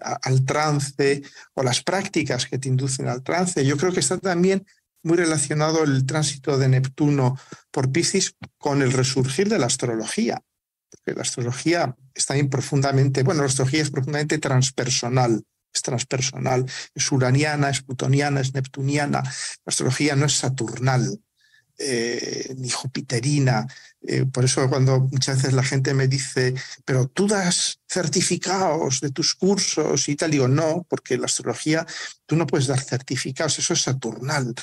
al 0.00 0.44
trance 0.44 1.22
o 1.54 1.62
las 1.62 1.82
prácticas 1.82 2.46
que 2.46 2.58
te 2.58 2.68
inducen 2.68 3.08
al 3.08 3.22
trance. 3.22 3.64
Yo 3.64 3.76
creo 3.76 3.92
que 3.92 4.00
está 4.00 4.18
también 4.18 4.64
muy 5.02 5.16
relacionado 5.16 5.82
el 5.82 6.06
tránsito 6.06 6.58
de 6.58 6.68
Neptuno 6.68 7.36
por 7.72 7.90
Piscis 7.90 8.36
con 8.58 8.82
el 8.82 8.92
resurgir 8.92 9.48
de 9.48 9.58
la 9.58 9.66
astrología. 9.66 10.42
Porque 11.04 11.16
la 11.16 11.22
astrología 11.22 11.96
está 12.14 12.34
bien 12.34 12.48
profundamente, 12.48 13.22
bueno, 13.22 13.40
la 13.40 13.48
astrología 13.48 13.82
es 13.82 13.90
profundamente 13.90 14.38
transpersonal, 14.38 15.42
es 15.74 15.82
transpersonal, 15.82 16.64
es 16.94 17.12
uraniana, 17.12 17.70
es 17.70 17.82
plutoniana, 17.82 18.40
es 18.40 18.54
neptuniana. 18.54 19.22
La 19.22 19.70
astrología 19.70 20.14
no 20.16 20.26
es 20.26 20.34
saturnal. 20.34 21.18
Eh, 21.78 22.54
ni 22.58 22.68
jupiterina. 22.70 23.66
Eh, 24.02 24.24
por 24.26 24.44
eso 24.44 24.68
cuando 24.68 25.00
muchas 25.00 25.38
veces 25.38 25.52
la 25.52 25.64
gente 25.64 25.94
me 25.94 26.06
dice, 26.06 26.54
pero 26.84 27.08
tú 27.08 27.26
das 27.26 27.80
certificados 27.88 29.00
de 29.00 29.10
tus 29.10 29.34
cursos 29.34 30.08
y 30.08 30.14
tal, 30.14 30.30
digo, 30.30 30.46
no, 30.48 30.86
porque 30.88 31.16
la 31.18 31.26
astrología 31.26 31.84
tú 32.26 32.36
no 32.36 32.46
puedes 32.46 32.68
dar 32.68 32.80
certificados, 32.80 33.58
eso 33.58 33.72
es 33.72 33.82
saturnal. 33.82 34.54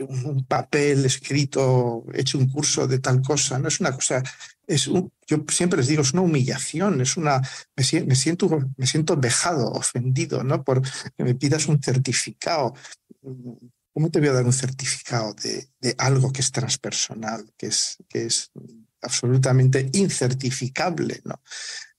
Un, 0.00 0.44
papel 0.44 1.06
escrito, 1.06 2.04
hecho 2.12 2.36
un 2.36 2.50
curso 2.50 2.86
de 2.86 2.98
tal 2.98 3.22
cosa, 3.22 3.58
no 3.58 3.68
es 3.68 3.80
una 3.80 3.92
cosa, 3.92 4.22
es 4.66 4.84
yo 4.84 5.44
siempre 5.48 5.78
les 5.78 5.88
digo, 5.88 6.02
es 6.02 6.12
una 6.12 6.22
humillación, 6.22 7.00
es 7.00 7.16
una, 7.16 7.40
me, 7.76 8.04
me, 8.04 8.14
siento, 8.14 8.48
me 8.76 8.86
siento 8.86 9.16
vejado, 9.16 9.70
ofendido, 9.72 10.42
¿no? 10.44 10.64
Por 10.64 10.82
que 10.82 11.24
me 11.24 11.34
pidas 11.34 11.66
un 11.68 11.82
certificado 11.82 12.74
¿Cómo 13.96 14.10
te 14.10 14.18
voy 14.18 14.28
a 14.28 14.32
dar 14.34 14.44
un 14.44 14.52
certificado 14.52 15.34
de, 15.42 15.94
algo 15.96 16.30
que 16.30 16.42
es 16.42 16.52
transpersonal, 16.52 17.50
que 17.56 17.68
es, 17.68 17.96
que 18.10 18.26
es 18.26 18.50
absolutamente 19.00 19.88
incertificable? 19.94 21.22
¿no? 21.24 21.40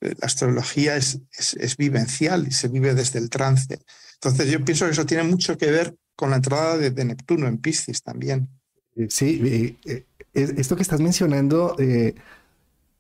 Eh, 0.02 0.14
la 0.20 0.28
astrología 0.28 0.96
es, 0.96 1.20
es, 1.32 1.76
vivencial 1.76 2.48
y 2.48 2.52
se 2.52 2.68
vive 2.68 2.94
desde 2.94 3.18
el 3.18 3.32
trance. 3.32 3.80
Entonces 4.14 4.52
yo 4.52 4.64
pienso 4.64 4.86
que 4.86 4.92
eso 4.92 5.08
tiene 5.08 5.24
mucho 5.24 5.58
que 5.58 5.72
ver 5.72 5.98
con 6.16 6.30
la 6.30 6.36
entrada 6.36 6.78
de, 6.78 7.04
Neptuno 7.04 7.48
en 7.48 7.58
Piscis 7.58 8.04
también. 8.04 8.48
Eh, 8.96 9.08
sí, 9.10 9.76
eh, 9.86 10.06
esto 10.36 10.76
que 10.76 10.84
estás 10.84 11.00
mencionando 11.00 11.76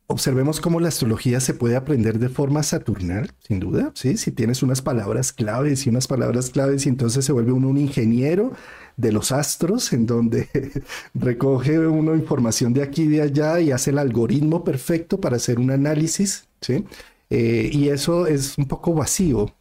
observemos 0.08 0.62
cómo 0.62 0.80
la 0.80 0.88
astrología 0.88 1.42
se 1.42 1.54
puede 1.54 1.76
aprender 1.76 2.18
de 2.18 2.30
forma 2.30 2.64
saturnal, 2.64 3.32
sin 3.46 3.60
duda, 3.60 3.92
¿sí? 3.94 4.16
Si 4.18 4.32
tienes 4.32 4.64
unas 4.64 4.82
palabras 4.82 5.34
claves 5.34 5.86
y 5.86 5.90
unas 5.90 6.08
palabras 6.08 6.50
claves 6.50 6.86
y 6.86 6.90
entonces 6.90 7.26
se 7.26 7.34
vuelve 7.34 7.52
uno 7.52 7.68
un 7.68 7.78
ingeniero 7.78 8.54
de 8.96 9.12
los 9.12 9.32
astros, 9.34 9.92
en 9.92 10.06
donde 10.06 10.48
recoge 11.14 11.78
uno 11.80 12.16
información 12.16 12.74
de 12.74 12.84
aquí 12.84 13.04
y 13.04 13.08
de 13.10 13.22
allá 13.22 13.60
y 13.60 13.72
hace 13.72 13.92
el 13.92 14.00
algoritmo 14.00 14.64
perfecto 14.64 15.20
para 15.20 15.36
hacer 15.36 15.60
un 15.60 15.72
análisis, 15.72 16.48
¿sí? 16.62 16.86
Eh, 17.30 17.70
y 17.74 17.90
eso 17.90 18.28
es 18.28 18.58
un 18.58 18.66
poco 18.66 18.94
vacío, 18.94 19.54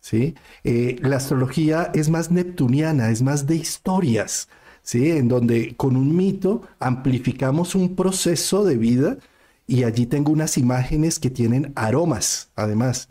¿sí? 0.00 0.34
Eh, 0.64 0.96
la 1.00 1.16
astrología 1.16 1.92
es 1.94 2.10
más 2.10 2.32
neptuniana, 2.32 3.10
es 3.10 3.22
más 3.22 3.46
de 3.46 3.54
historias, 3.54 4.48
¿sí? 4.82 5.12
En 5.12 5.28
donde 5.28 5.76
con 5.76 5.96
un 5.96 6.16
mito 6.16 6.62
amplificamos 6.80 7.76
un 7.76 7.94
proceso 7.94 8.64
de 8.64 8.76
vida, 8.76 9.18
y 9.66 9.84
allí 9.84 10.06
tengo 10.06 10.32
unas 10.32 10.58
imágenes 10.58 11.18
que 11.18 11.30
tienen 11.30 11.72
aromas, 11.74 12.50
además. 12.54 13.08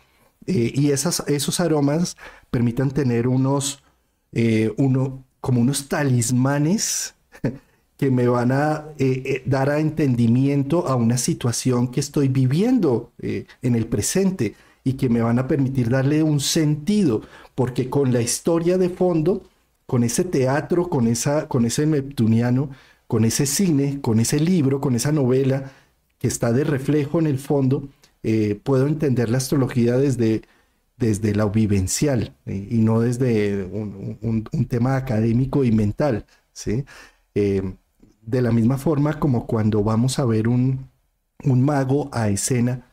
Eh, 0.47 0.72
y 0.74 0.91
esas, 0.91 1.24
esos 1.28 1.60
aromas 1.60 2.16
permitan 2.51 2.91
tener 2.91 3.28
unos, 3.28 3.84
eh, 4.32 4.74
uno, 4.78 5.26
como 5.41 5.62
unos 5.62 5.89
talismanes 5.89 7.16
que 7.97 8.12
me 8.12 8.28
van 8.28 8.51
a 8.51 8.86
eh, 8.97 9.43
dar 9.45 9.70
a 9.70 9.80
entendimiento 9.80 10.88
a 10.88 10.95
una 10.95 11.18
situación 11.18 11.89
que 11.89 11.99
estoy 11.99 12.28
viviendo 12.28 13.12
en 13.20 13.76
el 13.76 13.88
presente 13.88 14.56
y 14.84 14.93
que 14.93 15.10
me 15.10 15.22
van 15.22 15.39
a 15.39 15.47
permitir 15.47 15.89
darle 15.89 16.22
un 16.22 16.39
sentido, 16.39 17.22
porque 17.56 17.89
con 17.89 18.14
la 18.14 18.22
historia 18.22 18.78
de 18.78 18.89
fondo, 18.89 19.43
con 19.88 20.03
ese 20.03 20.24
teatro, 20.24 20.89
con, 20.89 21.08
esa, 21.08 21.47
con 21.47 21.66
ese 21.66 21.86
neptuniano, 21.86 22.70
con 23.08 23.26
ese 23.26 23.45
cine, 23.45 23.99
con 24.01 24.20
ese 24.20 24.39
libro, 24.39 24.82
con 24.82 24.95
esa 24.95 25.12
novela, 25.12 25.72
que 26.20 26.28
está 26.28 26.51
de 26.53 26.63
reflejo 26.63 27.20
en 27.20 27.28
el 27.28 27.39
fondo, 27.39 27.89
eh, 28.24 28.59
puedo 28.63 28.88
entender 28.88 29.30
la 29.30 29.38
astrología 29.38 29.97
desde, 29.97 30.41
desde 30.97 31.36
lo 31.36 31.49
vivencial 31.51 32.36
eh, 32.45 32.68
y 32.72 32.80
no 32.80 32.99
desde 32.99 33.66
un, 33.66 34.47
tema 34.68 34.97
académico 34.97 35.63
y 35.63 35.72
mental. 35.72 36.26
¿sí? 36.53 36.86
Eh, 37.36 37.61
de 38.22 38.41
la 38.41 38.51
misma 38.51 38.78
forma 38.78 39.20
como 39.20 39.45
cuando 39.45 39.84
vamos 39.84 40.18
a 40.20 40.26
ver 40.26 40.47
un, 40.47 40.89
un 41.43 41.61
mago 41.61 42.09
a 42.11 42.30
escena, 42.30 42.86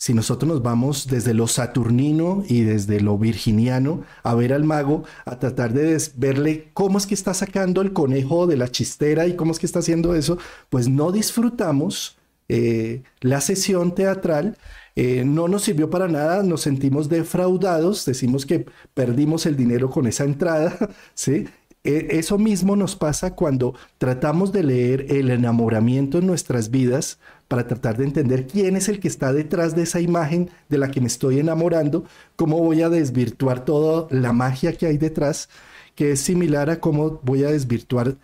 si 0.00 0.14
nosotros 0.14 0.48
nos 0.48 0.62
vamos 0.62 1.08
desde 1.08 1.34
lo 1.34 1.46
saturnino 1.46 2.42
y 2.48 2.62
desde 2.62 3.02
lo 3.02 3.18
virginiano 3.18 4.02
a 4.22 4.34
ver 4.34 4.54
al 4.54 4.64
mago, 4.64 5.04
a 5.26 5.38
tratar 5.38 5.74
de 5.74 6.02
verle 6.16 6.70
cómo 6.72 6.96
es 6.96 7.06
que 7.06 7.12
está 7.12 7.34
sacando 7.34 7.82
el 7.82 7.92
conejo 7.92 8.46
de 8.46 8.56
la 8.56 8.68
chistera 8.68 9.26
y 9.26 9.36
cómo 9.36 9.52
es 9.52 9.58
que 9.58 9.66
está 9.66 9.80
haciendo 9.80 10.14
eso, 10.14 10.38
pues 10.70 10.88
no 10.88 11.12
disfrutamos 11.12 12.16
eh, 12.52 13.02
la 13.20 13.40
sesión 13.40 13.94
teatral 13.94 14.58
eh, 14.96 15.24
no 15.24 15.46
nos 15.46 15.62
sirvió 15.62 15.88
para 15.88 16.08
nada, 16.08 16.42
nos 16.42 16.62
sentimos 16.62 17.08
defraudados, 17.08 18.04
decimos 18.04 18.44
que 18.44 18.66
perdimos 18.92 19.46
el 19.46 19.56
dinero 19.56 19.88
con 19.88 20.08
esa 20.08 20.24
entrada, 20.24 20.76
¿sí? 21.14 21.46
e, 21.84 22.18
eso 22.18 22.38
mismo 22.38 22.74
nos 22.74 22.96
pasa 22.96 23.36
cuando 23.36 23.74
tratamos 23.98 24.50
de 24.50 24.64
leer 24.64 25.06
el 25.10 25.30
enamoramiento 25.30 26.18
en 26.18 26.26
nuestras 26.26 26.70
vidas 26.70 27.20
para 27.46 27.68
tratar 27.68 27.96
de 27.96 28.04
entender 28.04 28.48
quién 28.48 28.74
es 28.74 28.88
el 28.88 28.98
que 28.98 29.06
está 29.06 29.32
detrás 29.32 29.76
de 29.76 29.84
esa 29.84 30.00
imagen 30.00 30.50
de 30.68 30.78
la 30.78 30.90
que 30.90 31.00
me 31.00 31.06
estoy 31.06 31.38
enamorando, 31.38 32.04
cómo 32.34 32.58
voy 32.58 32.82
a 32.82 32.88
desvirtuar 32.88 33.64
toda 33.64 34.08
la 34.10 34.32
magia 34.32 34.72
que 34.72 34.86
hay 34.86 34.98
detrás, 34.98 35.48
que 35.94 36.12
es 36.12 36.20
similar 36.20 36.68
a 36.68 36.80
cómo 36.80 37.20
voy 37.22 37.44
a 37.44 37.52
desvirtuar 37.52 38.16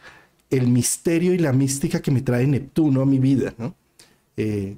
el 0.51 0.67
misterio 0.67 1.33
y 1.33 1.39
la 1.39 1.53
mística 1.53 2.01
que 2.03 2.11
me 2.11 2.23
trae 2.23 2.47
Neptuno 2.49 3.03
a 3.03 3.07
mi 3.07 3.21
vida. 3.21 3.55
¿no? 3.59 3.75
Eh, 4.37 4.77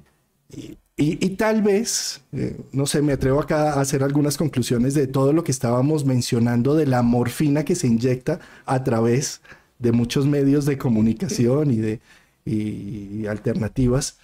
y, 1.01 1.29
tal 1.31 1.61
vez, 1.61 2.21
eh, 2.33 2.57
no 2.73 2.85
sé, 2.85 3.01
me 3.01 3.13
atrevo 3.13 3.39
acá 3.39 3.73
a 3.73 3.81
hacer 3.81 4.03
algunas 4.03 4.37
conclusiones 4.37 4.93
de 4.93 5.07
todo 5.07 5.31
lo 5.31 5.45
que 5.45 5.51
estábamos 5.51 6.03
mencionando 6.03 6.75
de 6.75 6.85
la 6.87 7.03
morfina 7.03 7.63
que 7.63 7.75
se 7.75 7.87
inyecta 7.87 8.41
a 8.65 8.83
través 8.83 9.41
de 9.77 9.93
muchos 9.93 10.25
medios 10.25 10.65
de 10.65 10.77
comunicación 10.77 11.71
y 11.71 11.77
de 11.77 13.29
alternativas. 13.29 14.17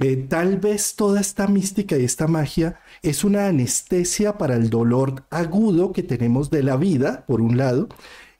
Eh, 0.00 0.16
tal 0.16 0.56
vez 0.56 0.96
toda 0.96 1.20
esta 1.20 1.46
mística 1.46 1.96
y 1.96 2.04
esta 2.04 2.26
magia 2.26 2.80
es 3.02 3.22
una 3.22 3.46
anestesia 3.46 4.36
para 4.36 4.56
el 4.56 4.68
dolor 4.68 5.24
agudo 5.30 5.92
que 5.92 6.02
tenemos 6.02 6.50
de 6.50 6.64
la 6.64 6.76
vida, 6.76 7.24
por 7.26 7.40
un 7.40 7.56
lado, 7.56 7.88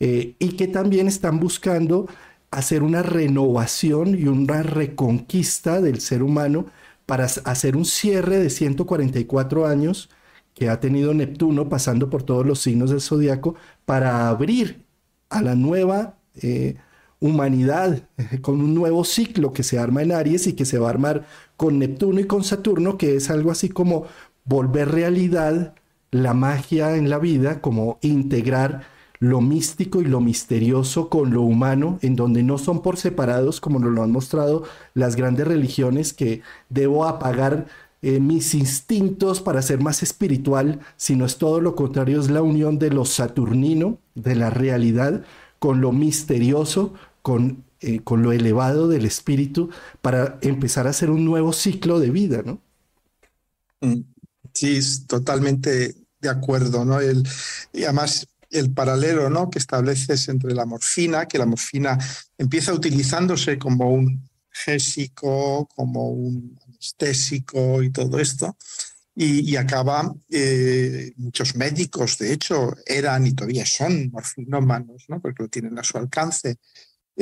y 0.00 0.56
que 0.56 0.66
también 0.66 1.06
están 1.06 1.38
buscando 1.38 2.08
hacer 2.50 2.82
una 2.82 3.02
renovación 3.02 4.18
y 4.18 4.24
una 4.24 4.62
reconquista 4.62 5.80
del 5.80 6.00
ser 6.00 6.22
humano 6.22 6.66
para 7.06 7.24
hacer 7.24 7.76
un 7.76 7.84
cierre 7.84 8.38
de 8.38 8.50
144 8.50 9.66
años 9.66 10.10
que 10.54 10.68
ha 10.68 10.80
tenido 10.80 11.14
Neptuno 11.14 11.68
pasando 11.68 12.10
por 12.10 12.22
todos 12.22 12.46
los 12.46 12.60
signos 12.60 12.90
del 12.90 13.00
zodiaco 13.00 13.54
para 13.84 14.28
abrir 14.28 14.84
a 15.28 15.42
la 15.42 15.54
nueva 15.54 16.18
eh, 16.42 16.76
humanidad 17.20 18.02
con 18.42 18.60
un 18.60 18.74
nuevo 18.74 19.04
ciclo 19.04 19.52
que 19.52 19.62
se 19.62 19.78
arma 19.78 20.02
en 20.02 20.12
Aries 20.12 20.46
y 20.46 20.54
que 20.54 20.64
se 20.64 20.78
va 20.78 20.88
a 20.88 20.90
armar 20.90 21.26
con 21.56 21.78
Neptuno 21.78 22.20
y 22.20 22.24
con 22.24 22.44
Saturno, 22.44 22.98
que 22.98 23.16
es 23.16 23.30
algo 23.30 23.50
así 23.50 23.68
como 23.68 24.06
volver 24.44 24.90
realidad 24.90 25.74
la 26.10 26.34
magia 26.34 26.96
en 26.96 27.08
la 27.10 27.18
vida, 27.18 27.60
como 27.60 27.98
integrar 28.02 28.82
lo 29.20 29.40
místico 29.40 30.00
y 30.00 30.06
lo 30.06 30.20
misterioso 30.20 31.08
con 31.08 31.32
lo 31.32 31.42
humano, 31.42 31.98
en 32.02 32.16
donde 32.16 32.42
no 32.42 32.58
son 32.58 32.82
por 32.82 32.96
separados, 32.98 33.60
como 33.60 33.78
nos 33.78 33.92
lo 33.92 34.02
han 34.02 34.10
mostrado 34.12 34.64
las 34.94 35.16
grandes 35.16 35.46
religiones, 35.46 36.12
que 36.14 36.42
debo 36.70 37.06
apagar 37.06 37.66
eh, 38.02 38.18
mis 38.20 38.54
instintos 38.54 39.40
para 39.40 39.62
ser 39.62 39.80
más 39.80 40.02
espiritual, 40.02 40.80
sino 40.96 41.26
es 41.26 41.36
todo 41.38 41.60
lo 41.60 41.76
contrario, 41.76 42.20
es 42.20 42.30
la 42.30 42.42
unión 42.42 42.78
de 42.78 42.90
lo 42.90 43.04
saturnino, 43.04 43.98
de 44.14 44.34
la 44.36 44.50
realidad, 44.50 45.24
con 45.58 45.80
lo 45.82 45.92
misterioso, 45.92 46.94
con 47.22 47.64
eh, 47.82 48.00
con 48.04 48.22
lo 48.22 48.32
elevado 48.32 48.88
del 48.88 49.06
espíritu 49.06 49.70
para 50.02 50.38
empezar 50.42 50.86
a 50.86 50.90
hacer 50.90 51.10
un 51.10 51.24
nuevo 51.24 51.52
ciclo 51.54 51.98
de 51.98 52.10
vida, 52.10 52.42
¿no? 52.44 52.60
Mm, 53.80 54.02
sí, 54.54 54.80
totalmente 55.06 55.94
de 56.20 56.28
acuerdo, 56.28 56.84
¿no? 56.84 57.00
El, 57.00 57.26
y 57.72 57.84
además 57.84 58.26
el 58.50 58.72
paralelo 58.72 59.30
¿no? 59.30 59.48
que 59.50 59.58
estableces 59.58 60.28
entre 60.28 60.54
la 60.54 60.66
morfina, 60.66 61.26
que 61.26 61.38
la 61.38 61.46
morfina 61.46 61.98
empieza 62.36 62.72
utilizándose 62.72 63.58
como 63.58 63.92
un 63.92 64.28
gésico, 64.50 65.68
como 65.74 66.10
un 66.10 66.58
anestésico 66.66 67.82
y 67.82 67.90
todo 67.90 68.18
esto, 68.18 68.56
y, 69.14 69.56
acaba, 69.56 70.14
eh, 70.30 71.12
muchos 71.16 71.54
médicos 71.54 72.16
de 72.16 72.32
hecho 72.32 72.74
eran 72.86 73.26
y 73.26 73.34
todavía 73.34 73.66
son 73.66 74.10
morfinómanos, 74.10 75.04
¿no? 75.08 75.20
porque 75.20 75.42
lo 75.42 75.48
tienen 75.48 75.78
a 75.78 75.84
su 75.84 75.98
alcance, 75.98 76.56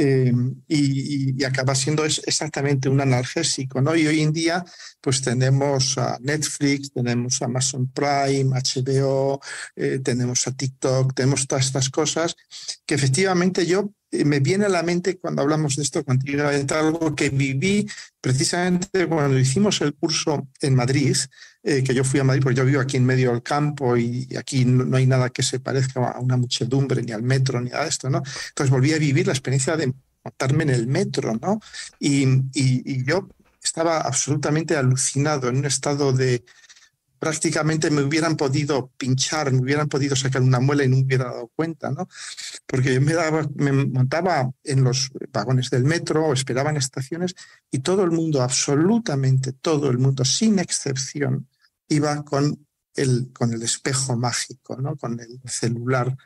eh, 0.00 0.32
y, 0.68 1.42
acaba 1.44 1.74
siendo 1.74 2.04
exactamente 2.04 2.88
un 2.88 3.00
analgésico. 3.00 3.80
¿no? 3.80 3.96
Y 3.96 4.06
hoy 4.06 4.20
en 4.20 4.32
día 4.32 4.64
pues 5.00 5.20
tenemos 5.20 5.98
a 5.98 6.18
Netflix, 6.20 6.92
tenemos 6.92 7.42
a 7.42 7.46
Amazon 7.46 7.88
Prime, 7.88 8.50
HBO, 8.50 9.40
eh, 9.74 9.98
tenemos 9.98 10.46
a 10.46 10.52
TikTok, 10.52 11.14
tenemos 11.14 11.48
todas 11.48 11.66
estas 11.66 11.90
cosas 11.90 12.36
que 12.86 12.94
efectivamente 12.94 13.66
yo 13.66 13.90
eh, 14.12 14.24
me 14.24 14.38
viene 14.38 14.66
a 14.66 14.68
la 14.68 14.84
mente 14.84 15.18
cuando 15.18 15.42
hablamos 15.42 15.74
de 15.74 15.82
esto 15.82 16.04
contigo, 16.04 16.44
algo 16.46 17.16
que 17.16 17.30
viví 17.30 17.88
precisamente 18.20 19.06
cuando 19.08 19.36
hicimos 19.36 19.80
el 19.80 19.94
curso 19.94 20.48
en 20.60 20.76
Madrid, 20.76 21.16
que 21.84 21.94
yo 21.94 22.04
fui 22.04 22.20
a 22.20 22.24
Madrid 22.24 22.42
porque 22.42 22.56
yo 22.56 22.64
vivo 22.64 22.80
aquí 22.80 22.96
en 22.96 23.04
medio 23.04 23.30
del 23.30 23.42
campo 23.42 23.96
y 23.96 24.28
aquí 24.36 24.64
no, 24.64 24.96
hay 24.96 25.06
nada 25.06 25.30
que 25.30 25.42
se 25.42 25.60
parezca 25.60 26.10
a 26.10 26.18
una 26.20 26.36
muchedumbre, 26.36 27.02
ni 27.02 27.12
al 27.12 27.22
metro, 27.22 27.60
ni 27.60 27.70
a 27.70 27.86
esto, 27.86 28.08
¿no? 28.08 28.22
Entonces 28.48 28.70
volví 28.70 28.92
a 28.92 28.98
vivir 28.98 29.26
la 29.26 29.32
experiencia 29.32 29.76
de 29.76 29.92
montarme 30.24 30.64
en 30.64 30.70
el 30.70 30.86
metro, 30.86 31.38
¿no? 31.40 31.60
Y, 31.98 32.26
y, 32.54 33.04
yo 33.04 33.28
estaba 33.62 33.98
absolutamente 33.98 34.76
alucinado 34.76 35.48
en 35.48 35.58
un 35.58 35.66
estado 35.66 36.12
de 36.12 36.44
prácticamente 37.18 37.90
me 37.90 38.02
hubieran 38.02 38.36
podido 38.36 38.90
pinchar, 38.96 39.52
me 39.52 39.60
hubieran 39.60 39.88
podido 39.88 40.14
sacar 40.14 40.42
una 40.42 40.60
muela 40.60 40.84
y 40.84 40.88
no 40.88 40.96
me 40.96 41.02
hubiera 41.02 41.24
dado 41.24 41.50
cuenta, 41.54 41.90
¿no? 41.90 42.08
Porque 42.66 42.94
yo 42.94 43.00
me, 43.00 43.12
daba, 43.12 43.46
me 43.56 43.72
montaba 43.72 44.50
en 44.64 44.84
los 44.84 45.10
vagones 45.32 45.70
del 45.70 45.84
metro 45.84 46.26
o 46.26 46.32
esperaba 46.32 46.70
en 46.70 46.76
estaciones 46.76 47.34
y 47.70 47.80
todo 47.80 48.04
el 48.04 48.10
mundo, 48.10 48.42
absolutamente 48.42 49.52
todo 49.52 49.90
el 49.90 49.98
mundo, 49.98 50.24
sin 50.24 50.58
excepción, 50.58 51.48
iba 51.88 52.24
con 52.24 52.66
el, 52.94 53.30
con 53.32 53.52
el 53.52 53.62
espejo 53.62 54.16
mágico, 54.16 54.76
¿no? 54.76 54.96
con 54.96 55.20
el 55.20 55.40
celular 55.44 56.16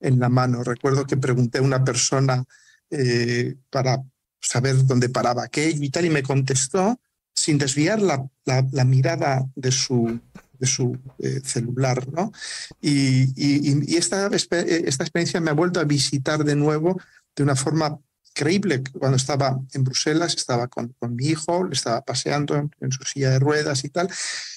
en 0.00 0.18
la 0.18 0.28
mano. 0.28 0.62
Recuerdo 0.62 1.06
que 1.06 1.16
pregunté 1.16 1.58
a 1.58 1.62
una 1.62 1.84
persona 1.84 2.44
eh, 2.90 3.56
para 3.70 4.02
saber 4.40 4.84
dónde 4.86 5.08
paraba 5.08 5.44
aquello 5.44 5.82
y 5.82 5.90
tal, 5.90 6.06
y 6.06 6.10
me 6.10 6.22
contestó 6.22 6.98
sin 7.34 7.58
desviar 7.58 8.00
la, 8.00 8.26
la, 8.44 8.84
mirada 8.84 9.46
de 9.54 9.70
su, 9.70 10.20
de 10.58 10.66
su 10.66 10.98
eh, 11.18 11.40
celular. 11.44 12.06
¿no? 12.12 12.32
Y, 12.80 13.32
y, 13.36 13.96
esta, 13.96 14.26
esta 14.28 15.04
experiencia 15.04 15.40
me 15.40 15.50
ha 15.50 15.54
vuelto 15.54 15.80
a 15.80 15.84
visitar 15.84 16.44
de 16.44 16.56
nuevo 16.56 17.00
de 17.36 17.42
una 17.42 17.56
forma 17.56 17.98
increíble. 18.40 18.82
Cuando 18.98 19.16
estaba 19.16 19.60
en 19.72 19.84
Bruselas, 19.84 20.34
estaba 20.34 20.68
con, 20.68 20.94
mi 21.10 21.26
hijo, 21.26 21.64
le 21.64 21.74
estaba 21.74 22.02
paseando 22.02 22.56
en, 22.56 22.92
su 22.92 23.04
silla 23.04 23.30
de 23.30 23.38
ruedas 23.38 23.84
y 23.84 23.90
tal, 23.90 24.08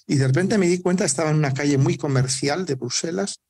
y 0.07 0.15
de 0.15 0.27
repente 0.27 0.57
me 0.57 0.67
di 0.67 0.79
cuenta, 0.79 1.05
estaba 1.05 1.31
en 1.31 1.37
una 1.37 1.53
calle 1.53 1.77
muy 1.77 1.97
comercial 1.97 2.65
de 2.65 2.75
Bruselas, 2.75 3.41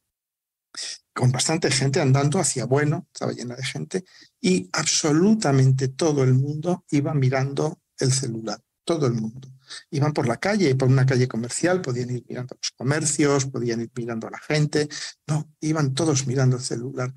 con 1.13 1.31
bastante 1.31 1.69
gente 1.69 2.01
andando 2.01 2.39
hacia 2.39 2.65
bueno, 2.65 3.07
estaba 3.13 3.31
llena 3.31 3.55
de 3.55 3.63
gente, 3.63 4.03
y 4.41 4.69
absolutamente 4.73 5.89
todo 5.89 6.23
el 6.23 6.33
mundo 6.33 6.83
iba 6.89 7.13
mirando 7.13 7.79
el 7.99 8.11
celular, 8.11 8.59
todo 8.83 9.05
el 9.05 9.13
mundo. 9.13 9.49
Iban 9.91 10.13
por 10.13 10.27
la 10.27 10.37
calle, 10.37 10.75
por 10.75 10.87
una 10.87 11.05
calle 11.05 11.27
comercial, 11.27 11.81
podían 11.81 12.09
ir 12.09 12.25
mirando 12.27 12.55
los 12.59 12.71
comercios, 12.71 13.45
podían 13.45 13.81
ir 13.81 13.91
mirando 13.95 14.27
a 14.27 14.31
la 14.31 14.39
gente, 14.39 14.89
no, 15.27 15.53
iban 15.61 15.93
todos 15.93 16.25
mirando 16.25 16.57
el 16.57 16.63
celular. 16.63 17.13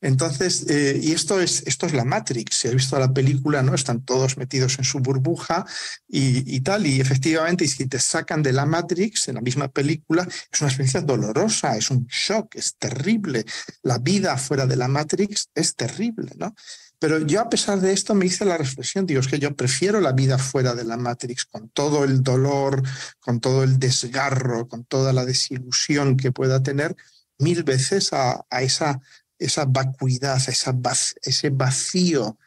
Entonces, 0.00 0.66
eh, 0.68 1.00
y 1.02 1.12
esto 1.12 1.40
es, 1.40 1.64
esto 1.66 1.86
es 1.86 1.92
la 1.92 2.04
Matrix. 2.04 2.56
Si 2.56 2.68
has 2.68 2.74
visto 2.74 2.98
la 2.98 3.12
película, 3.12 3.62
¿no? 3.62 3.74
Están 3.74 4.04
todos 4.04 4.36
metidos 4.36 4.78
en 4.78 4.84
su 4.84 5.00
burbuja 5.00 5.66
y, 6.06 6.60
tal. 6.60 6.86
Y 6.86 7.00
efectivamente, 7.00 7.64
y 7.64 7.68
si 7.68 7.86
te 7.86 7.98
sacan 7.98 8.42
de 8.42 8.52
la 8.52 8.64
Matrix 8.64 9.28
en 9.28 9.36
la 9.36 9.40
misma 9.40 9.68
película, 9.68 10.26
es 10.52 10.60
una 10.60 10.68
experiencia 10.68 11.00
dolorosa, 11.00 11.76
es 11.76 11.90
un 11.90 12.06
shock, 12.06 12.54
es 12.54 12.76
terrible. 12.76 13.44
La 13.82 13.98
vida 13.98 14.36
fuera 14.36 14.66
de 14.66 14.76
la 14.76 14.86
Matrix 14.86 15.50
es 15.54 15.74
terrible, 15.74 16.30
¿no? 16.36 16.54
Pero 17.00 17.20
yo 17.20 17.40
a 17.40 17.48
pesar 17.48 17.80
de 17.80 17.92
esto 17.92 18.14
me 18.14 18.26
hice 18.26 18.44
la 18.44 18.58
reflexión, 18.58 19.06
digo, 19.06 19.20
es 19.20 19.28
que 19.28 19.38
yo 19.38 19.54
prefiero 19.54 20.00
la 20.00 20.12
vida 20.12 20.36
fuera 20.36 20.74
de 20.74 20.84
la 20.84 20.96
Matrix, 20.96 21.44
con 21.44 21.68
todo 21.70 22.04
el 22.04 22.22
dolor, 22.22 22.82
con 23.20 23.40
todo 23.40 23.62
el 23.62 23.78
desgarro, 23.78 24.66
con 24.68 24.84
toda 24.84 25.12
la 25.12 25.24
desilusión 25.24 26.16
que 26.16 26.32
pueda 26.32 26.60
tener, 26.62 26.96
mil 27.38 27.62
veces 27.62 28.12
a, 28.12 28.44
a 28.50 28.62
esa 28.62 29.00
esa 29.38 29.64
vacuidad, 29.64 30.36
esa, 30.48 30.74
ese 31.22 31.50
vacío 31.50 32.38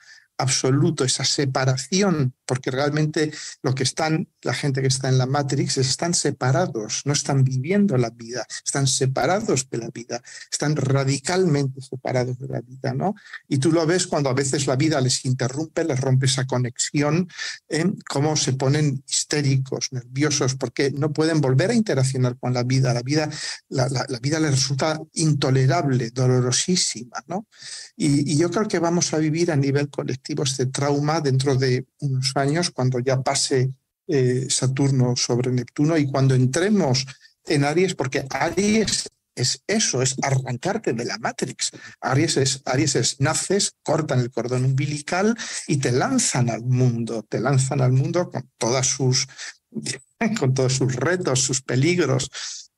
absoluto, 0.42 1.04
esa 1.04 1.24
separación, 1.24 2.34
porque 2.46 2.72
realmente 2.72 3.32
lo 3.62 3.74
que 3.74 3.84
están, 3.84 4.28
la 4.42 4.54
gente 4.54 4.82
que 4.82 4.88
está 4.88 5.08
en 5.08 5.18
la 5.18 5.26
Matrix, 5.26 5.78
están 5.78 6.14
separados, 6.14 7.04
no 7.06 7.14
están 7.14 7.44
viviendo 7.44 7.98
la 7.98 8.10
vida, 8.10 8.46
están 8.66 8.88
separados 8.88 9.70
de 9.70 9.78
la 9.78 9.90
vida, 9.90 10.22
están 10.52 10.76
radicalmente 10.76 11.80
separados 11.82 12.40
de 12.40 12.48
la 12.48 12.62
vida, 12.62 12.94
¿no? 12.94 13.16
Y 13.48 13.60
tú 13.60 13.72
lo 13.72 13.86
ves 13.86 14.08
cuando 14.08 14.30
a 14.30 14.34
veces 14.34 14.68
la 14.68 14.76
vida 14.76 15.00
les 15.00 15.24
interrumpe, 15.26 15.86
les 15.86 16.00
rompe 16.00 16.26
esa 16.26 16.46
conexión, 16.46 17.30
¿eh? 17.70 17.86
cómo 18.10 18.36
se 18.36 18.54
ponen 18.54 19.04
histéricos, 19.08 19.90
nerviosos, 19.92 20.56
porque 20.56 20.92
no 20.92 21.14
pueden 21.14 21.40
volver 21.40 21.70
a 21.70 21.76
interaccionar 21.76 22.38
con 22.38 22.54
la 22.54 22.64
vida. 22.64 22.94
La 22.94 23.02
vida, 23.02 23.30
la, 23.70 23.88
vida 24.22 24.40
les 24.40 24.52
resulta 24.52 25.00
intolerable, 25.14 26.10
dolorosísima, 26.12 27.24
¿no? 27.28 27.48
y 27.96 28.36
yo 28.36 28.50
creo 28.50 28.68
que 28.68 28.80
vamos 28.80 29.14
a 29.14 29.18
vivir 29.18 29.52
a 29.52 29.56
nivel 29.56 29.90
colectivo 29.90 30.31
este 30.44 30.66
trauma 30.66 31.22
dentro 31.22 31.56
de 31.56 31.86
unos 32.00 32.32
años, 32.36 32.72
cuando 32.72 33.00
ya 33.00 33.22
pase 33.22 33.72
eh, 34.08 34.48
Saturno 34.50 35.16
sobre 35.16 35.52
Neptuno 35.52 35.98
y 35.98 36.10
cuando 36.10 36.36
entremos 36.36 37.06
en 37.46 37.64
Aries, 37.64 37.96
porque 37.96 38.26
Aries 38.30 39.10
es 39.36 39.64
eso, 39.68 40.02
es 40.02 40.16
arrancarte 40.22 40.94
de 40.94 41.06
la 41.06 41.18
Matrix. 41.18 41.72
Aries 42.02 42.38
es, 42.38 42.62
Aries 42.66 42.96
es, 42.96 43.20
naces, 43.20 43.74
cortan 43.84 44.20
el 44.20 44.32
cordón 44.32 44.66
umbilical 44.66 45.38
y 45.68 45.78
te 45.78 45.92
lanzan 45.92 46.50
al 46.50 46.64
mundo, 46.64 47.26
te 47.28 47.40
lanzan 47.40 47.82
al 47.82 47.92
mundo 47.92 48.30
con 48.30 48.50
todas 48.58 48.88
sus, 48.88 49.28
con 50.40 50.54
todos 50.54 50.74
sus 50.74 50.96
retos, 50.96 51.42
sus 51.42 51.62
peligros 51.62 52.30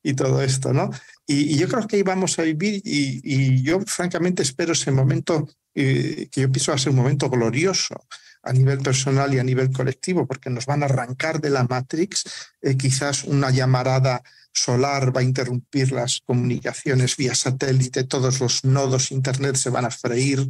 y 0.04 0.14
todo 0.14 0.42
esto, 0.44 0.74
¿no? 0.74 0.92
Y, 1.26 1.58
yo 1.58 1.68
creo 1.68 1.88
que 1.88 1.98
ahí 1.98 2.04
vamos 2.04 2.38
a 2.40 2.44
vivir 2.44 2.82
y, 2.84 3.62
yo 3.64 3.80
francamente 3.82 4.44
espero 4.44 4.74
ese 4.74 4.92
momento 4.92 5.48
eh, 5.74 6.28
que 6.32 6.42
yo 6.42 6.52
pienso 6.52 6.72
va 6.72 6.76
a 6.76 6.80
ser 6.80 6.92
un 6.92 6.98
momento 6.98 7.30
glorioso 7.30 7.96
a 8.44 8.52
nivel 8.52 8.80
personal 8.80 9.34
y 9.34 9.40
a 9.40 9.44
nivel 9.44 9.72
colectivo, 9.72 10.28
porque 10.28 10.50
nos 10.50 10.66
van 10.66 10.84
a 10.84 10.86
arrancar 10.86 11.40
de 11.40 11.50
la 11.50 11.64
Matrix, 11.64 12.26
eh, 12.62 12.76
quizás 12.76 13.24
una 13.24 13.50
llamarada 13.50 14.22
solar 14.52 15.16
va 15.16 15.22
a 15.22 15.24
interrumpir 15.24 15.92
las 15.92 16.22
comunicaciones 16.26 17.18
vía 17.18 17.34
satélite, 17.34 18.04
todos 18.04 18.40
los 18.40 18.64
nodos 18.64 19.12
internet 19.12 19.56
se 19.56 19.70
van 19.70 19.86
a 19.86 19.90
freír 19.90 20.48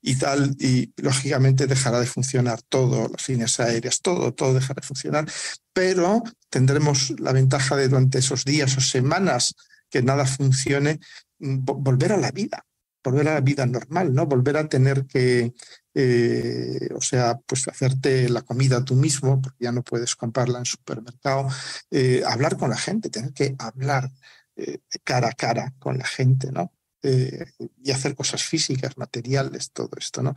y 0.00 0.16
tal, 0.16 0.54
y 0.60 0.92
lógicamente 0.96 1.66
dejará 1.66 1.98
de 1.98 2.06
funcionar 2.06 2.62
todo, 2.62 3.08
las 3.08 3.28
líneas 3.28 3.58
aéreas, 3.58 4.00
todo, 4.02 4.32
todo 4.32 4.54
dejará 4.54 4.80
de 4.80 4.86
funcionar, 4.86 5.26
pero 5.72 6.22
tendremos 6.48 7.18
la 7.18 7.32
ventaja 7.32 7.74
de 7.74 7.88
durante 7.88 8.18
esos 8.18 8.44
días 8.44 8.76
o 8.76 8.80
semanas 8.80 9.54
que 9.90 10.02
nada 10.02 10.26
funcione, 10.26 11.00
volver 11.38 12.12
a 12.12 12.16
la 12.16 12.30
vida, 12.30 12.64
volver 13.02 13.28
a 13.28 13.34
la 13.34 13.40
vida 13.40 13.66
normal, 13.66 14.14
¿no? 14.14 14.26
Volver 14.26 14.56
a 14.56 14.68
tener 14.68 15.06
que, 15.06 15.52
eh, 15.94 16.88
o 16.94 17.00
sea, 17.00 17.38
pues 17.46 17.66
hacerte 17.68 18.28
la 18.28 18.42
comida 18.42 18.84
tú 18.84 18.94
mismo, 18.94 19.40
porque 19.40 19.64
ya 19.64 19.72
no 19.72 19.82
puedes 19.82 20.16
comprarla 20.16 20.58
en 20.58 20.64
supermercado, 20.64 21.48
eh, 21.90 22.22
hablar 22.26 22.56
con 22.56 22.70
la 22.70 22.76
gente, 22.76 23.10
tener 23.10 23.32
que 23.32 23.54
hablar 23.58 24.10
eh, 24.56 24.78
cara 25.04 25.28
a 25.28 25.32
cara 25.32 25.74
con 25.78 25.98
la 25.98 26.06
gente, 26.06 26.50
¿no? 26.52 26.72
y 27.02 27.90
hacer 27.92 28.14
cosas 28.14 28.42
físicas, 28.42 28.98
materiales, 28.98 29.70
todo 29.72 29.88
esto, 29.98 30.22
¿no? 30.22 30.34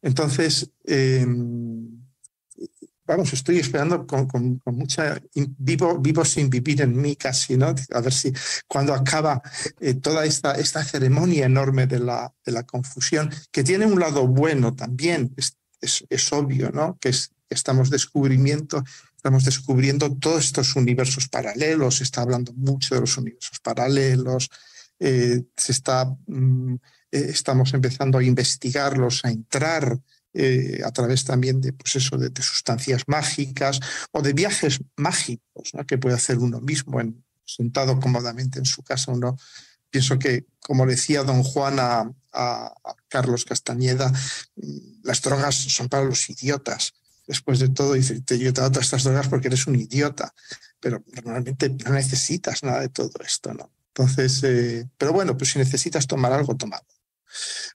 Entonces, 0.00 0.70
em, 0.84 2.04
vamos, 3.06 3.32
estoy 3.32 3.58
esperando 3.58 4.06
con, 4.06 4.60
mucha, 4.66 5.20
vivo, 5.34 5.98
vivo 5.98 6.24
sin 6.24 6.48
vivir 6.48 6.82
en 6.82 6.96
mí 6.96 7.16
casi, 7.16 7.56
¿no? 7.56 7.74
A 7.92 8.00
ver 8.00 8.12
si 8.12 8.32
cuando 8.66 8.94
acaba 8.94 9.42
eh, 9.80 9.94
toda 9.94 10.24
esta, 10.24 10.54
esta 10.54 10.82
ceremonia 10.84 11.46
enorme 11.46 11.86
de 11.86 12.00
la, 12.00 12.32
de 12.44 12.52
la 12.52 12.64
confusión, 12.64 13.30
que 13.50 13.64
tiene 13.64 13.86
un 13.86 14.00
lado 14.00 14.26
bueno 14.26 14.74
también, 14.74 15.34
es, 15.36 15.56
es, 16.08 16.32
obvio, 16.32 16.70
¿no? 16.70 16.96
Que, 17.00 17.10
es, 17.10 17.30
estamos 17.50 17.90
descubrimiento, 17.90 18.82
estamos 19.16 19.44
descubriendo 19.44 20.14
todos 20.16 20.44
estos 20.46 20.76
universos 20.76 21.28
paralelos, 21.28 21.98
se 21.98 22.04
está 22.04 22.22
hablando 22.22 22.52
mucho 22.54 22.94
de 22.94 23.02
los 23.02 23.16
universos 23.16 23.60
paralelos, 23.60 24.48
eh, 24.98 25.42
se 25.56 25.72
está, 25.72 26.06
mm, 26.26 26.74
eh, 27.10 27.26
estamos 27.28 27.74
empezando 27.74 28.18
a 28.18 28.24
investigarlos, 28.24 29.24
a 29.24 29.30
entrar 29.30 29.98
eh, 30.34 30.80
a 30.84 30.90
través 30.90 31.24
también 31.24 31.60
de, 31.60 31.72
pues 31.72 31.96
eso, 31.96 32.18
de, 32.18 32.30
sustancias 32.42 33.04
mágicas 33.06 33.78
o 34.10 34.20
de 34.20 34.32
viajes 34.32 34.80
mágicos 34.96 35.72
que 35.86 35.96
puede 35.96 36.16
hacer 36.16 36.38
uno 36.38 36.60
mismo 36.60 37.00
en, 37.00 37.24
sentado 37.44 38.00
cómodamente 38.00 38.58
en 38.58 38.64
su 38.64 38.82
casa. 38.82 39.12
Uno, 39.12 39.36
pienso 39.90 40.18
que, 40.18 40.46
como 40.60 40.86
decía 40.86 41.22
don 41.22 41.42
Juan 41.42 41.78
a, 41.78 42.10
Carlos 43.06 43.44
Castañeda, 43.44 44.10
mm, 44.56 45.04
las 45.04 45.22
drogas 45.22 45.54
son 45.54 45.88
para 45.88 46.02
los 46.04 46.28
idiotas. 46.28 46.94
Después 47.28 47.60
de 47.60 47.68
todo, 47.68 47.92
dice, 47.92 48.20
yo 48.36 48.52
te 48.52 48.52
todas 48.52 48.86
estas 48.86 49.04
drogas 49.04 49.28
porque 49.28 49.46
eres 49.46 49.68
un 49.68 49.76
idiota, 49.76 50.34
pero 50.80 51.04
normalmente 51.14 51.70
no 51.70 51.92
necesitas 51.92 52.64
nada 52.64 52.80
de 52.80 52.88
todo 52.88 53.12
esto, 53.24 53.54
¿no? 53.54 53.70
Entonces, 53.88 54.42
eh, 54.42 54.88
pero 54.98 55.12
bueno, 55.12 55.36
pues 55.36 55.50
si 55.50 55.60
necesitas 55.60 56.08
tomar 56.08 56.32
algo, 56.32 56.56
toma 56.56 56.80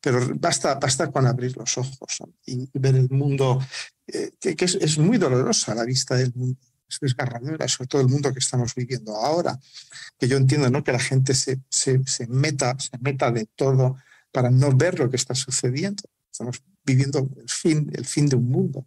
pero 0.01 0.19
basta, 0.35 0.75
basta 0.75 1.11
con 1.11 1.25
abrir 1.25 1.55
los 1.57 1.77
ojos 1.77 2.19
y 2.45 2.69
ver 2.73 2.95
el 2.95 3.09
mundo, 3.09 3.59
eh, 4.07 4.31
que, 4.39 4.55
es, 4.59 4.97
muy 4.97 5.17
dolorosa 5.17 5.75
la 5.75 5.83
vista 5.83 6.15
del 6.15 6.33
mundo, 6.33 6.59
es 6.87 6.99
desgarradora, 6.99 7.67
sobre 7.67 7.87
todo 7.87 8.01
el 8.01 8.07
mundo 8.07 8.33
que 8.33 8.39
estamos 8.39 8.73
viviendo 8.75 9.15
ahora, 9.15 9.59
que 10.17 10.27
yo 10.27 10.37
entiendo 10.37 10.69
¿no? 10.69 10.83
que 10.83 10.91
la 10.91 10.99
gente 10.99 11.33
se, 11.33 11.59
se, 11.69 12.01
se, 12.05 12.27
meta, 12.27 12.77
se 12.79 12.97
meta 12.99 13.31
de 13.31 13.45
todo 13.55 13.97
para 14.31 14.49
no 14.49 14.71
ver 14.71 14.99
lo 14.99 15.09
que 15.09 15.17
está 15.17 15.35
sucediendo. 15.35 16.03
Estamos 16.31 16.61
viviendo 16.83 17.19
el 17.19 17.49
fin, 17.49 17.91
el 17.93 18.05
fin 18.05 18.27
de 18.27 18.35
un 18.35 18.49
mundo. 18.49 18.85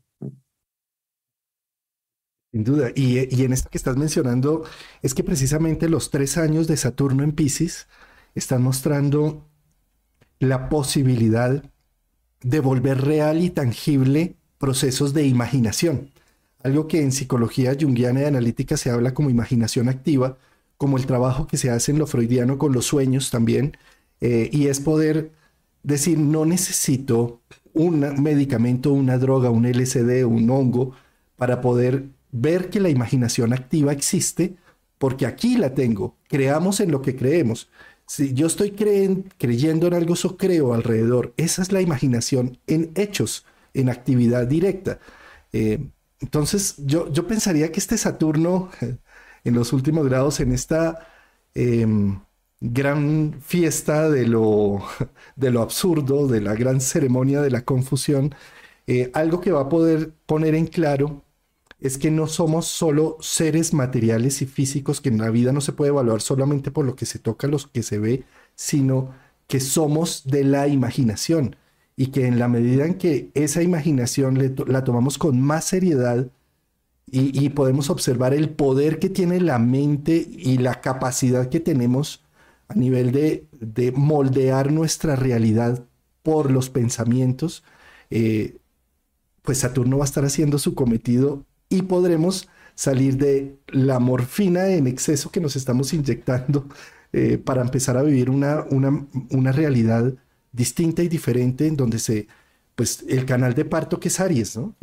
Sin 2.51 2.65
duda. 2.65 2.91
Y, 2.95 3.35
y, 3.35 3.45
en 3.45 3.53
esto 3.53 3.71
que 3.71 3.79
estás 3.79 3.97
mencionando, 3.97 4.65
es 5.01 5.15
que 5.15 5.25
precisamente 5.25 5.89
los 5.89 6.11
tres 6.11 6.37
años 6.37 6.67
de 6.67 6.77
Saturno 6.77 7.25
en 7.25 7.33
Pisces 7.33 7.89
están 8.35 8.63
mostrando 8.63 9.52
la 10.43 10.69
posibilidad 10.69 11.63
de 12.43 12.59
volver 12.59 13.01
real 13.01 13.41
y 13.41 13.51
tangible 13.51 14.35
procesos 14.59 15.15
de 15.15 15.25
imaginación. 15.25 16.11
Algo 16.65 16.89
que 16.89 17.01
en 17.01 17.13
psicología 17.13 17.77
junguiana 17.81 18.23
y 18.23 18.25
analítica 18.25 18.77
se 18.77 18.91
habla 18.91 19.15
como 19.15 19.31
imaginación 19.31 19.89
activa, 19.89 20.39
como 20.77 20.97
el 20.97 21.07
trabajo 21.07 21.47
que 21.47 21.59
se 21.59 21.71
hace 21.71 21.93
en 21.93 22.01
lo 22.01 22.09
freudiano 22.09 22.59
con 22.59 22.73
los 22.73 22.87
sueños 22.87 23.31
también, 23.31 23.77
eh, 24.21 24.51
y 24.53 24.67
es 24.67 24.81
poder 24.81 25.31
decir, 25.85 26.19
no 26.19 26.45
necesito 26.45 27.41
un 27.73 28.01
medicamento, 28.21 28.93
una 28.93 29.19
droga, 29.19 29.51
un 29.51 29.65
LSD, 29.65 30.25
un 30.25 30.51
hongo, 30.51 30.93
para 31.37 31.61
poder 31.61 32.09
ver 32.33 32.69
que 32.69 32.81
la 32.81 32.89
imaginación 32.89 33.53
activa 33.53 33.93
existe, 33.93 34.57
porque 34.99 35.25
aquí 35.25 35.57
la 35.57 35.73
tengo, 35.75 36.17
creamos 36.29 36.81
en 36.81 36.91
lo 36.91 37.01
que 37.01 37.15
creemos. 37.15 37.71
Si 38.15 38.35
yo 38.35 38.47
estoy 38.47 38.73
creyendo 38.73 39.87
en 39.87 39.95
algo, 39.95 40.13
eso 40.13 40.37
creo 40.37 40.75
alrededor. 40.75 41.33
Esa 41.39 41.63
es 41.63 41.73
la 41.73 41.81
imaginación 41.81 42.59
en 42.67 42.93
hechos, 42.95 43.47
en 43.73 43.89
actividad 43.89 44.47
directa. 44.47 45.01
Eh, 45.55 45.89
entonces, 46.21 46.75
yo, 46.77 47.11
yo 47.11 47.27
pensaría 47.27 47.73
que 47.73 47.81
este 47.81 47.97
Saturno, 47.97 48.69
en 49.45 49.55
los 49.55 49.73
últimos 49.73 50.07
grados, 50.07 50.41
en 50.41 50.53
esta 50.53 51.09
em, 51.55 52.21
gran 52.61 53.41
fiesta 53.41 54.11
de 54.11 54.27
lo, 54.27 54.83
de 55.37 55.51
lo 55.51 55.63
absurdo, 55.63 56.29
de 56.29 56.43
la 56.43 56.55
gran 56.55 56.83
ceremonia 56.83 57.41
de 57.41 57.51
la 57.51 57.65
confusión, 57.65 58.35
eh, 58.87 59.11
algo 59.15 59.41
que 59.41 59.53
va 59.53 59.63
a 59.63 59.69
poder 59.71 60.13
poner 60.27 60.55
en 60.55 60.67
claro 60.67 61.25
es 61.83 61.99
que 61.99 62.11
no 62.13 62.29
somos 62.29 62.67
solo 62.69 63.17
seres 63.21 63.75
materiales 63.75 64.41
y 64.41 64.47
físicos, 64.47 65.01
que 65.01 65.09
en 65.09 65.19
la 65.19 65.31
vida 65.31 65.53
no 65.53 65.61
se 65.61 65.73
puede 65.73 65.91
evaluar 65.91 66.21
solamente 66.21 66.71
por 66.71 66.87
lo 66.87 66.95
que 66.95 67.07
se 67.07 67.19
toca, 67.19 67.49
lo 67.49 67.59
que 67.59 67.83
se 67.83 67.99
ve, 67.99 68.25
sino 68.55 69.11
que 69.49 69.59
somos 69.59 70.23
de 70.25 70.45
la 70.45 70.69
imaginación. 70.69 71.57
Y 71.97 72.07
que 72.07 72.27
en 72.27 72.39
la 72.39 72.49
medida 72.49 72.87
en 72.87 72.95
que 72.95 73.31
esa 73.35 73.63
imaginación 73.63 74.39
la 74.67 74.85
tomamos 74.85 75.19
con 75.19 75.41
más 75.41 75.67
seriedad 75.67 76.29
y, 77.07 77.51
podemos 77.51 77.91
observar 77.91 78.33
el 78.33 78.51
poder 78.51 78.99
que 78.99 79.11
tiene 79.11 79.41
la 79.41 79.59
mente 79.59 80.27
y 80.31 80.59
la 80.59 80.81
capacidad 80.81 81.51
que 81.51 81.61
tenemos 81.61 82.25
a 82.69 82.75
nivel 82.75 83.13
de, 83.13 83.93
moldear 83.95 84.73
nuestra 84.73 85.17
realidad 85.17 85.85
por 86.23 86.51
los 86.51 86.71
pensamientos, 86.71 87.65
eh, 88.11 88.57
pues 89.43 89.59
Saturno 89.59 89.99
va 89.99 90.05
a 90.05 90.07
estar 90.07 90.25
haciendo 90.25 90.59
su 90.59 90.75
cometido 90.75 91.45
y 91.73 91.83
podremos 91.83 92.49
salir 92.75 93.17
de 93.17 93.57
la 93.69 93.99
morfina 93.99 94.69
en 94.69 94.87
exceso 94.87 95.31
que 95.31 95.41
nos 95.41 95.57
estamos 95.57 95.93
inyectando 95.93 96.67
eh, 97.13 97.39
para 97.39 97.63
empezar 97.63 97.97
a 97.97 98.03
vivir 98.03 98.31
una, 98.31 98.65
una, 98.71 99.07
una, 99.31 99.53
realidad 99.53 100.15
distinta 100.53 101.03
y 101.03 101.09
diferente 101.09 101.67
en 101.67 101.77
donde 101.77 101.99
se, 101.99 102.27
pues 102.75 103.05
el 103.09 103.27
canal 103.27 103.55
de 103.55 103.65
parto 103.65 104.01
que 104.01 104.09
es 104.09 104.21
Aries, 104.21 104.57
¿no? 104.57 104.75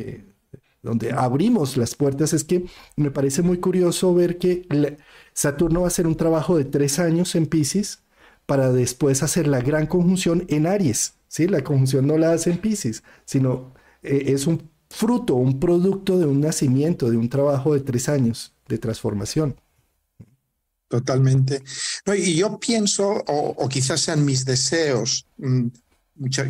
donde 0.82 1.12
abrimos 1.12 1.76
las 1.76 1.94
puertas. 1.94 2.32
Es 2.32 2.44
que 2.44 2.64
me 2.96 3.10
parece 3.10 3.42
muy 3.42 3.58
curioso 3.58 4.14
ver 4.14 4.38
que 4.38 4.66
Saturno 5.32 5.80
va 5.80 5.86
a 5.86 5.88
hacer 5.88 6.06
un 6.06 6.16
trabajo 6.16 6.56
de 6.56 6.64
tres 6.64 6.98
años 6.98 7.34
en 7.34 7.46
Pisces 7.46 8.02
para 8.46 8.72
después 8.72 9.22
hacer 9.22 9.46
la 9.46 9.60
gran 9.60 9.86
conjunción 9.86 10.44
en 10.48 10.66
Aries. 10.66 11.14
¿sí? 11.28 11.46
La 11.46 11.62
conjunción 11.62 12.06
no 12.06 12.16
la 12.16 12.32
hace 12.32 12.50
en 12.50 12.58
Pisces, 12.58 13.02
sino 13.24 13.74
eh, 14.02 14.24
es 14.28 14.46
un 14.46 14.70
fruto, 14.90 15.36
un 15.36 15.60
producto 15.60 16.18
de 16.18 16.26
un 16.26 16.40
nacimiento, 16.40 17.10
de 17.10 17.16
un 17.16 17.28
trabajo 17.28 17.74
de 17.74 17.80
tres 17.80 18.08
años 18.08 18.54
de 18.68 18.78
transformación. 18.78 19.54
Totalmente. 20.88 21.62
y 22.18 22.34
yo 22.34 22.58
pienso, 22.58 23.22
o, 23.28 23.68
quizás 23.68 24.00
sean 24.00 24.24
mis 24.24 24.44
deseos 24.44 25.24
mm, 25.36 25.68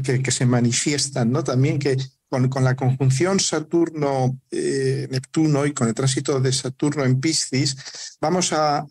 que, 0.02 0.30
se 0.30 0.46
manifiestan, 0.46 1.30
¿no? 1.30 1.44
También 1.44 1.78
que 1.78 1.98
con, 2.30 2.48
la 2.64 2.74
conjunción 2.74 3.38
Saturno-Neptuno 3.38 5.64
eh, 5.64 5.68
y 5.68 5.72
con 5.72 5.88
el 5.88 5.94
tránsito 5.94 6.40
de 6.40 6.54
Saturno 6.54 7.04
en 7.04 7.20
Piscis, 7.20 8.16
vamos 8.18 8.54
a, 8.54 8.86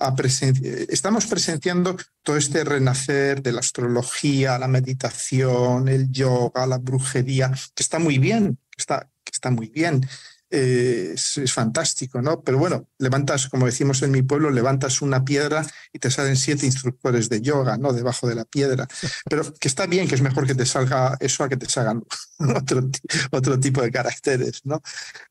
estamos 0.89 1.25
presenciando 1.25 1.97
todo 2.21 2.37
este 2.37 2.63
renacer 2.63 3.41
de 3.41 3.53
la 3.53 3.61
astrología, 3.61 4.59
la 4.59 4.67
meditación, 4.67 5.87
el 5.87 6.11
yoga, 6.11 6.67
la 6.67 6.77
brujería, 6.77 7.51
que 7.73 7.81
está 7.81 7.97
muy 7.97 8.19
bien, 8.19 8.59
está, 8.77 9.09
está 9.39 9.51
muy 9.51 9.69
bien, 9.69 10.05
eh, 10.51 11.13
es, 11.13 11.53
fantástico, 11.53 12.21
¿no? 12.21 12.41
Pero 12.41 12.57
bueno, 12.57 12.87
levantas, 12.97 13.47
como 13.47 13.67
decimos 13.67 14.01
en 14.01 14.11
mi 14.11 14.23
pueblo, 14.23 14.49
levantas 14.49 15.01
una 15.01 15.23
piedra 15.23 15.65
y 15.93 15.99
te 15.99 16.09
salen 16.11 16.35
siete 16.35 16.65
instructores 16.65 17.29
de 17.29 17.41
yoga, 17.41 17.77
¿no? 17.77 17.93
Debajo 17.93 18.27
de 18.27 18.35
la 18.35 18.45
piedra. 18.45 18.87
Pero 19.29 19.53
que 19.53 19.67
está 19.67 19.85
bien, 19.85 20.07
que 20.07 20.15
es 20.15 20.21
mejor 20.21 20.45
que 20.45 20.55
te 20.55 20.65
salga 20.65 21.15
eso 21.19 21.43
a 21.43 21.49
que 21.49 21.57
te 21.57 21.69
salgan 21.69 22.03
otro, 22.55 22.89
otro 23.31 23.59
tipo 23.59 23.81
de 23.81 23.91
caracteres, 23.91 24.61
¿no? 24.65 24.81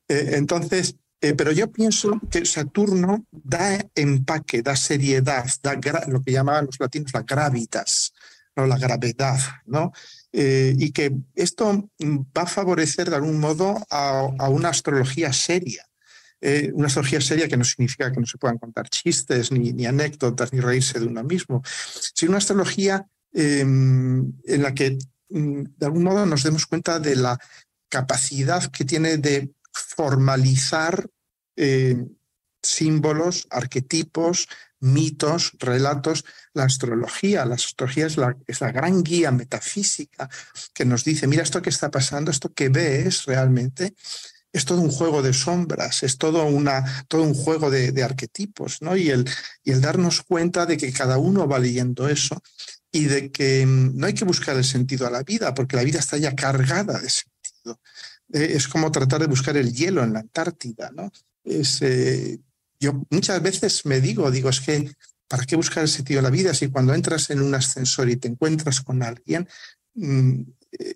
Eh, 0.07 0.31
entonces, 0.33 0.95
eh, 1.21 1.33
pero 1.33 1.51
yo 1.51 1.69
pienso 1.69 2.19
que 2.31 2.45
Saturno 2.45 3.25
da 3.31 3.77
empaque, 3.95 4.61
da 4.61 4.75
seriedad, 4.75 5.45
da 5.61 5.77
lo 6.07 6.21
que 6.21 6.31
llamaban 6.31 6.67
los 6.67 6.79
latinos 6.79 7.11
la 7.13 7.23
gravitas, 7.23 8.13
¿no? 8.55 8.65
la 8.65 8.77
gravedad, 8.77 9.39
¿no? 9.65 9.91
Eh, 10.31 10.75
y 10.77 10.91
que 10.91 11.11
esto 11.33 11.89
va 12.37 12.43
a 12.43 12.45
favorecer 12.45 13.09
de 13.09 13.15
algún 13.15 13.39
modo 13.39 13.75
a, 13.89 14.49
una 14.49 14.69
astrología 14.69 15.33
seria. 15.33 15.85
Eh, 16.41 16.71
una 16.73 16.87
astrología 16.87 17.19
seria 17.19 17.47
que 17.47 17.57
no 17.57 17.63
significa 17.63 18.11
que 18.11 18.19
no 18.19 18.25
se 18.25 18.37
puedan 18.37 18.59
contar 18.59 18.89
chistes, 18.89 19.51
ni, 19.51 19.73
ni 19.73 19.87
anécdotas, 19.87 20.53
ni 20.53 20.59
reírse 20.59 20.99
de 20.99 21.07
uno 21.07 21.23
mismo, 21.23 21.63
sino 22.13 22.31
una 22.31 22.37
astrología 22.37 23.07
em, 23.33 24.31
en 24.45 24.61
la 24.61 24.73
que 24.73 24.97
mm, 25.29 25.63
de 25.77 25.85
algún 25.85 26.03
modo 26.03 26.25
nos 26.25 26.43
demos 26.43 26.65
cuenta 26.67 26.99
de 26.99 27.15
la 27.15 27.37
capacidad 27.89 28.63
que 28.71 28.85
tiene 28.85 29.17
de 29.17 29.51
formalizar 29.73 31.07
eh, 31.55 32.05
símbolos, 32.61 33.47
arquetipos, 33.49 34.47
mitos, 34.79 35.53
relatos. 35.59 36.25
La 36.59 36.65
astrología, 36.65 37.45
la 37.45 37.55
astrología 37.55 38.05
es 38.07 38.17
la, 38.17 38.35
es 38.45 38.59
la, 38.59 38.73
gran 38.73 39.01
guía 39.01 39.31
metafísica 39.31 40.29
que 40.73 40.83
nos 40.83 41.05
dice, 41.05 41.25
mira 41.25 41.41
esto 41.41 41.61
que 41.61 41.69
está 41.69 41.89
pasando, 41.89 42.31
esto 42.31 42.53
que 42.53 42.67
ves 42.67 43.23
realmente, 43.25 43.95
es 44.51 44.65
todo 44.65 44.81
un 44.81 44.91
juego 44.91 45.21
de 45.21 45.31
sombras, 45.31 46.03
es 46.03 46.17
todo, 46.17 46.45
una, 46.45 47.05
todo 47.07 47.23
un 47.23 47.33
juego 47.33 47.69
de, 47.69 48.03
arquetipos, 48.03 48.81
¿no? 48.81 48.97
Y 48.97 49.09
el, 49.09 49.29
y 49.63 49.71
el 49.71 49.79
darnos 49.79 50.21
cuenta 50.21 50.65
de 50.65 50.75
que 50.75 50.91
cada 50.91 51.17
uno 51.17 51.47
va 51.47 51.59
leyendo 51.59 52.09
eso 52.09 52.41
y 52.91 53.05
de 53.05 53.31
que 53.31 53.65
mm, 53.65 53.97
no 53.97 54.07
hay 54.07 54.13
que 54.13 54.25
buscar 54.25 54.57
el 54.57 54.65
sentido 54.65 55.07
a 55.07 55.11
la 55.11 55.23
vida, 55.23 55.53
porque 55.53 55.77
la 55.77 55.83
vida 55.83 55.99
está 55.99 56.17
ya 56.17 56.35
cargada 56.35 56.99
de 56.99 57.09
sentido. 57.09 57.79
Eh, 58.33 58.53
es 58.55 58.67
como 58.67 58.91
tratar 58.91 59.21
de 59.21 59.27
buscar 59.27 59.55
el 59.55 59.73
hielo 59.73 60.03
en 60.03 60.11
la 60.11 60.19
Antártida, 60.19 60.91
¿no? 60.93 61.09
Es, 61.45 61.81
eh, 61.81 62.39
yo 62.79 63.05
muchas 63.09 63.41
veces 63.41 63.85
me 63.85 64.01
digo, 64.01 64.29
digo, 64.29 64.49
es 64.49 64.61
que, 64.61 64.91
¿para 65.29 65.45
qué 65.45 65.55
buscar 65.55 65.83
el 65.83 65.89
sentido 65.89 66.17
de 66.17 66.23
la 66.23 66.31
vida 66.31 66.53
si 66.53 66.67
cuando 66.67 66.93
entras 66.93 67.29
en 67.29 67.41
un 67.41 67.55
ascensor 67.55 68.09
y 68.09 68.17
te 68.17 68.27
encuentras 68.27 68.81
con 68.81 69.03
alguien, 69.03 69.47
mm, 69.93 70.41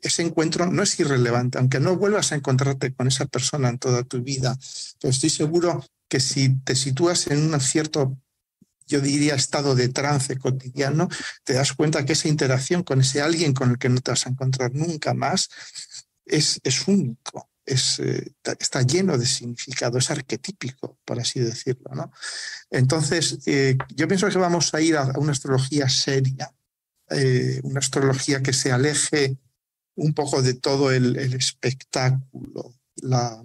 ese 0.02 0.24
encuentro 0.24 0.66
no 0.66 0.84
es 0.84 1.00
irrelevante, 1.00 1.58
aunque 1.60 1.80
no 1.80 1.96
vuelvas 1.96 2.32
a 2.32 2.36
encontrarte 2.36 2.94
con 2.94 3.08
esa 3.08 3.26
persona 3.26 3.70
en 3.70 3.80
toda 3.80 4.04
tu 4.04 4.22
vida, 4.22 4.58
estoy 5.02 5.30
seguro 5.30 5.86
que 6.10 6.20
si 6.20 6.58
te 6.60 6.76
sitúas 6.76 7.28
en 7.28 7.54
un 7.54 7.60
cierto, 7.62 8.18
yo 8.88 9.02
diría, 9.02 9.36
estado 9.36 9.76
de 9.76 9.90
trance 9.90 10.38
cotidiano, 10.38 11.10
te 11.44 11.54
das 11.54 11.74
cuenta 11.74 12.06
que 12.06 12.14
esa 12.14 12.28
interacción 12.28 12.84
con 12.84 13.02
ese 13.02 13.22
alguien 13.22 13.54
con 13.54 13.72
el 13.72 13.78
que 13.78 13.90
no 13.90 14.02
te 14.02 14.12
vas 14.12 14.26
a 14.26 14.30
encontrar 14.30 14.74
nunca 14.74 15.14
más 15.14 15.50
es, 16.26 16.60
es 16.64 16.88
único 16.88 17.53
es, 17.66 18.00
eh, 18.00 18.34
está 18.60 18.82
lleno 18.82 19.18
de 19.18 19.26
significado, 19.26 19.98
es 19.98 20.12
arquetípico, 20.12 21.00
por 21.06 21.20
así 21.20 21.40
decirlo. 21.40 21.92
¿no? 21.94 22.12
Entonces, 22.70 23.40
eh, 23.46 23.78
yo 23.96 24.08
pienso 24.08 24.30
que 24.30 24.38
vamos 24.38 24.74
a 24.74 24.82
ir 24.82 24.98
a, 24.98 25.14
una 25.18 25.32
astrología 25.32 25.88
seria, 25.90 26.54
eh, 27.10 27.60
una 27.64 27.80
astrología 27.80 28.42
que 28.42 28.54
se 28.54 28.72
aleje 28.72 29.38
un 29.96 30.14
poco 30.14 30.42
de 30.42 30.56
todo 30.56 30.92
el, 30.92 31.16
espectáculo, 31.36 32.74
la, 32.96 33.44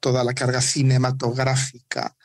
toda 0.00 0.24
la 0.24 0.34
carga 0.34 0.60
cinematográfica, 0.60 2.16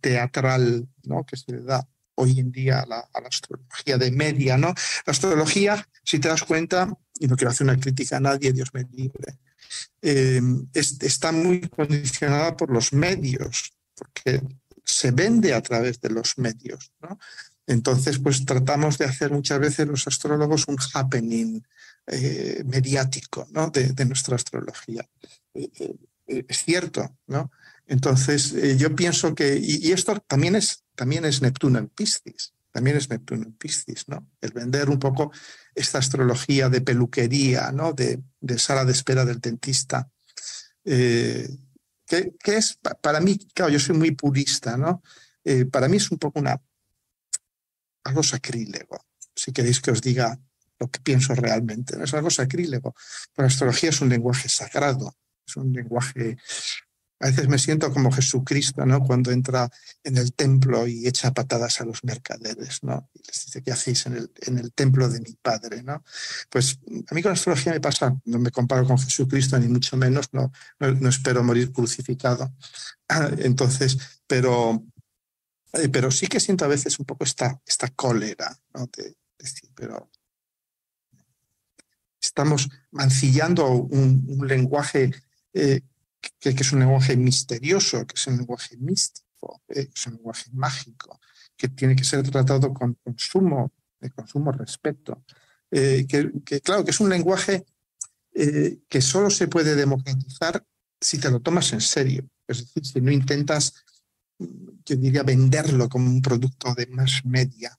teatral 0.00 0.88
¿no? 1.04 1.24
que 1.24 1.36
se 1.36 1.52
le 1.52 1.60
da 1.62 1.86
hoy 2.14 2.40
en 2.40 2.50
día 2.50 2.80
a 2.80 2.86
la, 2.86 3.08
a 3.12 3.20
la, 3.20 3.28
astrología 3.28 3.98
de 3.98 4.10
media. 4.10 4.56
¿no? 4.56 4.68
La 5.06 5.10
astrología, 5.10 5.86
si 6.04 6.18
te 6.18 6.28
das 6.28 6.42
cuenta, 6.42 6.96
y 7.20 7.28
no 7.28 7.36
quiero 7.36 7.50
hacer 7.50 7.66
una 7.66 7.78
crítica 7.78 8.16
a 8.16 8.20
nadie, 8.20 8.52
Dios 8.52 8.70
me 8.72 8.84
libre, 8.90 9.38
eh, 10.00 10.40
está 10.72 11.30
muy 11.30 11.60
condicionada 11.68 12.56
por 12.56 12.70
los 12.70 12.92
medios, 12.94 13.74
porque 13.94 14.42
se 14.82 15.10
vende 15.10 15.52
a 15.52 15.60
través 15.62 16.00
de 16.00 16.08
los 16.08 16.38
medios. 16.38 16.92
Entonces, 17.66 18.18
pues 18.18 18.44
tratamos 18.46 18.96
de 18.96 19.04
hacer 19.04 19.30
muchas 19.30 19.60
veces 19.60 19.86
los 19.86 20.06
astrólogos 20.08 20.66
un 20.66 20.78
happening 20.94 21.62
eh, 22.06 22.64
mediático 22.64 23.46
¿no? 23.50 23.70
de, 23.70 24.04
nuestra 24.06 24.36
astrología. 24.36 25.06
Eh, 25.54 25.94
es 26.26 26.64
cierto, 26.64 27.18
¿no? 27.26 27.52
Entonces, 27.86 28.54
yo 28.78 28.94
pienso 28.94 29.34
que, 29.34 29.58
y, 29.60 29.90
esto 29.90 30.18
también 30.20 30.54
es, 30.54 30.84
también 30.94 31.24
es 31.24 31.42
Neptuno 31.42 31.78
en 31.78 31.88
Piscis 31.88 32.54
también 32.72 32.96
es 32.96 33.10
Neptuno 33.10 33.44
en 33.44 33.52
Piscis, 33.52 34.08
¿no? 34.08 34.26
El 34.40 34.52
vender 34.52 34.90
un 34.90 34.98
poco 34.98 35.32
esta 35.74 35.98
astrología 35.98 36.68
de 36.68 36.80
peluquería, 36.80 37.72
¿no? 37.72 37.92
De, 37.92 38.22
sala 38.58 38.84
de 38.84 38.92
espera 38.92 39.24
del 39.24 39.40
dentista. 39.40 40.10
Eh, 40.84 41.48
que, 42.06 42.56
es, 42.56 42.78
para 43.00 43.20
mí, 43.20 43.38
claro, 43.54 43.70
yo 43.70 43.78
soy 43.78 43.96
muy 43.96 44.10
purista, 44.12 44.76
¿no? 44.76 45.02
Eh, 45.44 45.64
para 45.64 45.88
mí 45.88 45.96
es 45.96 46.10
un 46.10 46.18
poco 46.18 46.40
una, 46.40 46.60
algo 48.04 48.22
sacrílego, 48.22 49.06
si 49.34 49.52
queréis 49.52 49.80
que 49.80 49.90
os 49.90 50.00
diga 50.00 50.38
lo 50.78 50.90
que 50.90 51.00
pienso 51.00 51.34
realmente. 51.34 52.02
Es 52.02 52.14
algo 52.14 52.30
sacrílego. 52.30 52.94
Pero 53.34 53.46
la 53.46 53.52
astrología 53.52 53.90
es 53.90 54.00
un 54.00 54.08
lenguaje 54.08 54.48
sagrado, 54.48 55.16
es 55.46 55.56
un 55.56 55.72
lenguaje 55.72 56.38
a 57.20 57.26
veces 57.26 57.48
me 57.48 57.58
siento 57.58 57.92
como 57.92 58.10
Jesucristo, 58.10 58.86
¿no? 58.86 59.02
Cuando 59.04 59.30
entra 59.30 59.70
en 60.02 60.16
el 60.16 60.32
templo 60.32 60.86
y 60.86 61.06
echa 61.06 61.32
patadas 61.32 61.80
a 61.80 61.84
los 61.84 62.02
mercaderes, 62.02 62.82
¿no? 62.82 63.10
Y 63.12 63.18
les 63.18 63.44
dice, 63.44 63.62
¿qué 63.62 63.72
hacéis 63.72 64.06
en 64.06 64.16
el, 64.16 64.32
en 64.40 64.56
el 64.56 64.72
templo 64.72 65.06
de 65.08 65.20
mi 65.20 65.34
padre, 65.34 65.82
¿no? 65.82 66.02
Pues 66.48 66.78
a 67.08 67.14
mí 67.14 67.22
con 67.22 67.30
la 67.30 67.34
astrología 67.34 67.72
me 67.72 67.80
pasa, 67.80 68.18
no 68.24 68.38
me 68.38 68.50
comparo 68.50 68.86
con 68.86 68.98
Jesucristo, 68.98 69.58
ni 69.58 69.68
mucho 69.68 69.98
menos, 69.98 70.30
no, 70.32 70.50
no, 70.78 71.08
espero 71.10 71.44
morir 71.44 71.72
crucificado. 71.72 72.54
Entonces, 73.38 73.98
pero, 74.26 74.82
eh, 75.74 75.90
pero 75.90 76.10
sí 76.10 76.26
que 76.26 76.40
siento 76.40 76.64
a 76.64 76.68
veces 76.68 76.98
un 76.98 77.04
poco 77.04 77.24
esta, 77.24 77.60
esta 77.66 77.88
cólera, 77.88 78.58
¿no? 78.72 78.88
Pero 79.74 80.10
estamos 82.18 82.70
mancillando 82.90 83.68
un, 83.68 84.24
un 84.26 84.48
lenguaje 84.48 85.10
eh, 85.52 85.82
que, 86.20 86.50
es 86.50 86.72
un 86.72 86.80
lenguaje 86.80 87.16
misterioso, 87.16 88.06
que 88.06 88.14
es 88.14 88.26
un 88.26 88.38
lenguaje 88.38 88.76
místico, 88.76 89.62
eh, 89.68 89.86
que 89.86 89.92
es 89.94 90.06
un 90.06 90.14
lenguaje 90.14 90.50
mágico, 90.52 91.20
que 91.56 91.68
tiene 91.68 91.96
que 91.96 92.04
ser 92.04 92.28
tratado 92.28 92.72
con 92.72 92.94
consumo, 92.94 93.72
de 94.00 94.10
consumo 94.10 94.52
respeto. 94.52 95.24
Eh, 95.70 96.06
que, 96.08 96.60
claro, 96.60 96.84
que 96.84 96.90
es 96.90 97.00
un 97.00 97.08
lenguaje 97.08 97.64
eh, 98.34 98.80
que 98.88 99.00
solo 99.00 99.30
se 99.30 99.48
puede 99.48 99.74
democratizar 99.76 100.64
si 101.00 101.18
te 101.18 101.30
lo 101.30 101.40
tomas 101.40 101.72
en 101.72 101.80
serio. 101.80 102.28
Es 102.46 102.58
decir, 102.58 102.84
si 102.84 103.00
no 103.00 103.10
intentas, 103.10 103.74
yo 104.38 104.96
diría, 104.96 105.22
venderlo 105.22 105.88
como 105.88 106.08
un 106.10 106.20
producto 106.20 106.74
de 106.74 106.86
más 106.86 107.24
media. 107.24 107.78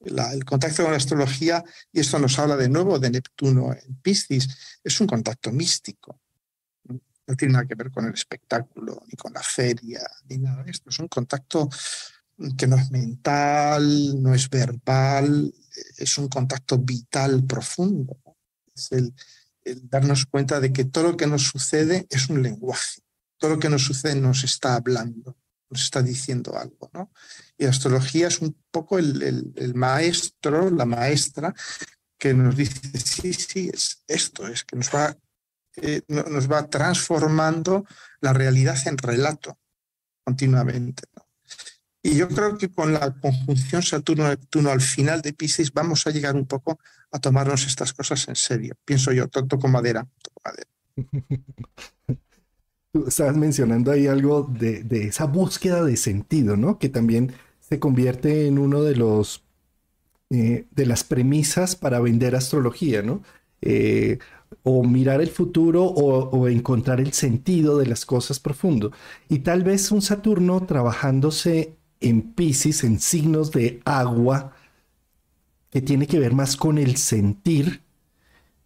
el 0.00 0.44
contacto 0.44 0.82
con 0.82 0.92
la 0.92 0.96
astrología, 0.96 1.62
y 1.92 2.00
esto 2.00 2.18
nos 2.18 2.38
habla 2.38 2.56
de 2.56 2.68
nuevo 2.68 2.98
de 2.98 3.10
Neptuno 3.10 3.72
en 3.72 3.96
Piscis, 3.96 4.48
es 4.82 5.00
un 5.00 5.06
contacto 5.06 5.52
místico 5.52 6.21
no 7.26 7.36
tiene 7.36 7.52
nada 7.54 7.66
que 7.66 7.74
ver 7.74 7.90
con 7.90 8.06
el 8.06 8.14
espectáculo, 8.14 9.02
ni 9.06 9.14
con 9.14 9.32
la 9.32 9.42
feria, 9.42 10.00
ni 10.28 10.38
nada 10.38 10.62
de 10.62 10.70
esto. 10.70 10.90
Es 10.90 10.98
un 10.98 11.08
contacto 11.08 11.68
que 12.56 12.66
no 12.66 12.76
es 12.76 12.90
mental, 12.90 14.22
no 14.22 14.34
es 14.34 14.48
verbal, 14.48 15.52
es 15.96 16.18
un 16.18 16.28
contacto 16.28 16.78
vital 16.78 17.44
profundo. 17.44 18.16
Es 18.74 18.92
el, 18.92 19.14
darnos 19.84 20.26
cuenta 20.26 20.60
de 20.60 20.72
que 20.72 20.84
todo 20.84 21.12
lo 21.12 21.16
que 21.16 21.26
nos 21.26 21.42
sucede 21.42 22.06
es 22.10 22.28
un 22.28 22.42
lenguaje. 22.42 23.02
Todo 23.38 23.52
lo 23.52 23.58
que 23.58 23.68
nos 23.68 23.84
sucede 23.84 24.16
nos 24.16 24.44
está 24.44 24.74
hablando, 24.74 25.36
nos 25.70 25.82
está 25.82 26.02
diciendo 26.02 26.56
algo. 26.56 26.90
¿no? 26.92 27.12
Y 27.56 27.64
la 27.64 27.70
astrología 27.70 28.28
es 28.28 28.40
un 28.40 28.56
poco 28.70 28.98
el, 28.98 29.52
el 29.56 29.74
maestro, 29.74 30.70
la 30.70 30.84
maestra, 30.84 31.54
que 32.18 32.34
nos 32.34 32.56
dice, 32.56 32.80
sí, 32.98 33.32
sí, 33.32 33.70
es 33.72 34.02
esto, 34.06 34.46
es 34.46 34.64
que 34.64 34.76
nos 34.76 34.94
va 34.94 35.16
eh, 35.76 36.02
nos 36.08 36.50
va 36.50 36.68
transformando 36.68 37.86
la 38.20 38.32
realidad 38.32 38.76
en 38.86 38.98
relato 38.98 39.58
continuamente. 40.24 41.04
Y 42.02 42.16
yo 42.16 42.28
creo 42.28 42.58
que 42.58 42.68
con 42.68 42.92
la 42.92 43.14
conjunción 43.14 43.82
Saturno-Neptuno 43.82 44.70
al 44.70 44.80
final 44.80 45.22
de 45.22 45.32
Pisces 45.32 45.72
vamos 45.72 46.06
a 46.06 46.10
llegar 46.10 46.34
un 46.34 46.46
poco 46.46 46.78
a 47.12 47.20
tomarnos 47.20 47.66
estas 47.66 47.92
cosas 47.92 48.26
en 48.28 48.34
serio. 48.36 48.74
Pienso 48.84 49.12
yo, 49.12 49.28
toco 49.28 49.68
madera. 49.68 50.06
madera. 50.44 50.68
Tú 52.92 53.06
estabas 53.06 53.36
mencionando 53.36 53.90
ahí 53.90 54.06
algo 54.06 54.42
de, 54.42 54.82
de, 54.82 55.06
esa 55.06 55.24
búsqueda 55.24 55.82
de 55.82 55.96
sentido, 55.96 56.56
¿no? 56.56 56.78
Que 56.78 56.90
también 56.90 57.32
se 57.60 57.78
convierte 57.78 58.46
en 58.48 58.58
uno 58.58 58.82
de 58.82 58.96
los 58.96 59.44
eh, 60.28 60.66
de 60.70 60.86
las 60.86 61.04
premisas 61.04 61.76
para 61.76 62.00
vender 62.00 62.34
astrología, 62.34 63.02
¿no? 63.02 63.22
eh, 63.62 64.18
o 64.62 64.84
mirar 64.84 65.20
el 65.20 65.30
futuro 65.30 65.84
o, 65.84 66.48
encontrar 66.48 67.00
el 67.00 67.12
sentido 67.12 67.78
de 67.78 67.86
las 67.86 68.04
cosas 68.06 68.40
profundo. 68.40 68.92
Y 69.28 69.40
tal 69.40 69.64
vez 69.64 69.90
un 69.92 70.02
Saturno 70.02 70.64
trabajándose 70.66 71.76
en 72.00 72.32
Pisces, 72.34 72.84
en 72.84 73.00
signos 73.00 73.52
de 73.52 73.80
agua, 73.84 74.52
que 75.70 75.80
tiene 75.80 76.06
que 76.06 76.18
ver 76.18 76.34
más 76.34 76.56
con 76.56 76.78
el 76.78 76.96
sentir, 76.96 77.82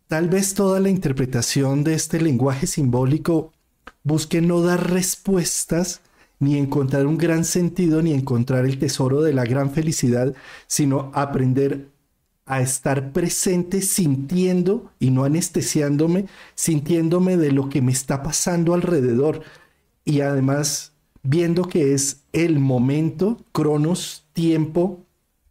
tal 0.09 0.29
vez 0.29 0.55
toda 0.55 0.81
la 0.81 0.89
interpretación 0.89 1.85
de 1.85 1.95
este 1.95 2.21
lenguaje 2.21 2.67
simbólico 2.67 3.53
busque 4.03 4.41
no 4.41 4.63
dar 4.63 4.91
respuestas, 4.91 6.01
ni 6.39 6.57
encontrar 6.59 7.07
un 7.07 7.17
gran 7.17 7.45
sentido, 7.45 8.03
ni 8.03 8.13
encontrar 8.13 8.67
el 8.67 8.79
tesoro 8.79 9.23
de 9.23 9.33
la 9.33 9.45
gran 9.45 9.71
felicidad, 9.71 10.35
sino 10.67 11.11
aprender 11.15 11.89
a 12.47 12.61
estar 12.61 13.13
presente 13.13 13.83
sintiendo 13.83 14.91
y 15.01 15.11
no 15.11 15.25
anestesiándome, 15.25 16.27
sintiéndome 16.55 17.37
de 17.37 17.51
lo 17.51 17.69
que 17.69 17.83
me 17.83 17.93
está 17.93 18.23
pasando 18.23 18.73
alrededor. 18.73 19.43
Y 20.05 20.21
además 20.21 20.93
viendo 21.25 21.65
que 21.65 21.93
es 21.93 22.23
el 22.33 22.61
momento, 22.61 23.45
cronos, 23.53 24.25
tiempo, 24.33 25.05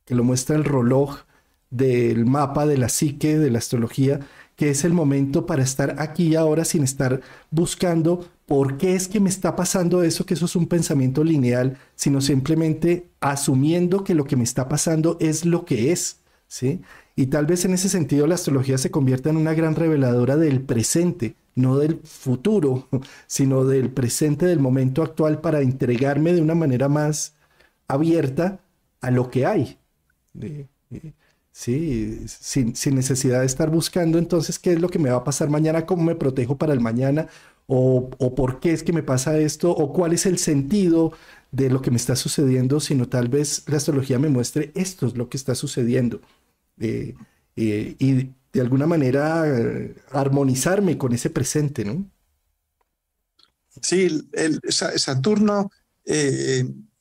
que 0.06 0.16
lo 0.16 0.24
muestra 0.24 0.56
el 0.56 0.64
reloj 0.64 1.20
del 1.70 2.26
mapa 2.26 2.66
de 2.66 2.78
la 2.78 2.88
psique, 2.88 3.38
de 3.38 3.52
la 3.52 3.58
astrología, 3.58 4.22
que 4.56 4.70
es 4.70 4.86
el 4.86 4.94
momento 4.94 5.46
para 5.46 5.64
estar 5.64 5.96
aquí 6.00 6.36
ahora 6.36 6.64
sin 6.64 6.84
estar 6.84 7.20
buscando 7.52 8.26
por 8.46 8.78
qué 8.78 8.96
es 8.96 9.10
que 9.10 9.20
me 9.20 9.30
está 9.30 9.56
pasando 9.58 10.02
eso, 10.02 10.26
que 10.26 10.36
eso 10.36 10.46
es 10.46 10.56
un 10.56 10.68
pensamiento 10.68 11.26
lineal, 11.26 11.78
sino 11.96 12.22
simplemente 12.22 13.10
asumiendo 13.20 14.06
que 14.06 14.16
lo 14.16 14.24
que 14.24 14.38
me 14.38 14.46
está 14.46 14.70
pasando 14.70 15.18
es 15.20 15.44
lo 15.44 15.66
que 15.66 15.92
es 15.92 16.22
¿sí? 16.48 16.82
Y 17.16 17.28
tal 17.28 17.46
vez 17.46 17.66
en 17.66 17.74
ese 17.74 17.90
sentido 17.90 18.28
la 18.28 18.36
astrología 18.36 18.78
se 18.78 18.92
convierta 18.92 19.30
en 19.30 19.38
una 19.38 19.54
gran 19.54 19.76
reveladora 19.76 20.38
del 20.38 20.62
presente, 20.62 21.36
no 21.56 21.78
del 21.78 22.02
futuro, 22.04 22.88
sino 23.28 23.66
del 23.66 23.90
presente, 23.92 24.46
del 24.46 24.60
momento 24.60 25.04
actual, 25.04 25.42
para 25.42 25.62
entregarme 25.62 26.34
de 26.34 26.42
una 26.42 26.56
manera 26.56 26.90
más 26.90 27.36
abierta 27.88 28.60
a 29.02 29.12
lo 29.12 29.30
que 29.30 29.46
hay. 29.46 29.80
Sí, 31.52 32.28
sin, 32.28 32.74
necesidad 32.96 33.40
de 33.40 33.46
estar 33.46 33.70
buscando 33.70 34.18
entonces 34.18 34.60
qué 34.60 34.74
es 34.74 34.82
lo 34.82 34.90
que 34.90 35.00
me 35.00 35.10
va 35.10 35.18
a 35.18 35.24
pasar 35.24 35.50
mañana, 35.50 35.86
cómo 35.86 36.04
me 36.04 36.16
protejo 36.16 36.58
para 36.58 36.74
el 36.74 36.82
mañana, 36.82 37.28
o, 37.68 38.10
o 38.20 38.36
por 38.36 38.60
qué 38.60 38.74
es 38.74 38.84
que 38.84 38.92
me 38.92 39.04
pasa 39.04 39.38
esto, 39.40 39.72
o 39.72 39.94
cuál 39.94 40.12
es 40.14 40.26
el 40.26 40.38
sentido 40.38 41.14
de 41.56 41.70
lo 41.70 41.82
que 41.82 41.90
me 41.90 41.98
está 41.98 42.18
sucediendo, 42.18 42.82
sino 42.82 43.08
tal 43.08 43.30
vez 43.30 43.64
la 43.68 43.78
astrología 43.78 44.20
me 44.20 44.28
muestre 44.28 44.72
esto 44.76 45.08
es 45.08 45.16
lo 45.16 45.30
que 45.30 45.38
está 45.38 45.56
sucediendo. 45.56 46.20
Eh, 46.80 47.16
eh, 47.56 47.96
y 47.98 48.30
de 48.52 48.62
alguna 48.62 48.86
manera 48.86 49.46
eh, 49.48 49.96
armonizarme 50.12 50.98
con 50.98 51.14
ese 51.14 51.30
presente, 51.30 51.86
¿no? 51.86 52.12
Sí, 53.82 54.28
el, 54.34 54.60
Saturno, 54.70 55.72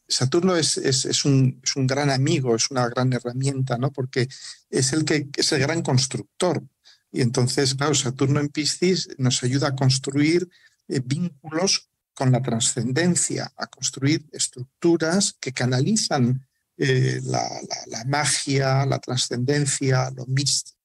Saturno 0.06 0.56
es, 0.56 0.76
es, 0.76 1.24
un, 1.24 1.60
es, 1.62 1.74
un, 1.74 1.86
gran 1.86 2.10
amigo, 2.10 2.54
es 2.54 2.70
una 2.70 2.88
gran 2.88 3.12
herramienta, 3.12 3.76
¿no? 3.76 3.90
Porque 3.90 4.28
es 4.70 4.92
el 4.92 5.04
que 5.04 5.28
es 5.36 5.52
el 5.52 5.60
gran 5.60 5.82
constructor. 5.82 6.62
Y 7.10 7.22
entonces, 7.22 7.74
claro, 7.74 7.94
Saturno 7.94 8.40
en 8.40 8.48
Piscis 8.48 9.08
nos 9.18 9.42
ayuda 9.42 9.68
a 9.68 9.76
construir 9.76 10.48
vínculos 10.88 11.88
con 12.14 12.32
la 12.32 12.40
trascendencia, 12.40 13.52
a 13.56 13.66
construir 13.66 14.24
estructuras 14.32 15.36
que 15.40 15.52
canalizan 15.52 16.46
eh, 16.76 17.20
la, 17.24 18.04
magia, 18.06 18.86
la 18.86 18.98
trascendencia, 18.98 20.10
lo 20.10 20.26
místico. 20.26 20.78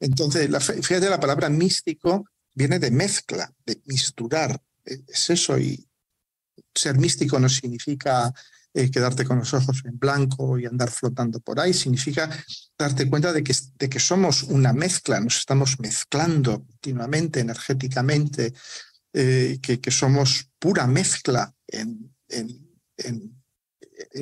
Entonces, 0.00 0.48
la, 0.50 0.60
fíjate, 0.60 1.08
la 1.08 1.20
palabra 1.20 1.48
místico 1.48 2.26
viene 2.54 2.78
de 2.78 2.90
mezcla, 2.90 3.52
de 3.64 3.80
misturar. 3.86 4.60
E, 4.84 5.02
es 5.08 5.30
eso, 5.30 5.58
y 5.58 5.86
ser 6.74 6.98
místico 6.98 7.38
no 7.38 7.48
significa 7.48 8.32
eh, 8.76 8.90
quedarte 8.90 9.24
con 9.24 9.38
los 9.38 9.54
ojos 9.54 9.82
en 9.84 9.98
blanco 9.98 10.58
y 10.58 10.66
andar 10.66 10.90
flotando 10.90 11.38
por 11.40 11.60
ahí, 11.60 11.72
significa 11.72 12.28
darte 12.76 13.08
cuenta 13.08 13.32
de 13.32 13.44
que, 13.44 13.54
de 13.78 13.88
que 13.88 14.00
somos 14.00 14.42
una 14.42 14.72
mezcla, 14.72 15.20
nos 15.20 15.36
estamos 15.36 15.78
mezclando 15.78 16.64
continuamente, 16.64 17.40
energéticamente, 17.40 18.52
eh, 19.14 19.58
que, 19.62 19.90
somos 19.90 20.50
pura 20.58 20.86
mezcla 20.86 21.54
en, 21.66 22.14
en, 22.28 23.32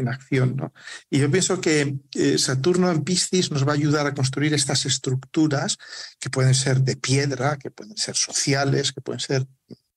acción. 0.06 0.54
¿no? 0.56 0.72
Y 1.10 1.18
yo 1.18 1.30
pienso 1.30 1.60
que 1.60 1.98
Saturno 2.38 2.90
en 2.90 3.02
Piscis 3.02 3.50
nos 3.50 3.66
va 3.66 3.72
a 3.72 3.74
ayudar 3.74 4.06
a 4.06 4.14
construir 4.14 4.54
estas 4.54 4.86
estructuras 4.86 5.78
que 6.20 6.30
pueden 6.30 6.54
ser 6.54 6.80
de 6.82 6.96
piedra, 6.96 7.58
que 7.58 7.70
pueden 7.70 7.96
ser 7.96 8.16
sociales, 8.16 8.92
que 8.92 9.00
pueden 9.00 9.20
ser 9.20 9.46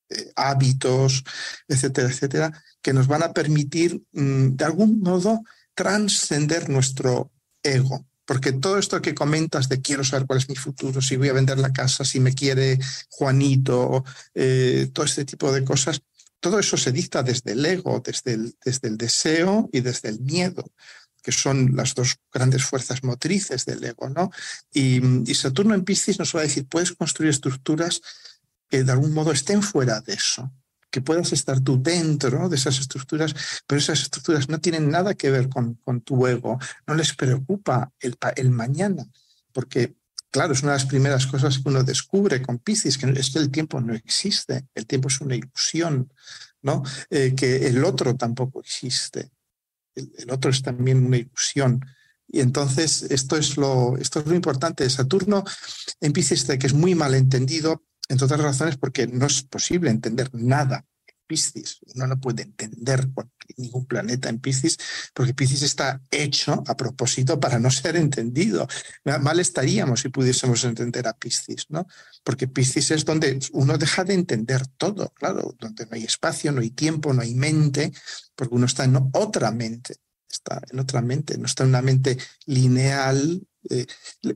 eh, 0.09 0.31
hábitos, 0.35 1.23
etcétera, 1.67 2.09
etcétera, 2.09 2.63
que 2.81 2.93
nos 2.93 3.07
van 3.07 3.23
a 3.23 3.33
permitir 3.33 4.03
mm, 4.11 4.49
de 4.55 4.65
algún 4.65 4.99
modo 4.99 5.41
trascender 5.73 6.69
nuestro 6.69 7.31
ego, 7.63 8.05
porque 8.25 8.51
todo 8.53 8.77
esto 8.77 9.01
que 9.01 9.15
comentas 9.15 9.69
de 9.69 9.81
quiero 9.81 10.03
saber 10.03 10.25
cuál 10.25 10.39
es 10.39 10.49
mi 10.49 10.55
futuro, 10.55 11.01
si 11.01 11.15
voy 11.15 11.29
a 11.29 11.33
vender 11.33 11.59
la 11.59 11.71
casa, 11.71 12.03
si 12.03 12.19
me 12.19 12.33
quiere 12.33 12.79
Juanito, 13.09 14.03
eh, 14.33 14.89
todo 14.93 15.05
este 15.05 15.25
tipo 15.25 15.51
de 15.51 15.63
cosas, 15.63 16.01
todo 16.39 16.59
eso 16.59 16.77
se 16.77 16.91
dicta 16.91 17.23
desde 17.23 17.53
el 17.53 17.65
ego, 17.65 18.01
desde 18.03 18.33
el, 18.33 18.55
desde 18.63 18.87
el 18.87 18.97
deseo 18.97 19.69
y 19.71 19.81
desde 19.81 20.09
el 20.09 20.19
miedo 20.19 20.65
que 21.21 21.31
son 21.31 21.75
las 21.75 21.95
dos 21.95 22.17
grandes 22.31 22.63
fuerzas 22.63 23.03
motrices 23.03 23.65
del 23.65 23.83
ego, 23.83 24.09
¿no? 24.09 24.29
Y, 24.71 25.01
y 25.27 25.33
Saturno 25.33 25.73
en 25.73 25.83
Piscis 25.83 26.19
nos 26.19 26.35
va 26.35 26.41
a 26.41 26.43
decir, 26.43 26.67
puedes 26.67 26.91
construir 26.91 27.31
estructuras 27.31 27.99
que 28.69 28.83
de 28.83 28.91
algún 28.91 29.11
modo 29.11 29.31
estén 29.31 29.63
fuera 29.63 30.01
de 30.01 30.13
eso, 30.13 30.51
que 30.95 31.01
puedas 31.01 31.33
estar 31.33 31.59
tú 31.59 31.83
dentro 31.83 32.47
de 32.47 32.55
esas 32.55 32.79
estructuras, 32.79 33.35
pero 33.67 33.79
esas 33.79 34.03
estructuras 34.03 34.47
no 34.47 34.61
tienen 34.61 34.89
nada 34.89 35.13
que 35.13 35.29
ver 35.29 35.49
con, 35.49 35.77
tu 36.05 36.25
ego, 36.25 36.57
no 36.87 36.95
les 36.95 37.13
preocupa 37.13 37.91
el, 37.99 38.49
mañana, 38.49 39.05
porque, 39.51 39.97
claro, 40.31 40.53
es 40.53 40.63
una 40.63 40.71
de 40.71 40.77
las 40.77 40.85
primeras 40.85 41.27
cosas 41.27 41.59
que 41.59 41.67
uno 41.67 41.83
descubre 41.83 42.41
con 42.41 42.59
Piscis, 42.59 42.97
que 42.97 43.09
es 43.09 43.29
que 43.29 43.39
el 43.39 43.51
tiempo 43.51 43.81
no 43.81 43.93
existe, 43.93 44.67
el 44.73 44.85
tiempo 44.87 45.09
es 45.09 45.19
una 45.19 45.35
ilusión, 45.35 46.13
¿no? 46.61 46.81
Eh, 47.09 47.33
que 47.35 47.67
el 47.67 47.83
otro 47.83 48.15
tampoco 48.15 48.61
existe, 48.61 49.31
el, 49.95 50.31
otro 50.31 50.49
es 50.49 50.61
también 50.61 51.05
una 51.05 51.17
ilusión. 51.17 51.85
Y 52.25 52.39
entonces 52.39 53.03
esto 53.09 53.35
es 53.35 53.57
lo, 53.57 53.97
esto 53.97 54.21
es 54.21 54.27
lo 54.27 54.33
importante. 54.33 54.89
Saturno 54.89 55.43
en 55.99 56.13
Piscis, 56.13 56.45
que 56.45 56.67
es 56.67 56.73
muy 56.73 56.95
mal 56.95 57.15
entendido, 57.15 57.83
entre 58.09 58.25
otras 58.25 58.41
razones 58.41 58.77
porque 58.77 59.07
no 59.07 59.25
es 59.25 59.43
posible 59.43 59.89
entender 59.89 60.29
nada 60.33 60.85
en 61.07 61.15
Piscis. 61.27 61.79
Uno 61.95 62.07
no 62.07 62.19
puede 62.19 62.43
entender 62.43 63.09
ningún 63.57 63.85
planeta 63.85 64.29
en 64.29 64.39
Piscis 64.39 64.77
porque 65.13 65.33
Piscis 65.33 65.61
está 65.63 66.01
hecho 66.11 66.63
a 66.67 66.75
propósito 66.77 67.39
para 67.39 67.59
no 67.59 67.71
ser 67.71 67.95
entendido. 67.95 68.67
Mal 69.03 69.39
estaríamos 69.39 70.01
si 70.01 70.09
pudiésemos 70.09 70.63
entender 70.63 71.07
a 71.07 71.17
Piscis, 71.17 71.65
¿no? 71.69 71.87
Porque 72.23 72.47
Piscis 72.47 72.91
es 72.91 73.05
donde 73.05 73.39
uno 73.53 73.77
deja 73.77 74.03
de 74.03 74.13
entender 74.13 74.67
todo, 74.77 75.09
claro, 75.15 75.55
donde 75.59 75.85
no 75.85 75.91
hay 75.93 76.03
espacio, 76.03 76.51
no 76.51 76.61
hay 76.61 76.71
tiempo, 76.71 77.13
no 77.13 77.21
hay 77.21 77.35
mente, 77.35 77.91
porque 78.35 78.55
uno 78.55 78.65
está 78.65 78.83
en 78.83 78.97
otra 79.13 79.51
mente 79.51 79.95
está 80.35 80.61
en 80.69 80.79
otra 80.79 81.01
mente, 81.01 81.37
no 81.37 81.45
está 81.45 81.63
en 81.63 81.69
una 81.69 81.81
mente 81.81 82.17
lineal, 82.45 83.41
eh, 83.69 83.85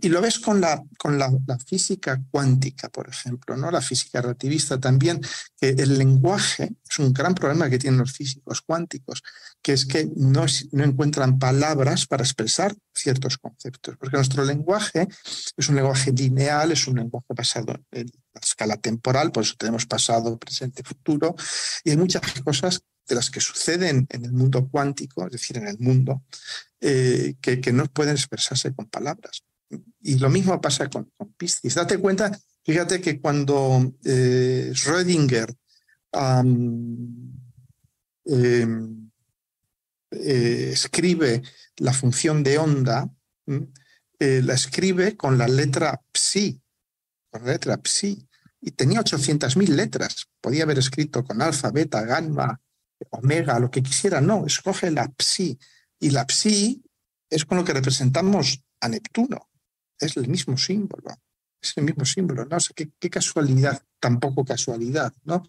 y 0.02 0.10
lo 0.10 0.22
ves 0.22 0.40
con, 0.40 0.62
la, 0.62 0.82
con 0.98 1.18
la, 1.18 1.30
física 1.66 2.22
cuántica, 2.32 2.90
por 2.90 3.10
ejemplo, 3.10 3.56
¿no? 3.56 3.70
la 3.72 3.82
física 3.82 4.22
relativista 4.22 4.80
también, 4.80 5.22
que 5.60 5.70
el 5.70 5.98
lenguaje 5.98 6.76
es 6.90 7.00
un 7.00 7.14
gran 7.14 7.36
problema 7.36 7.70
que 7.70 7.80
tienen 7.80 8.00
los 8.00 8.12
físicos 8.12 8.62
cuánticos, 8.62 9.24
que 9.62 9.74
es 9.74 9.86
que 9.86 10.10
no, 10.16 10.46
no 10.72 10.84
encuentran 10.84 11.38
palabras 11.38 12.06
para 12.08 12.24
expresar 12.24 12.76
ciertos 12.94 13.38
conceptos, 13.38 13.96
porque 13.98 14.18
nuestro 14.18 14.44
lenguaje 14.44 15.08
es 15.58 15.70
un 15.70 15.76
lenguaje 15.76 16.12
lineal, 16.12 16.72
es 16.72 16.88
un 16.88 16.98
lenguaje 16.98 17.34
basado 17.36 17.74
en 17.92 18.12
la 18.34 18.42
escala 18.42 18.78
temporal, 18.78 19.32
por 19.32 19.44
eso 19.44 19.56
tenemos 19.58 19.86
pasado, 19.86 20.38
presente, 20.38 20.84
futuro, 20.84 21.36
y 21.84 21.92
hay 21.92 21.98
muchas 21.98 22.22
cosas 22.44 22.82
de 23.10 23.16
las 23.16 23.30
que 23.30 23.42
suceden 23.42 24.08
en 24.10 24.26
el 24.26 24.32
mundo 24.32 24.70
cuántico, 24.70 25.26
es 25.26 25.32
decir, 25.32 25.58
en 25.58 25.68
el 25.68 25.80
mundo, 25.80 26.24
eh, 26.82 27.36
que, 27.42 27.74
no 27.74 27.86
pueden 27.88 28.16
expresarse 28.16 28.74
con 28.74 28.86
palabras. 28.86 29.44
Y 30.02 30.18
lo 30.18 30.30
mismo 30.30 30.62
pasa 30.62 30.90
con, 30.90 31.12
con 31.18 31.34
Piscis. 31.34 31.76
Date 31.76 31.98
cuenta, 31.98 32.32
fíjate 32.64 33.02
que 33.02 33.20
cuando 33.20 33.94
eh, 34.06 34.72
Schrödinger 34.74 35.54
em, 36.14 37.42
eh, 40.12 40.70
escribe 40.72 41.42
la 41.78 41.92
función 41.92 42.44
de 42.44 42.58
onda, 42.58 43.10
la 44.20 44.54
escribe 44.54 45.18
con 45.18 45.38
la 45.38 45.48
letra 45.48 46.02
psi, 46.14 46.62
con 47.30 47.46
la 47.46 47.54
letra 47.54 47.80
psi, 47.84 48.26
y 48.62 48.72
tenía 48.72 49.02
800.000 49.02 49.68
letras. 49.68 50.28
Podía 50.40 50.64
haber 50.64 50.80
escrito 50.80 51.24
con 51.24 51.42
alfa, 51.42 51.72
beta, 51.72 52.02
gamma, 52.04 52.60
omega, 53.12 53.60
lo 53.60 53.70
que 53.70 53.84
quisiera. 53.84 54.22
No, 54.22 54.46
escoge 54.46 54.92
la 54.92 55.12
psi 55.18 55.58
y 56.00 56.12
la 56.12 56.26
psi 56.26 56.84
es 57.30 57.46
con 57.46 57.58
lo 57.58 57.64
que 57.64 57.74
representamos 57.74 58.64
a 58.82 58.90
Neptuno. 58.90 59.50
Es 60.00 60.18
el 60.18 60.28
mismo 60.28 60.58
símbolo. 60.58 61.16
es 61.62 61.74
el 61.76 61.84
mismo 61.84 62.06
símbolo, 62.06 62.46
¿no? 62.46 62.56
O 62.58 62.74
qué 62.74 63.10
casualidad, 63.10 63.84
tampoco 64.00 64.46
casualidad, 64.46 65.14
¿no? 65.24 65.44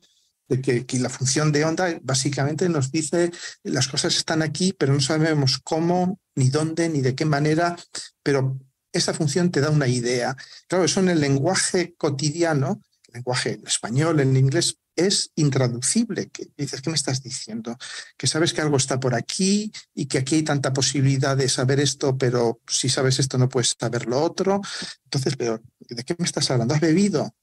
de 0.50 0.84
que, 0.84 0.98
la 0.98 1.08
función 1.08 1.52
de 1.52 1.64
onda 1.64 1.98
básicamente 2.02 2.68
nos 2.68 2.90
dice 2.90 3.30
las 3.62 3.86
cosas 3.86 4.16
están 4.16 4.42
aquí, 4.42 4.74
pero 4.76 4.92
no 4.92 5.00
sabemos 5.00 5.60
cómo, 5.62 6.18
ni 6.34 6.50
dónde, 6.50 6.88
ni 6.88 7.00
de 7.00 7.14
qué 7.14 7.24
manera, 7.24 7.76
pero 8.22 8.58
esa 8.92 9.14
función 9.14 9.52
te 9.52 9.60
da 9.60 9.70
una 9.70 9.86
idea. 9.86 10.36
Claro, 10.66 10.84
eso 10.84 10.98
en 11.00 11.10
el 11.10 11.20
lenguaje 11.20 11.94
cotidiano, 11.96 12.82
el 13.06 13.14
lenguaje 13.14 13.52
en 13.52 13.66
español, 13.66 14.18
en 14.18 14.36
inglés, 14.36 14.76
es 15.06 15.30
intraducible. 15.36 16.28
Que 16.30 16.48
dices, 16.56 16.80
¿qué 16.82 16.90
me 16.90 16.96
estás 16.96 17.22
diciendo? 17.22 17.76
Que 18.16 18.26
sabes 18.26 18.52
que 18.52 18.60
algo 18.60 18.76
está 18.76 19.00
por 19.00 19.14
aquí 19.14 19.72
y 19.94 20.06
que 20.06 20.18
aquí 20.18 20.36
hay 20.36 20.42
tanta 20.42 20.72
posibilidad 20.72 21.36
de 21.36 21.48
saber 21.48 21.80
esto, 21.80 22.16
pero 22.16 22.60
si 22.66 22.88
sabes 22.88 23.18
esto 23.18 23.38
no 23.38 23.48
puedes 23.48 23.76
saber 23.78 24.06
lo 24.06 24.22
otro. 24.22 24.60
Entonces, 25.04 25.36
pero 25.36 25.60
¿de 25.80 26.04
qué 26.04 26.14
me 26.18 26.24
estás 26.24 26.50
hablando? 26.50 26.74
¿Has 26.74 26.80
bebido? 26.80 27.34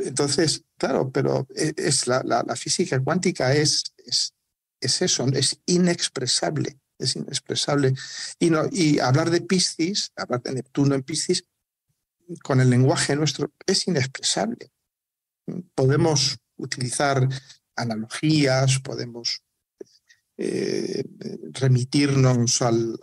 Entonces, 0.00 0.64
claro, 0.76 1.10
pero 1.10 1.46
e, 1.56 1.72
es 1.76 2.06
la, 2.06 2.44
física 2.56 3.00
cuántica 3.00 3.54
es, 3.54 3.84
es, 3.96 4.34
eso, 4.80 5.26
es 5.32 5.58
inexpresable, 5.66 6.78
es 6.98 7.16
inexpresable. 7.16 7.94
Y, 8.38 8.50
no, 8.50 8.68
y 8.70 8.98
hablar 8.98 9.30
de 9.30 9.40
Piscis, 9.40 10.12
hablar 10.16 10.42
de 10.42 10.54
Neptuno 10.54 10.94
en 10.94 11.02
Piscis, 11.02 11.44
con 12.42 12.60
el 12.60 12.70
lenguaje 12.70 13.16
nuestro, 13.16 13.52
es 13.66 13.88
inexpresable. 13.88 14.70
Podemos 15.74 16.38
utilizar 16.60 17.26
analogías, 17.76 18.78
podemos 18.80 19.42
eh, 20.36 21.04
remitirnos 21.52 22.62
al, 22.62 22.98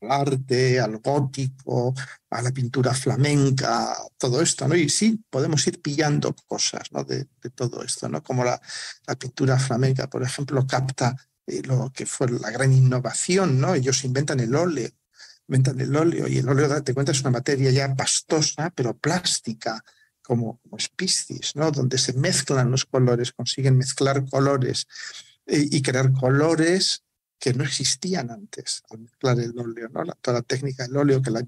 arte, 0.00 0.78
al 0.78 0.98
gótico, 0.98 1.94
a 2.30 2.42
la 2.42 2.52
pintura 2.52 2.94
flamenca, 2.94 3.96
todo 4.16 4.40
esto, 4.40 4.68
¿no? 4.68 4.76
Y 4.76 4.88
sí, 4.88 5.18
podemos 5.30 5.66
ir 5.66 5.80
pillando 5.82 6.34
cosas, 6.46 6.92
¿no? 6.92 7.04
De, 7.04 7.26
todo 7.54 7.82
esto, 7.82 8.08
¿no? 8.08 8.22
Como 8.22 8.44
la, 8.44 8.60
la, 9.06 9.16
pintura 9.16 9.58
flamenca, 9.58 10.08
por 10.08 10.22
ejemplo, 10.22 10.66
capta 10.66 11.16
eh, 11.46 11.62
lo 11.64 11.90
que 11.90 12.06
fue 12.06 12.30
la 12.30 12.50
gran 12.50 12.72
innovación, 12.72 13.58
¿no? 13.58 13.74
Ellos 13.74 14.04
inventan 14.04 14.38
el 14.38 14.54
óleo, 14.54 14.90
inventan 15.48 15.80
el 15.80 15.96
óleo, 15.96 16.28
y 16.28 16.38
el 16.38 16.48
óleo, 16.48 16.82
te 16.82 16.92
cuenta, 16.92 17.12
es 17.12 17.20
una 17.22 17.30
materia 17.30 17.70
ya 17.70 17.94
pastosa, 17.96 18.70
pero 18.74 18.96
plástica, 18.96 19.82
como, 20.28 20.60
como 20.60 20.76
¿no? 21.54 21.70
Donde 21.72 21.96
se 21.96 22.12
mezclan 22.12 22.70
los 22.70 22.84
colores, 22.84 23.32
consiguen 23.32 23.78
mezclar 23.78 24.28
colores 24.28 24.86
eh, 25.46 25.66
y 25.70 25.80
crear 25.80 26.12
colores 26.12 27.02
que 27.38 27.54
no 27.54 27.64
existían 27.64 28.30
antes 28.30 28.82
al 28.90 28.98
mezclar 28.98 29.40
el 29.40 29.58
óleo, 29.58 29.88
toda 30.20 30.38
la 30.38 30.42
técnica 30.42 30.86
del 30.86 30.98
óleo 30.98 31.22
que 31.22 31.30
la, 31.30 31.42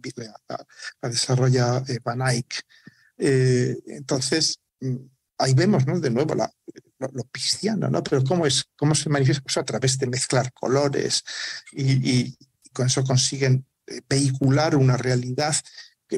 la, 1.02 1.08
desarrolla 1.08 1.84
eh, 1.88 1.98
Van 2.02 2.22
Eyck. 2.22 2.64
Eh, 3.18 3.76
entonces, 3.88 4.60
mm, 4.80 4.96
ahí 5.38 5.52
vemos 5.52 5.86
¿no? 5.86 6.00
de 6.00 6.10
nuevo 6.10 6.34
la, 6.34 6.50
lo, 6.98 7.24
pisciano, 7.24 7.90
¿no? 7.90 8.02
pero 8.02 8.24
¿cómo, 8.24 8.46
es, 8.46 8.64
cómo 8.76 8.94
se 8.94 9.10
manifiesta 9.10 9.42
pues 9.42 9.56
a 9.58 9.64
través 9.64 9.98
de 9.98 10.06
mezclar 10.06 10.52
colores 10.54 11.22
y, 11.72 12.34
con 12.72 12.86
eso 12.86 13.02
consiguen 13.02 13.66
eh, 13.88 14.00
vehicular 14.08 14.76
una 14.76 14.96
realidad 14.96 15.54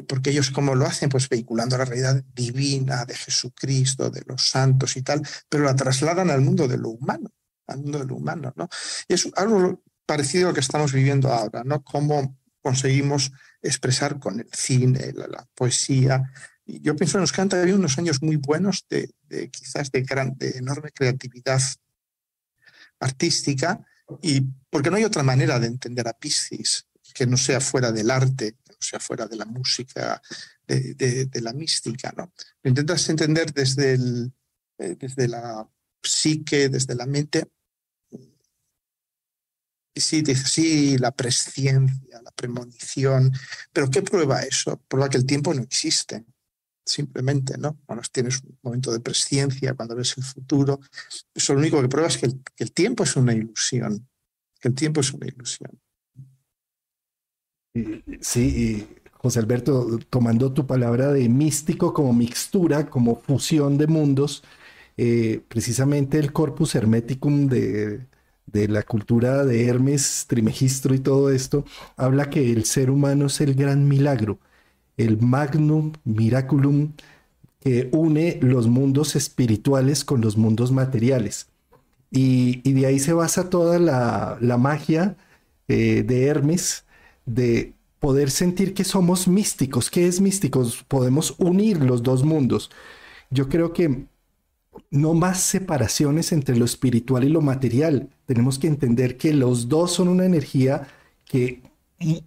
porque 0.01 0.31
ellos 0.31 0.49
cómo 0.49 0.73
lo 0.73 0.85
hacen, 0.85 1.09
pues 1.09 1.29
vehiculando 1.29 1.77
la 1.77 1.85
realidad 1.85 2.23
divina 2.33 3.05
de 3.05 3.15
Jesucristo, 3.15 4.09
de 4.09 4.23
los 4.25 4.49
santos 4.49 4.97
y 4.97 5.03
tal, 5.03 5.21
pero 5.47 5.65
la 5.65 5.75
trasladan 5.75 6.31
al 6.31 6.41
mundo 6.41 6.67
de 6.67 6.77
lo 6.77 6.89
humano 6.89 7.29
al 7.67 7.77
mundo 7.79 7.99
del 7.99 8.11
humano. 8.11 8.53
¿no? 8.55 8.67
Es 9.07 9.29
algo 9.35 9.83
parecido 10.05 10.47
a 10.47 10.49
lo 10.49 10.53
que 10.53 10.61
estamos 10.61 10.93
viviendo 10.93 11.31
ahora, 11.31 11.63
¿no? 11.63 11.83
Cómo 11.83 12.37
conseguimos 12.61 13.31
expresar 13.61 14.19
con 14.19 14.39
el 14.39 14.49
cine, 14.53 15.13
la, 15.13 15.47
poesía. 15.55 16.31
Y 16.65 16.81
yo 16.81 16.95
pienso 16.95 17.17
que 17.17 17.21
nos 17.21 17.31
quedan 17.31 17.49
todavía 17.49 17.75
unos 17.75 17.97
años 17.97 18.21
muy 18.21 18.37
buenos 18.37 18.85
de, 18.89 19.09
quizás 19.49 19.91
de, 19.91 20.01
gran, 20.01 20.37
de 20.37 20.57
enorme 20.57 20.91
creatividad 20.91 21.61
artística, 22.99 23.85
y 24.21 24.41
porque 24.69 24.89
no 24.89 24.97
hay 24.97 25.03
otra 25.03 25.23
manera 25.23 25.59
de 25.59 25.67
entender 25.67 26.07
a 26.07 26.13
Piscis 26.13 26.87
que 27.13 27.25
no 27.25 27.37
sea 27.37 27.59
fuera 27.59 27.91
del 27.91 28.11
arte, 28.11 28.55
sea 28.83 28.99
fuera 28.99 29.27
de 29.27 29.35
la 29.35 29.45
música, 29.45 30.21
de, 30.67 31.41
la 31.41 31.53
mística. 31.53 32.13
¿no? 32.15 32.33
Lo 32.61 32.69
intentas 32.69 33.07
entender 33.09 33.51
eh, 33.55 34.95
desde 34.99 35.27
la 35.27 35.67
psique, 36.01 36.69
desde 36.69 36.95
la 36.95 37.05
mente. 37.05 37.49
Y 39.95 40.01
sí, 40.01 40.21
dice, 40.23 40.45
sí, 40.47 40.97
la 40.97 41.11
presciencia, 41.11 42.21
la 42.21 42.31
premonición, 42.31 43.31
pero 43.71 43.89
¿qué 43.91 44.01
prueba 44.01 44.41
eso? 44.41 44.81
Prueba 44.87 45.07
que 45.07 45.17
el 45.17 45.25
tiempo 45.25 45.53
no 45.53 45.61
existe, 45.61 46.25
simplemente, 46.83 47.59
¿no? 47.59 47.79
Cuando 47.85 48.03
tienes 48.11 48.41
un 48.41 48.57
momento 48.63 48.91
de 48.91 49.01
presciencia, 49.01 49.75
cuando 49.75 49.95
ves 49.95 50.17
el 50.17 50.23
futuro, 50.23 50.79
eso 51.35 51.53
lo 51.53 51.59
único 51.59 51.79
que 51.79 51.89
prueba 51.89 52.07
es 52.07 52.17
que 52.17 52.25
el, 52.25 52.41
que 52.55 52.63
el 52.63 52.71
tiempo 52.71 53.03
es 53.03 53.15
una 53.15 53.35
ilusión, 53.35 54.09
que 54.59 54.69
el 54.69 54.73
tiempo 54.73 55.01
es 55.01 55.13
una 55.13 55.27
ilusión. 55.27 55.79
Sí, 58.21 58.87
José 59.13 59.39
Alberto, 59.39 59.99
tomando 60.09 60.53
tu 60.53 60.67
palabra 60.67 61.11
de 61.11 61.27
místico 61.27 61.93
como 61.93 62.13
mixtura, 62.13 62.87
como 62.89 63.15
fusión 63.15 63.77
de 63.79 63.87
mundos, 63.87 64.43
eh, 64.97 65.41
precisamente 65.47 66.19
el 66.19 66.31
corpus 66.33 66.75
hermeticum 66.75 67.47
de, 67.47 68.05
la 68.51 68.83
cultura 68.83 69.43
de 69.45 69.67
Hermes, 69.67 70.25
Trimegistro 70.27 70.93
y 70.93 70.99
todo 70.99 71.31
esto, 71.31 71.65
habla 71.97 72.29
que 72.29 72.51
el 72.51 72.65
ser 72.65 72.91
humano 72.91 73.25
es 73.27 73.41
el 73.41 73.55
gran 73.55 73.87
milagro, 73.87 74.39
el 74.97 75.17
magnum 75.19 75.93
miraculum 76.03 76.93
que 77.59 77.89
une 77.93 78.39
los 78.41 78.67
mundos 78.67 79.15
espirituales 79.15 80.05
con 80.05 80.21
los 80.21 80.37
mundos 80.37 80.71
materiales. 80.71 81.47
Y, 82.11 82.61
de 82.73 82.85
ahí 82.85 82.99
se 82.99 83.13
basa 83.13 83.49
toda 83.49 83.79
la, 83.79 84.57
magia 84.57 85.17
eh, 85.67 86.03
de 86.03 86.27
Hermes, 86.27 86.82
de 87.25 87.73
poder 87.99 88.31
sentir 88.31 88.73
que 88.73 88.83
somos 88.83 89.27
místicos. 89.27 89.89
¿Qué 89.89 90.07
es 90.07 90.19
místicos? 90.19 90.83
Podemos 90.87 91.35
unir 91.37 91.81
los 91.81 92.03
dos 92.03 92.23
mundos. 92.23 92.69
Yo 93.29 93.49
creo 93.49 93.73
que 93.73 94.05
no 94.91 95.13
más 95.13 95.41
separaciones 95.41 96.31
entre 96.31 96.55
lo 96.55 96.65
espiritual 96.65 97.23
y 97.23 97.29
lo 97.29 97.41
material. 97.41 98.09
Tenemos 98.25 98.59
que 98.59 98.67
entender 98.67 99.17
que 99.17 99.33
los 99.33 99.69
dos 99.69 99.91
son 99.93 100.07
una 100.07 100.25
energía 100.25 100.87
que 101.25 101.61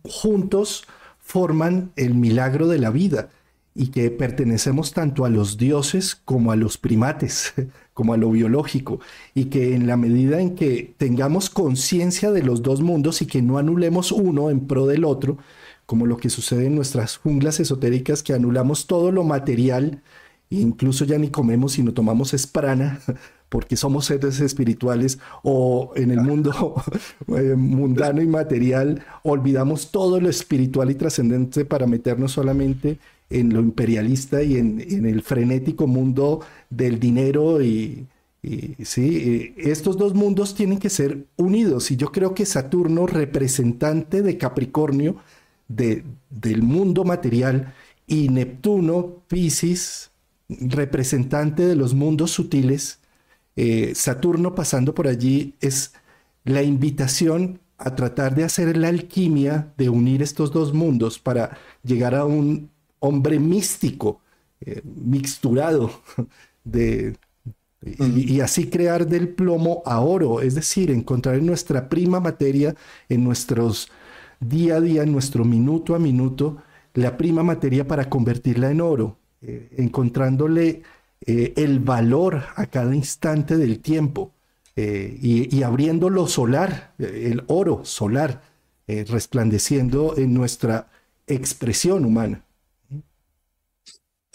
juntos 0.05 0.85
forman 1.19 1.93
el 1.97 2.15
milagro 2.15 2.69
de 2.69 2.79
la 2.79 2.91
vida 2.91 3.31
y 3.75 3.89
que 3.89 4.11
pertenecemos 4.11 4.93
tanto 4.93 5.25
a 5.25 5.29
los 5.29 5.59
dioses 5.59 6.15
como 6.15 6.51
a 6.51 6.57
los 6.57 6.79
primates, 6.79 7.53
como 7.97 8.13
a 8.13 8.19
lo 8.19 8.31
biológico, 8.31 9.01
y 9.35 9.47
que 9.47 9.75
en 9.75 9.87
la 9.87 9.97
medida 9.97 10.39
en 10.39 10.55
que 10.55 10.95
tengamos 10.99 11.49
conciencia 11.49 12.31
de 12.31 12.43
los 12.43 12.61
dos 12.61 12.83
mundos 12.83 13.23
y 13.23 13.27
que 13.27 13.41
no 13.41 13.57
anulemos 13.57 14.13
uno 14.13 14.51
en 14.51 14.67
pro 14.67 14.87
del 14.87 15.07
otro, 15.07 15.39
como 15.87 16.05
lo 16.05 16.19
que 16.19 16.29
sucede 16.29 16.67
en 16.67 16.75
nuestras 16.75 17.17
junglas 17.17 17.59
esotéricas, 17.59 18.23
que 18.23 18.35
anulamos 18.35 18.87
todo 18.87 19.13
lo 19.13 19.25
material, 19.25 20.03
incluso 20.51 21.07
ya 21.07 21.17
ni 21.17 21.31
comemos 21.31 21.73
sino 21.73 21.95
tomamos 21.95 22.35
esprana 22.35 23.01
porque 23.49 23.77
somos 23.77 24.05
seres 24.05 24.41
espirituales 24.41 25.19
o 25.43 25.93
en 25.97 26.11
el 26.11 26.21
mundo 26.21 26.75
eh, 27.29 27.55
mundano 27.57 28.21
y 28.21 28.27
material 28.27 29.03
olvidamos 29.23 29.91
todo 29.91 30.21
lo 30.21 30.29
espiritual 30.29 30.91
y 30.91 30.97
trascendente 30.97 31.65
para 31.65 31.87
meternos 31.87 32.33
solamente 32.33 32.99
en 33.31 33.53
lo 33.53 33.61
imperialista 33.61 34.43
y 34.43 34.57
en, 34.57 35.07
el 35.07 35.23
frenético 35.23 35.87
mundo 35.87 36.41
del 36.71 37.01
dinero 37.01 37.63
y, 37.63 38.07
sí, 38.85 39.55
estos 39.57 39.97
dos 39.97 40.15
mundos 40.15 40.55
tienen 40.55 40.79
que 40.79 40.91
ser 40.91 41.27
unidos. 41.37 41.91
Y 41.91 41.97
yo 41.97 42.13
creo 42.13 42.35
que 42.35 42.47
Saturno, 42.47 43.07
representante 43.07 44.23
de 44.23 44.39
Capricornio, 44.39 45.17
de, 45.69 46.05
del 46.31 46.63
mundo 46.63 47.05
material, 47.05 47.75
y 48.07 48.29
Neptuno, 48.29 49.23
Pisces, 49.29 50.11
representante 50.49 51.67
de 51.67 51.77
los 51.77 51.95
mundos 51.95 52.31
sutiles, 52.31 53.01
eh, 53.57 53.95
Saturno 53.95 54.55
pasando 54.55 54.95
por 54.95 55.09
allí 55.09 55.55
es 55.61 55.93
la 56.45 56.63
invitación 56.63 57.61
a 57.79 57.95
tratar 57.95 58.35
de 58.35 58.45
hacer 58.45 58.77
la 58.77 58.89
alquimia 58.89 59.73
de 59.77 59.89
unir 59.89 60.23
estos 60.23 60.53
dos 60.53 60.73
mundos 60.73 61.19
para 61.19 61.59
llegar 61.83 62.15
a 62.15 62.25
un 62.25 62.71
hombre 63.01 63.39
místico, 63.39 64.21
eh, 64.61 64.83
mixturado, 64.85 65.91
de, 66.67 67.17
y, 67.83 68.41
así 68.41 68.69
crear 68.69 69.07
del 69.07 69.29
plomo 69.29 69.83
a 69.87 70.01
oro, 70.01 70.41
es 70.41 70.55
decir, 70.55 70.91
encontrar 70.91 71.37
en 71.37 71.47
nuestra 71.47 71.89
prima 71.89 72.21
materia, 72.21 72.75
en 73.09 73.25
nuestros 73.25 73.89
día 74.41 74.77
a 74.77 74.81
día, 74.81 75.03
en 75.03 75.13
nuestro 75.13 75.45
minuto 75.45 75.95
a 75.95 75.99
minuto, 75.99 76.59
la 76.95 77.17
prima 77.17 77.43
materia 77.43 77.87
para 77.87 78.09
convertirla 78.11 78.71
en 78.71 78.81
oro. 78.81 79.19
Eh, 79.43 79.69
encontrándole 79.77 80.83
eh, 81.21 81.53
el 81.57 81.79
valor 81.79 82.43
a 82.57 82.67
cada 82.67 82.95
instante 82.95 83.57
del 83.59 83.81
tiempo 83.81 84.33
eh, 84.75 85.19
y, 85.21 85.63
abriendo 85.63 86.11
lo 86.11 86.27
solar, 86.27 86.95
el 86.99 87.45
oro 87.47 87.85
solar, 87.85 88.43
resplandeciendo 88.87 90.15
en 90.17 90.33
nuestra 90.33 90.89
expresión 91.27 92.05
humana. 92.05 92.46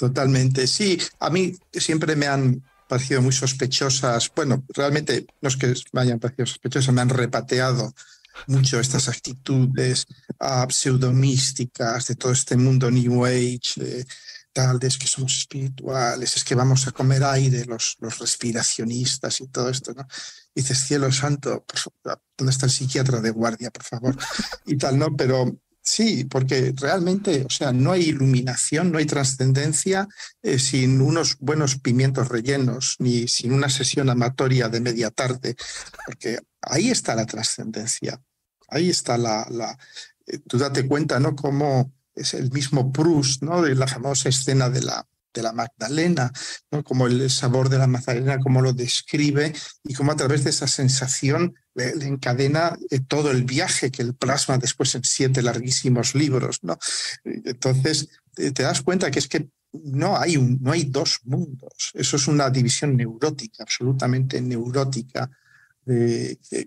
Totalmente, 0.01 0.65
sí. 0.65 0.97
A 1.19 1.29
mí 1.29 1.55
siempre 1.71 2.15
me 2.15 2.25
han 2.25 2.63
parecido 2.87 3.21
muy 3.21 3.31
sospechosas. 3.31 4.31
Bueno, 4.35 4.65
realmente 4.69 5.27
no 5.41 5.47
es 5.47 5.55
que 5.57 5.71
me 5.91 6.01
hayan 6.01 6.19
parecido 6.19 6.47
sospechosas, 6.47 6.91
me 6.91 7.01
han 7.01 7.09
repateado 7.09 7.93
mucho 8.47 8.79
estas 8.79 9.07
actitudes 9.09 10.07
uh, 10.39 10.67
pseudomísticas 10.67 12.07
de 12.07 12.15
todo 12.15 12.31
este 12.31 12.57
mundo 12.57 12.89
New 12.89 13.23
Age, 13.27 14.07
tal, 14.51 14.79
de 14.79 14.89
que 14.89 15.05
somos 15.05 15.37
espirituales, 15.37 16.35
es 16.35 16.43
que 16.43 16.55
vamos 16.55 16.87
a 16.87 16.91
comer 16.93 17.23
aire 17.23 17.63
los, 17.65 17.97
los 17.99 18.17
respiracionistas 18.17 19.39
y 19.39 19.49
todo 19.49 19.69
esto, 19.69 19.93
¿no? 19.93 20.07
dices, 20.55 20.79
cielo 20.79 21.11
santo, 21.11 21.63
¿dónde 22.35 22.51
está 22.51 22.65
el 22.65 22.71
psiquiatra 22.71 23.21
de 23.21 23.29
guardia, 23.29 23.69
por 23.69 23.83
favor? 23.83 24.17
Y 24.65 24.77
tal, 24.77 24.97
¿no? 24.97 25.15
Pero 25.15 25.45
Sí, 25.83 26.25
porque 26.25 26.73
realmente, 26.77 27.43
o 27.43 27.49
sea, 27.49 27.71
no 27.73 27.91
hay 27.91 28.03
iluminación, 28.03 28.91
no 28.91 28.99
hay 28.99 29.05
trascendencia 29.05 30.07
eh, 30.43 30.59
sin 30.59 31.01
unos 31.01 31.37
buenos 31.39 31.79
pimientos 31.79 32.29
rellenos, 32.29 32.97
ni 32.99 33.27
sin 33.27 33.51
una 33.51 33.67
sesión 33.67 34.09
amatoria 34.09 34.69
de 34.69 34.79
media 34.79 35.09
tarde, 35.09 35.55
porque 36.05 36.39
ahí 36.61 36.91
está 36.91 37.15
la 37.15 37.25
trascendencia, 37.25 38.21
ahí 38.67 38.89
está 38.91 39.17
la, 39.17 39.47
la 39.49 39.75
eh, 40.27 40.37
tú 40.47 40.59
date 40.59 40.87
cuenta, 40.87 41.19
¿no? 41.19 41.35
Cómo 41.35 41.91
es 42.13 42.35
el 42.35 42.51
mismo 42.51 42.91
Proust, 42.91 43.41
¿no? 43.41 43.63
De 43.63 43.73
la 43.73 43.87
famosa 43.87 44.29
escena 44.29 44.69
de 44.69 44.81
la, 44.81 45.07
de 45.33 45.43
la 45.43 45.53
Magdalena, 45.53 46.31
¿no? 46.71 46.83
como 46.83 47.07
el 47.07 47.29
sabor 47.29 47.69
de 47.69 47.77
la 47.77 47.87
Magdalena, 47.87 48.39
cómo 48.39 48.61
lo 48.61 48.73
describe 48.73 49.53
y 49.83 49.93
cómo 49.93 50.11
a 50.11 50.15
través 50.15 50.43
de 50.43 50.49
esa 50.49 50.67
sensación 50.67 51.55
le, 51.73 51.91
encadena 52.05 52.77
eh, 52.89 52.99
todo 53.07 53.31
el 53.31 53.43
viaje 53.43 53.91
que 53.91 54.01
él 54.01 54.15
plasma 54.15 54.57
después 54.57 54.93
en 54.95 55.03
siete 55.03 55.41
larguísimos 55.41 56.15
libros. 56.15 56.59
¿no? 56.63 56.77
Entonces, 57.23 58.09
te 58.35 58.63
das 58.63 58.81
cuenta 58.81 59.11
que 59.11 59.19
es 59.19 59.27
que 59.27 59.49
no 59.73 60.17
hay, 60.17 60.37
un, 60.37 60.59
no 60.61 60.71
hay 60.71 60.83
dos 60.83 61.19
mundos, 61.23 61.91
eso 61.93 62.17
es 62.17 62.27
una 62.27 62.49
división 62.49 62.95
neurótica, 62.97 63.63
absolutamente 63.63 64.41
neurótica, 64.41 65.29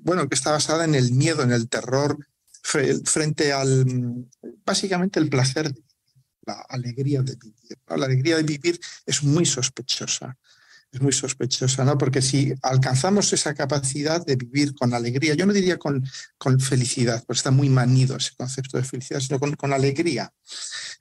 bueno, 0.03 0.29
que 0.29 0.35
está 0.35 0.51
basada 0.53 0.85
en 0.85 0.95
el 0.95 1.13
miedo, 1.13 1.43
en 1.43 1.53
el 1.53 1.69
terror 1.69 2.19
frente 2.65 3.53
al, 3.53 4.27
básicamente 4.65 5.21
el 5.21 5.29
placer 5.29 5.75
la 6.47 6.65
alegría 6.69 7.23
de 7.23 7.37
vivir. 7.37 7.79
La 7.87 8.07
alegría 8.07 8.37
de 8.37 8.43
vivir 8.43 8.81
es 9.07 9.23
muy 9.23 9.47
sospechosa, 9.47 10.37
es 10.91 11.01
muy 11.01 11.13
sospechosa, 11.13 11.85
¿no? 11.85 11.99
Porque 11.99 12.23
si 12.23 12.55
alcanzamos 12.63 13.33
esa 13.33 13.55
capacidad 13.55 14.25
de 14.25 14.37
vivir 14.37 14.75
con 14.75 14.95
alegría, 14.95 15.35
yo 15.35 15.47
no 15.47 15.53
diría 15.53 15.79
con, 15.79 16.05
con 16.39 16.61
felicidad, 16.61 17.23
porque 17.27 17.39
está 17.39 17.51
muy 17.51 17.69
manido 17.69 18.17
ese 18.17 18.35
concepto 18.37 18.77
de 18.77 18.85
felicidad, 18.85 19.21
sino 19.21 19.41
con, 19.41 19.55
con 19.55 19.73
alegría. 19.73 20.33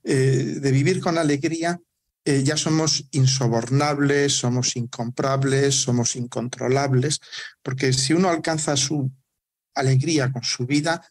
Eh, 0.03 0.57
de 0.61 0.71
vivir 0.71 0.99
con 0.99 1.17
alegría, 1.17 1.79
eh, 2.25 2.41
ya 2.43 2.55
somos 2.55 3.05
insobornables, 3.11 4.33
somos 4.33 4.75
incomprables, 4.77 5.75
somos 5.75 6.15
incontrolables, 6.15 7.19
porque 7.61 7.91
si 7.91 8.13
uno 8.13 8.29
alcanza 8.29 8.77
su 8.77 9.11
alegría 9.75 10.31
con 10.31 10.43
su 10.43 10.65
vida, 10.65 11.05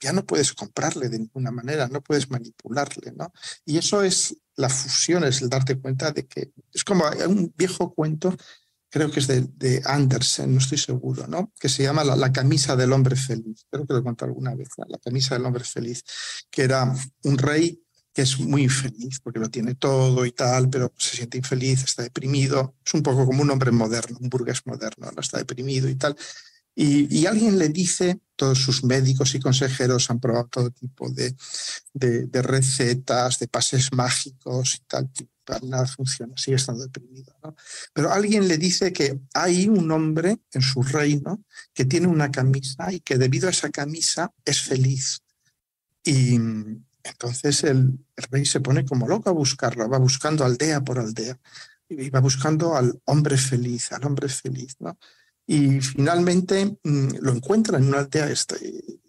ya 0.00 0.12
no 0.12 0.24
puedes 0.24 0.52
comprarle 0.52 1.08
de 1.08 1.18
ninguna 1.18 1.50
manera, 1.50 1.88
no 1.88 2.02
puedes 2.02 2.30
manipularle, 2.30 3.12
¿no? 3.12 3.32
Y 3.64 3.78
eso 3.78 4.02
es 4.02 4.36
la 4.56 4.68
fusión, 4.68 5.24
es 5.24 5.42
el 5.42 5.48
darte 5.48 5.78
cuenta 5.78 6.12
de 6.12 6.26
que 6.26 6.52
es 6.72 6.84
como 6.84 7.04
un 7.26 7.52
viejo 7.56 7.94
cuento, 7.94 8.36
creo 8.90 9.10
que 9.10 9.20
es 9.20 9.26
de, 9.26 9.82
Andersen, 9.84 10.52
no 10.52 10.58
estoy 10.58 10.78
seguro, 10.78 11.26
¿no? 11.26 11.52
Que 11.60 11.68
se 11.68 11.82
llama 11.82 12.04
la, 12.04 12.32
camisa 12.32 12.76
del 12.76 12.92
hombre 12.92 13.16
feliz. 13.16 13.66
Creo 13.70 13.86
que 13.86 13.94
lo 13.94 14.02
contado 14.02 14.30
alguna 14.30 14.54
vez, 14.54 14.68
la 14.88 14.98
camisa 14.98 15.34
del 15.34 15.46
hombre 15.46 15.64
feliz, 15.64 16.04
que 16.50 16.62
era 16.62 16.92
un 17.24 17.38
rey 17.38 17.82
que 18.12 18.22
es 18.22 18.40
muy 18.40 18.64
infeliz 18.64 19.20
porque 19.20 19.38
lo 19.38 19.48
tiene 19.48 19.76
todo 19.76 20.26
y 20.26 20.32
tal, 20.32 20.68
pero 20.70 20.92
se 20.96 21.16
siente 21.16 21.38
infeliz, 21.38 21.84
está 21.84 22.02
deprimido. 22.02 22.74
Es 22.84 22.94
un 22.94 23.02
poco 23.02 23.24
como 23.26 23.42
un 23.42 23.50
hombre 23.50 23.70
moderno, 23.70 24.18
un 24.20 24.28
burgués 24.28 24.66
moderno, 24.66 25.10
¿no? 25.12 25.20
Está 25.20 25.38
deprimido 25.38 25.88
y 25.88 25.94
tal. 25.94 26.16
Y, 26.74 27.26
alguien 27.26 27.58
le 27.58 27.68
dice, 27.68 28.20
todos 28.38 28.58
sus 28.58 28.84
médicos 28.84 29.34
y 29.34 29.40
consejeros 29.40 30.08
han 30.10 30.20
probado 30.20 30.46
todo 30.46 30.70
tipo 30.70 31.10
de, 31.10 31.34
recetas, 32.40 33.40
de 33.40 33.48
pases 33.48 33.92
mágicos 33.92 34.76
y 34.76 34.84
tal, 34.86 35.10
para 35.44 35.66
nada 35.66 35.86
funciona, 35.86 36.34
sigue 36.36 36.56
estando 36.56 36.84
deprimido. 36.84 37.34
Pero 37.92 38.12
alguien 38.12 38.46
le 38.46 38.56
dice 38.56 38.92
que 38.92 39.18
hay 39.34 39.68
un 39.68 39.90
hombre 39.90 40.38
en 40.52 40.62
su 40.62 40.82
reino 40.82 41.42
que 41.74 41.84
tiene 41.84 42.06
una 42.06 42.30
camisa 42.30 42.92
y 42.92 43.00
que 43.00 43.18
debido 43.18 43.48
a 43.48 43.50
esa 43.50 43.70
camisa 43.70 44.32
es 44.44 44.60
feliz. 44.62 45.20
Y 46.04 46.36
entonces 47.02 47.64
el, 47.64 47.98
el 48.16 48.24
rey 48.30 48.46
se 48.46 48.60
pone 48.60 48.84
como 48.84 49.08
loco 49.08 49.30
a 49.30 49.32
buscarlo, 49.32 49.88
va 49.88 49.98
buscando 49.98 50.44
aldea 50.44 50.80
por 50.80 51.00
aldea 51.00 51.36
y 51.88 52.08
va 52.10 52.20
buscando 52.20 52.76
al 52.76 53.00
hombre 53.06 53.36
feliz, 53.36 53.90
al 53.90 54.04
hombre 54.04 54.28
feliz, 54.28 54.76
¿no? 54.78 54.96
Y 55.50 55.80
finalmente 55.80 56.78
mm, 56.84 57.08
lo 57.22 57.32
encuentra 57.32 57.78
en 57.78 57.88
una 57.88 58.00
aldea, 58.00 58.28
este, 58.28 58.58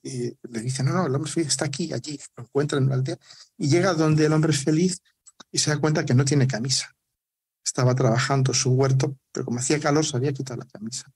y 0.01 0.37
le 0.49 0.61
dice, 0.61 0.83
no, 0.83 0.93
no, 0.93 1.05
el 1.05 1.13
hombre 1.13 1.29
feliz 1.29 1.49
está 1.49 1.65
aquí, 1.65 1.91
allí, 1.91 2.17
lo 2.37 2.43
encuentra 2.43 2.77
en 2.77 2.85
una 2.85 2.95
aldea, 2.95 3.17
y 3.57 3.67
llega 3.67 3.93
donde 3.93 4.25
el 4.25 4.31
hombre 4.31 4.53
feliz 4.53 5.01
y 5.51 5.59
se 5.59 5.69
da 5.69 5.79
cuenta 5.79 6.05
que 6.05 6.13
no 6.13 6.23
tiene 6.23 6.47
camisa. 6.47 6.95
Estaba 7.61 7.93
trabajando 7.93 8.53
su 8.53 8.71
huerto, 8.71 9.17
pero 9.33 9.45
como 9.45 9.59
hacía 9.59 9.81
calor 9.81 10.05
se 10.05 10.15
había 10.15 10.31
quitado 10.31 10.61
la 10.61 10.65
camisa. 10.65 11.11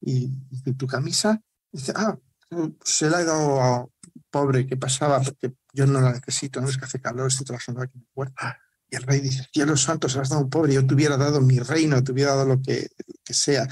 Y 0.00 0.26
dice, 0.50 0.74
¿tu 0.74 0.88
camisa? 0.88 1.40
dice, 1.70 1.92
ah, 1.94 2.18
se 2.82 3.08
la 3.08 3.20
he 3.20 3.24
dado 3.24 3.62
a 3.62 3.86
pobre 4.28 4.66
que 4.66 4.76
pasaba 4.76 5.20
porque 5.20 5.54
yo 5.72 5.86
no 5.86 6.00
la 6.00 6.14
necesito, 6.14 6.60
no 6.60 6.68
es 6.68 6.76
que 6.76 6.84
hace 6.84 7.00
calor, 7.00 7.28
estoy 7.28 7.46
trabajando 7.46 7.80
aquí 7.80 7.96
en 7.96 8.02
el 8.02 8.08
huerto. 8.12 8.34
Y 8.90 8.96
el 8.96 9.02
rey 9.04 9.20
dice, 9.20 9.46
cielos 9.52 9.82
santos, 9.82 10.10
se 10.10 10.18
la 10.18 10.22
has 10.22 10.30
dado 10.30 10.40
a 10.40 10.44
un 10.44 10.50
pobre, 10.50 10.74
yo 10.74 10.84
te 10.84 10.94
hubiera 10.94 11.16
dado 11.16 11.40
mi 11.40 11.60
reino, 11.60 12.02
te 12.02 12.10
hubiera 12.10 12.34
dado 12.34 12.56
lo 12.56 12.60
que, 12.60 12.88
que 13.24 13.34
sea 13.34 13.68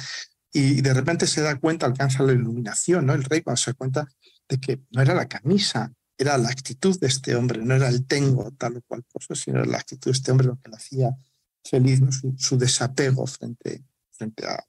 y 0.53 0.83
de 0.83 0.93
repente 0.93 1.27
se 1.27 1.41
da 1.41 1.59
cuenta, 1.59 1.87
alcanza 1.87 2.23
la 2.23 2.33
iluminación, 2.33 3.07
¿no? 3.07 3.15
El 3.15 3.25
rey 3.25 3.41
cuando 3.43 3.57
se 3.57 3.71
da 3.71 3.75
cuenta 3.75 4.09
de 4.49 4.59
que 4.59 4.83
no 4.91 5.01
era 5.01 5.15
la 5.15 5.29
camisa, 5.29 5.93
era 6.19 6.37
la 6.39 6.51
actitud 6.51 6.99
de 7.01 7.07
este 7.07 7.35
hombre, 7.35 7.61
no 7.63 7.75
era 7.75 7.89
el 7.89 8.07
tengo, 8.07 8.51
tal 8.53 8.77
o 8.77 8.83
cual 8.83 9.05
cosa, 9.11 9.35
sino 9.35 9.65
la 9.65 9.79
actitud 9.79 10.11
de 10.11 10.17
este 10.17 10.31
hombre 10.31 10.47
lo 10.47 10.57
que 10.57 10.71
le 10.71 10.77
hacía 10.77 11.17
feliz, 11.65 12.01
su, 12.39 12.59
desapego 12.59 13.27
frente, 13.27 13.83
frente 14.11 14.47
a, 14.47 14.65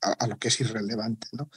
a, 0.00 0.26
lo 0.26 0.36
que 0.38 0.48
es 0.48 0.60
irrelevante, 0.60 1.28
¿no? 1.32 1.48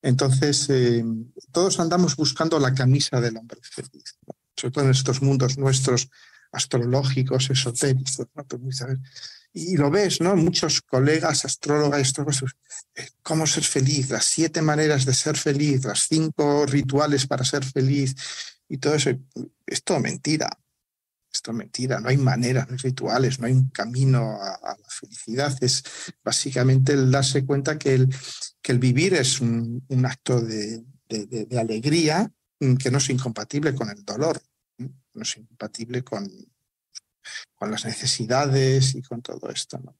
Entonces, 0.00 0.68
eh, 0.70 1.04
todos 1.50 1.80
andamos 1.80 2.14
buscando 2.14 2.58
la 2.60 2.72
camisa 2.72 3.20
del 3.20 3.36
hombre 3.36 3.58
feliz, 3.62 4.16
sobre 4.56 4.72
todo 4.72 4.84
en 4.84 4.90
estos 4.90 5.22
mundos 5.22 5.58
nuestros 5.58 6.08
astrológicos, 6.52 7.50
esotéricos, 7.50 8.26
¿no? 8.34 8.44
Pues, 8.46 8.84
y 9.52 9.76
lo 9.76 9.90
ves, 9.90 10.20
¿no? 10.20 10.36
Muchos 10.36 10.82
colegas, 10.82 11.44
astrólogos, 11.44 11.96
astrólogos, 11.96 12.44
eh, 12.94 13.08
cómo 13.22 13.46
ser 13.46 13.64
feliz, 13.64 14.10
las 14.10 14.24
siete 14.24 14.62
maneras 14.62 15.04
de 15.04 15.14
ser 15.14 15.36
feliz, 15.36 15.84
las 15.84 16.06
cinco 16.08 16.66
rituales 16.66 17.26
para 17.26 17.44
ser 17.44 17.64
feliz 17.64 18.14
y 18.68 18.78
todo 18.78 18.94
eso. 18.94 19.10
Es 19.66 19.82
todo 19.82 20.00
mentira. 20.00 20.48
Esto 21.32 21.50
es 21.50 21.56
mentira, 21.56 22.00
no 22.00 22.08
hay 22.08 22.16
maneras, 22.16 22.66
no 22.68 22.72
hay 22.72 22.78
rituales, 22.78 23.38
no 23.38 23.46
hay 23.46 23.52
un 23.52 23.68
camino 23.68 24.38
a, 24.40 24.76
la 24.76 24.88
felicidad. 24.88 25.56
Es 25.60 25.84
básicamente 26.24 26.92
el 26.92 27.10
darse 27.10 27.44
cuenta 27.44 27.78
que 27.78 27.94
el, 27.94 28.14
que 28.62 28.72
el 28.72 28.78
vivir 28.78 29.14
es 29.14 29.40
un, 29.40 29.82
acto 30.04 30.40
de, 30.40 30.84
de 31.08 31.58
alegría 31.58 32.30
mm, 32.60 32.74
que 32.74 32.90
no 32.90 32.98
es 32.98 33.10
incompatible 33.10 33.74
con 33.74 33.90
el 33.90 34.04
dolor, 34.04 34.40
no 34.78 35.22
es 35.22 35.36
incompatible 35.36 36.02
con, 36.02 36.28
con 37.54 37.70
las 37.70 37.84
necesidades 37.84 38.94
y 38.94 39.02
con 39.02 39.22
todo 39.22 39.50
esto. 39.50 39.78
¿no? 39.78 39.96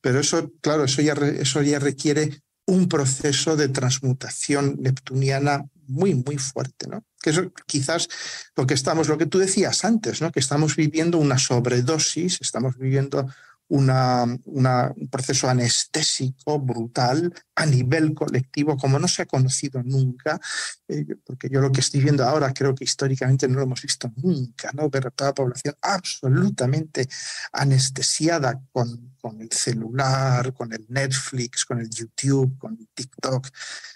Pero 0.00 0.20
eso, 0.20 0.52
claro, 0.60 0.84
eso 0.84 1.02
ya, 1.02 1.14
eso 1.14 1.62
ya 1.62 1.78
requiere 1.78 2.42
un 2.66 2.88
proceso 2.88 3.56
de 3.56 3.68
transmutación 3.68 4.76
neptuniana 4.80 5.64
muy, 5.86 6.14
muy 6.14 6.36
fuerte, 6.36 6.88
¿no? 6.88 7.04
Que 7.22 7.30
es 7.30 7.40
quizás 7.66 8.08
lo 8.56 8.66
que 8.66 8.74
estamos, 8.74 9.08
lo 9.08 9.18
que 9.18 9.26
tú 9.26 9.38
decías 9.38 9.84
antes, 9.84 10.20
¿no? 10.20 10.32
Que 10.32 10.40
estamos 10.40 10.74
viviendo 10.74 11.18
una 11.18 11.38
sobredosis, 11.38 12.38
estamos 12.40 12.76
viviendo 12.76 13.26
un 13.68 15.08
proceso 15.10 15.48
anestésico 15.48 16.60
brutal 16.60 17.32
a 17.54 17.66
nivel 17.66 18.14
colectivo 18.14 18.76
como 18.76 18.98
no 18.98 19.08
se 19.08 19.22
ha 19.22 19.26
conocido 19.26 19.82
nunca, 19.82 20.40
eh, 20.88 21.04
porque 21.24 21.48
yo 21.48 21.60
lo 21.60 21.72
que 21.72 21.80
estoy 21.80 22.00
viendo 22.00 22.24
ahora 22.24 22.52
creo 22.52 22.74
que 22.74 22.84
históricamente 22.84 23.48
no 23.48 23.56
lo 23.56 23.62
hemos 23.62 23.82
visto 23.82 24.12
nunca, 24.16 24.70
¿no? 24.72 24.88
ver 24.88 25.10
toda 25.10 25.30
la 25.30 25.34
población 25.34 25.74
absolutamente 25.82 27.08
anestesiada 27.52 28.60
con, 28.72 29.14
el 29.40 29.50
celular, 29.50 30.52
con 30.54 30.72
el 30.72 30.86
Netflix, 30.88 31.64
con 31.64 31.80
el 31.80 31.90
YouTube, 31.90 32.56
con 32.58 32.76
el 32.78 32.88
TikTok 32.94 33.48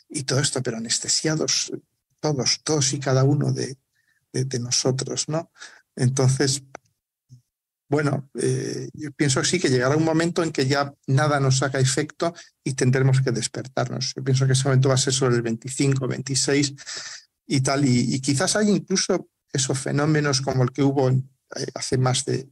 y 0.09 0.25
todo 0.25 0.41
esto, 0.41 0.61
pero 0.61 0.79
anestesiados 0.79 1.73
todos, 2.19 2.61
todos 2.65 2.93
y 2.93 2.99
cada 2.99 3.23
uno 3.23 3.53
de, 3.53 3.79
de, 4.33 4.45
de 4.45 4.59
nosotros, 4.59 5.29
¿no? 5.29 5.53
Entonces, 5.95 6.65
bueno, 7.91 8.31
eh, 8.41 8.89
yo 8.95 9.11
pienso 9.11 9.41
así 9.41 9.59
que 9.59 9.69
llegará 9.69 9.97
un 9.97 10.05
momento 10.05 10.45
en 10.45 10.53
que 10.53 10.65
ya 10.65 10.95
nada 11.09 11.41
nos 11.41 11.61
haga 11.65 11.81
efecto 11.81 12.33
y 12.63 12.75
tendremos 12.75 13.21
que 13.21 13.33
despertarnos. 13.33 14.15
Yo 14.15 14.23
pienso 14.23 14.47
que 14.47 14.53
ese 14.53 14.69
momento 14.69 14.89
va 14.89 14.95
a 14.95 14.99
ser 14.99 15.13
sobre 15.13 15.35
el 15.35 15.43
25, 15.43 16.07
26 16.07 16.75
y 17.49 17.61
tal. 17.63 17.85
Y, 17.85 18.21
quizás 18.21 18.55
hay 18.55 18.71
incluso 18.71 19.29
esos 19.53 19.77
fenómenos 19.77 20.41
como 20.41 20.63
el 20.63 20.71
que 20.71 20.85
hubo 20.85 21.11
eh, 21.11 21.21
hace 21.75 21.99
más 21.99 22.25
de 22.25 22.49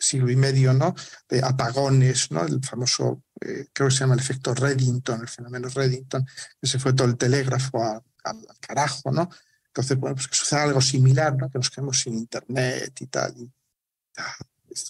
siglo 0.00 0.28
y 0.28 0.34
medio, 0.34 0.72
¿no? 0.72 0.96
De 1.28 1.40
apagones, 1.40 2.32
¿no? 2.32 2.44
El 2.44 2.60
famoso, 2.60 3.22
eh, 3.40 3.68
creo 3.72 3.88
que 3.88 3.94
se 3.94 4.00
llama 4.00 4.14
el 4.14 4.20
efecto 4.20 4.52
Reddington, 4.54 5.20
el 5.20 5.28
fenómeno 5.28 5.68
Reddington, 5.68 6.26
que 6.60 6.66
se 6.66 6.80
fue 6.80 6.94
todo 6.94 7.06
el 7.06 7.16
telégrafo 7.16 8.02
al 8.24 8.46
carajo, 8.58 9.12
¿no? 9.12 9.30
Entonces, 9.66 9.96
bueno, 9.98 10.16
pues 10.16 10.26
que 10.26 10.34
suceda 10.34 10.64
algo 10.64 10.80
similar, 10.80 11.36
¿no? 11.36 11.48
Que 11.48 11.58
nos 11.58 11.70
quedemos 11.70 12.00
sin 12.00 12.14
internet 12.14 12.92
y 13.00 13.06
tal. 13.06 13.52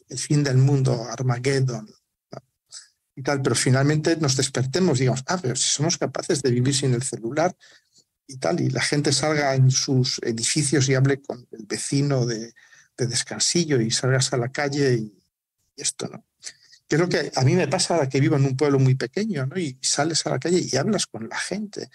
El 0.08 0.18
fin 0.18 0.42
del 0.44 0.58
mundo, 0.58 1.04
Armageddon, 1.10 1.88
y 3.16 3.22
tal, 3.22 3.42
pero 3.42 3.54
finalmente 3.54 4.16
nos 4.16 4.36
despertemos, 4.36 4.98
digamos, 4.98 5.22
ah, 5.26 5.38
pero 5.40 5.56
si 5.56 5.68
somos 5.68 5.98
capaces 5.98 6.42
de 6.42 6.50
vivir 6.50 6.74
sin 6.74 6.94
el 6.94 7.02
celular 7.02 7.54
y 8.26 8.36
tal, 8.36 8.60
y 8.60 8.70
la 8.70 8.80
gente 8.80 9.12
salga 9.12 9.54
en 9.54 9.70
sus 9.70 10.20
edificios 10.22 10.88
y 10.88 10.94
hable 10.94 11.20
con 11.20 11.46
el 11.50 11.66
vecino 11.66 12.24
de, 12.24 12.54
de 12.96 13.06
descansillo 13.06 13.80
y 13.80 13.90
salgas 13.90 14.32
a 14.32 14.36
la 14.36 14.50
calle 14.50 14.94
y, 14.94 15.20
esto, 15.76 16.08
¿no? 16.08 16.24
Que 16.86 17.08
que 17.08 17.32
a 17.36 17.42
mí 17.42 17.54
me 17.54 17.68
pasa 17.68 18.08
que 18.08 18.20
vivo 18.20 18.36
en 18.36 18.44
un 18.44 18.56
pueblo 18.56 18.78
muy 18.78 18.96
pequeño, 18.96 19.46
¿no? 19.46 19.56
Y 19.56 19.78
sales 19.80 20.26
a 20.26 20.30
la 20.30 20.38
calle 20.38 20.60
y 20.60 20.76
hablas 20.76 21.06
con 21.06 21.28
la 21.28 21.38
gente. 21.38 21.88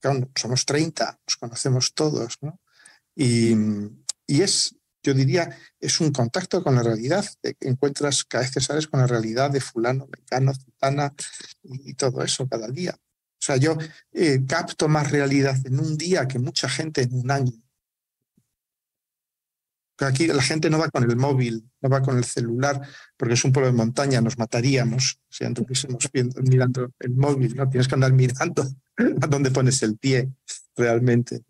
Claro, 0.00 0.30
somos 0.34 0.64
30, 0.64 1.20
nos 1.26 1.36
conocemos 1.36 1.92
todos, 1.92 2.38
¿no? 2.40 2.58
Y, 3.14 3.54
y 4.26 4.40
es, 4.40 4.74
yo 5.02 5.14
diría, 5.14 5.56
es 5.78 6.00
un 6.00 6.12
contacto 6.12 6.62
con 6.62 6.74
la 6.74 6.82
realidad, 6.82 7.24
que 7.42 7.68
encuentras 7.68 8.24
cada 8.24 8.42
vez 8.42 8.52
que 8.52 8.60
sales 8.60 8.86
con 8.86 9.00
la 9.00 9.06
realidad 9.06 9.50
de 9.50 9.60
fulano, 9.60 10.06
mecano, 10.06 10.52
citana 10.54 11.14
y, 11.62 11.94
todo 11.94 12.22
eso 12.22 12.48
cada 12.48 12.68
día. 12.68 12.94
O 12.94 13.42
sea, 13.42 13.56
yo 13.56 13.78
eh, 14.12 14.40
capto 14.46 14.88
más 14.88 15.10
realidad 15.10 15.56
en 15.64 15.80
un 15.80 15.96
día 15.96 16.28
que 16.28 16.38
mucha 16.38 16.68
gente 16.68 17.02
en 17.02 17.14
un 17.14 17.30
año. 17.30 17.52
Aquí 19.98 20.26
la 20.26 20.42
gente 20.42 20.70
no 20.70 20.78
va 20.78 20.88
con 20.88 21.04
el 21.04 21.16
móvil, 21.16 21.70
no 21.80 21.90
va 21.90 22.00
con 22.00 22.16
el 22.16 22.24
celular, 22.24 22.80
porque 23.16 23.34
es 23.34 23.44
un 23.44 23.52
pueblo 23.52 23.70
de 23.70 23.76
montaña, 23.76 24.20
nos 24.20 24.38
mataríamos 24.38 25.18
si 25.28 25.44
anduviésemos 25.44 26.08
mirando 26.42 26.92
el 26.98 27.10
móvil, 27.12 27.54
¿no? 27.54 27.68
Tienes 27.68 27.88
que 27.88 27.94
andar 27.94 28.12
mirando 28.12 28.62
a 29.20 29.26
dónde 29.26 29.50
pones 29.50 29.82
el 29.82 29.98
pie 29.98 30.30
realmente. 30.76 31.42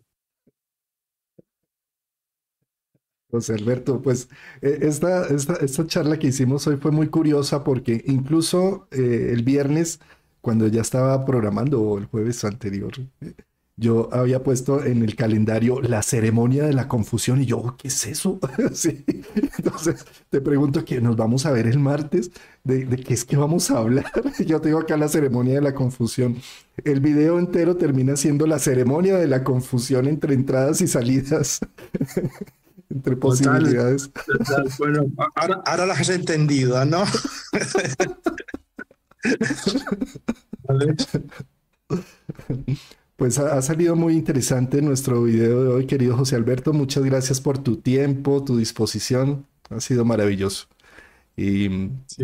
José 3.31 3.53
Alberto, 3.53 4.01
pues 4.01 4.29
eh, 4.61 4.79
esta, 4.81 5.27
esta, 5.27 5.53
esta, 5.55 5.87
charla 5.87 6.19
que 6.19 6.27
hicimos 6.27 6.67
hoy 6.67 6.77
fue 6.77 6.91
muy 6.91 7.07
curiosa 7.07 7.63
porque 7.63 8.03
incluso 8.07 8.87
eh, 8.91 9.29
el 9.33 9.43
viernes, 9.43 9.99
cuando 10.41 10.67
ya 10.67 10.81
estaba 10.81 11.25
programando, 11.25 11.97
el 11.97 12.05
jueves 12.05 12.43
anterior, 12.43 12.91
eh, 13.21 13.33
yo 13.77 14.09
había 14.11 14.43
puesto 14.43 14.83
en 14.85 15.01
el 15.01 15.15
calendario 15.15 15.81
la 15.81 16.03
ceremonia 16.03 16.65
de 16.65 16.73
la 16.73 16.87
confusión 16.87 17.41
y 17.41 17.45
yo, 17.45 17.57
oh, 17.57 17.77
¿qué 17.77 17.87
es 17.87 18.05
eso? 18.05 18.39
Entonces 19.57 20.05
te 20.29 20.41
pregunto 20.41 20.85
que 20.85 21.01
nos 21.01 21.15
vamos 21.15 21.45
a 21.47 21.51
ver 21.51 21.65
el 21.65 21.79
martes, 21.79 22.31
¿de, 22.63 22.85
qué 22.97 23.13
es 23.13 23.25
que 23.25 23.37
vamos 23.37 23.71
a 23.71 23.79
hablar? 23.79 24.05
yo 24.45 24.61
tengo 24.61 24.77
acá 24.77 24.97
la 24.97 25.07
ceremonia 25.07 25.55
de 25.55 25.61
la 25.61 25.73
confusión. 25.73 26.35
El 26.83 26.99
video 26.99 27.39
entero 27.39 27.75
termina 27.77 28.15
siendo 28.17 28.45
la 28.45 28.59
ceremonia 28.59 29.17
de 29.17 29.27
la 29.27 29.43
confusión 29.43 30.07
entre 30.07 30.35
entradas 30.35 30.81
y 30.81 30.87
salidas. 30.87 31.59
entre 32.93 33.15
posibilidades. 33.15 34.09
Bueno, 34.77 35.05
ahora, 35.35 35.61
ahora 35.65 35.85
las 35.85 36.01
has 36.01 36.09
entendido, 36.09 36.83
¿no? 36.85 37.03
Pues 43.21 43.37
ha, 43.37 43.61
salido 43.61 43.95
muy 43.95 44.13
interesante 44.15 44.81
nuestro 44.81 45.21
video 45.21 45.63
de 45.63 45.69
hoy, 45.69 45.85
querido 45.85 46.17
José 46.17 46.35
Alberto. 46.35 46.73
Muchas 46.73 47.03
gracias 47.03 47.39
por 47.39 47.59
tu 47.59 47.77
tiempo, 47.77 48.43
tu 48.43 48.57
disposición. 48.57 49.45
Ha 49.69 49.79
sido 49.79 50.05
maravilloso. 50.05 50.67
Y, 51.37 51.67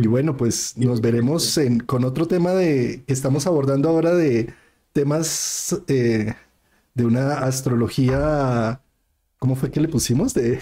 bueno, 0.08 0.36
pues 0.38 0.76
nos 0.76 1.00
veremos 1.00 1.60
con 1.86 2.04
otro 2.04 2.28
tema 2.28 2.52
de 2.54 3.04
que 3.06 3.14
estamos 3.14 3.46
abordando 3.46 3.90
ahora 3.90 4.16
de 4.16 4.52
temas 4.92 5.80
eh, 5.88 6.34
de 6.96 7.06
una 7.06 7.42
astrología. 7.42 8.82
¿Cómo 9.38 9.56
fue 9.56 9.70
que 9.72 9.80
le 9.80 9.88
pusimos? 9.88 10.34
De 10.34 10.60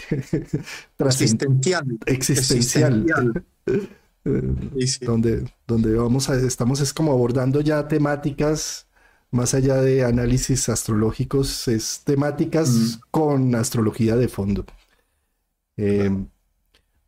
existencial. 1.00 1.86
Existencial. 2.06 3.06
donde, 5.02 5.46
donde 5.68 5.94
vamos 5.94 6.30
a, 6.30 6.36
estamos 6.36 6.82
es 6.82 6.94
como 6.94 7.12
abordando 7.12 7.62
ya 7.62 7.88
temáticas 7.88 8.88
más 9.32 9.54
allá 9.54 9.82
de 9.82 10.04
análisis 10.04 10.70
astrológicos, 10.70 11.68
es 11.68 12.02
temáticas 12.04 12.70
mm. 12.70 13.00
con 13.12 13.56
astrología 13.56 14.16
de 14.16 14.28
fondo. 14.28 14.66
Eh, 15.78 16.10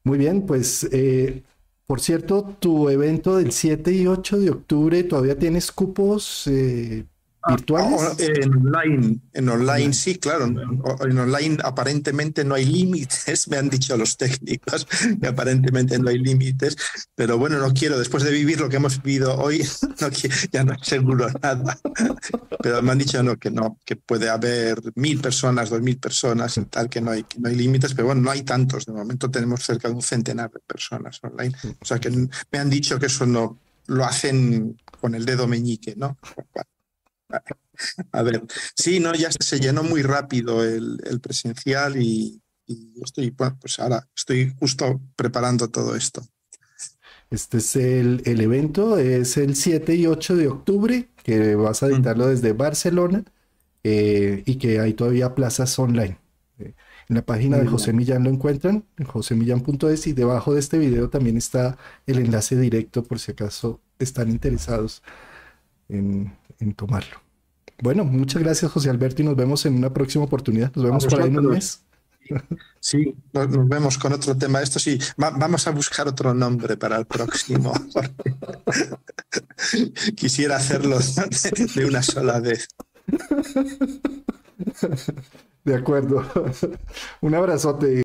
muy 0.03 0.17
bien, 0.17 0.45
pues 0.45 0.87
eh, 0.91 1.43
por 1.85 2.01
cierto, 2.01 2.55
tu 2.59 2.89
evento 2.89 3.37
del 3.37 3.51
7 3.51 3.93
y 3.93 4.07
8 4.07 4.39
de 4.39 4.49
octubre, 4.51 5.03
¿todavía 5.03 5.39
tienes 5.39 5.71
cupos 5.71 6.47
eh, 6.47 7.05
virtuales? 7.47 8.01
Ah, 8.01 8.15
en 8.19 8.53
online, 8.53 9.19
en 9.33 9.49
online 9.49 9.93
sí, 9.93 10.17
claro. 10.17 10.45
En 10.45 11.17
online 11.17 11.57
aparentemente 11.63 12.43
no 12.43 12.55
hay 12.55 12.65
límites, 12.65 13.47
me 13.49 13.57
han 13.57 13.69
dicho 13.69 13.95
los 13.97 14.17
técnicos 14.17 14.85
que 15.19 15.27
aparentemente 15.27 15.97
no 15.99 16.09
hay 16.09 16.19
límites, 16.19 16.75
pero 17.15 17.37
bueno, 17.37 17.57
no 17.59 17.73
quiero, 17.73 17.97
después 17.97 18.23
de 18.23 18.31
vivir 18.31 18.59
lo 18.59 18.69
que 18.69 18.77
hemos 18.77 19.01
vivido 19.01 19.35
hoy, 19.37 19.65
no 20.01 20.09
ya 20.51 20.63
no 20.63 20.73
aseguro 20.73 21.27
nada. 21.41 21.77
Pero 22.61 22.81
me 22.81 22.91
han 22.91 22.97
dicho 22.97 23.21
no, 23.23 23.37
que 23.37 23.51
no, 23.51 23.77
que 23.85 23.95
puede 23.95 24.29
haber 24.29 24.81
mil 24.95 25.19
personas, 25.19 25.69
dos 25.69 25.81
mil 25.81 25.97
personas 25.97 26.57
y 26.57 26.65
tal, 26.65 26.89
que 26.89 27.01
no 27.01 27.11
hay, 27.11 27.23
que 27.23 27.39
no 27.39 27.49
hay 27.49 27.55
límites, 27.55 27.93
pero 27.93 28.07
bueno, 28.07 28.21
no 28.21 28.31
hay 28.31 28.43
tantos. 28.43 28.85
De 28.85 28.93
momento 28.93 29.29
tenemos 29.29 29.63
cerca 29.63 29.87
de 29.87 29.95
un 29.95 30.01
centenar 30.01 30.51
de 30.51 30.59
personas 30.59 31.19
online. 31.23 31.55
O 31.79 31.85
sea 31.85 31.99
que 31.99 32.09
me 32.09 32.59
han 32.59 32.69
dicho 32.69 32.99
que 32.99 33.07
eso 33.07 33.25
no 33.25 33.57
lo 33.87 34.05
hacen 34.05 34.77
con 34.99 35.15
el 35.15 35.25
dedo 35.25 35.47
meñique, 35.47 35.95
¿no? 35.95 36.17
A 38.11 38.21
ver, 38.23 38.43
sí, 38.75 38.99
no, 38.99 39.13
ya 39.13 39.29
se 39.31 39.59
llenó 39.59 39.83
muy 39.83 40.01
rápido 40.01 40.63
el, 40.63 41.19
presencial 41.21 42.01
y, 42.01 42.41
estoy, 43.03 43.31
pues 43.31 43.79
ahora 43.79 44.07
estoy 44.15 44.53
justo 44.59 44.99
preparando 45.15 45.69
todo 45.69 45.95
esto. 45.95 46.25
Este 47.29 47.57
es 47.57 47.75
el, 47.75 48.21
evento, 48.25 48.97
es 48.97 49.37
el 49.37 49.55
7 49.55 49.95
y 49.95 50.07
8 50.07 50.35
de 50.35 50.47
octubre, 50.47 51.09
que 51.23 51.55
vas 51.55 51.83
a 51.83 51.87
editarlo 51.87 52.27
desde 52.27 52.53
Barcelona 52.53 53.25
eh, 53.83 54.43
y 54.45 54.55
que 54.55 54.79
hay 54.79 54.93
todavía 54.93 55.35
plazas 55.35 55.77
online. 55.77 56.19
Eh, 56.59 56.73
en 57.09 57.15
la 57.15 57.25
página 57.25 57.57
de 57.57 57.67
José 57.67 57.93
Millán 57.93 58.23
lo 58.23 58.29
encuentran, 58.29 58.85
en 58.97 59.05
josemillán.es 59.05 60.07
y 60.07 60.13
debajo 60.13 60.53
de 60.53 60.61
este 60.61 60.77
video 60.77 61.09
también 61.09 61.37
está 61.37 61.77
el 62.05 62.19
enlace 62.19 62.57
directo 62.57 63.03
por 63.03 63.19
si 63.19 63.31
acaso 63.31 63.81
están 63.99 64.29
interesados 64.29 65.03
en, 65.89 66.33
en 66.59 66.73
tomarlo. 66.73 67.21
Bueno, 67.81 68.03
muchas 68.03 68.41
gracias 68.41 68.71
José 68.71 68.89
Alberto 68.89 69.21
y 69.21 69.25
nos 69.25 69.35
vemos 69.35 69.65
en 69.65 69.75
una 69.75 69.93
próxima 69.93 70.25
oportunidad. 70.25 70.73
Nos 70.75 70.85
vemos 70.85 71.05
por 71.05 71.21
ahí 71.21 71.27
en 71.27 71.39
un 71.39 71.47
mes. 71.47 71.83
Sí, 72.79 73.15
nos 73.33 73.67
vemos 73.67 73.97
con 73.97 74.13
otro 74.13 74.37
tema. 74.37 74.61
Esto 74.61 74.79
sí, 74.79 74.99
vamos 75.17 75.67
a 75.67 75.71
buscar 75.71 76.07
otro 76.07 76.33
nombre 76.33 76.77
para 76.77 76.97
el 76.97 77.05
próximo. 77.05 77.73
Quisiera 80.15 80.57
hacerlo 80.57 80.99
de 81.75 81.85
una 81.85 82.03
sola 82.03 82.39
vez. 82.39 82.67
De 85.63 85.75
acuerdo. 85.75 86.23
Un 87.21 87.35
abrazote. 87.35 87.95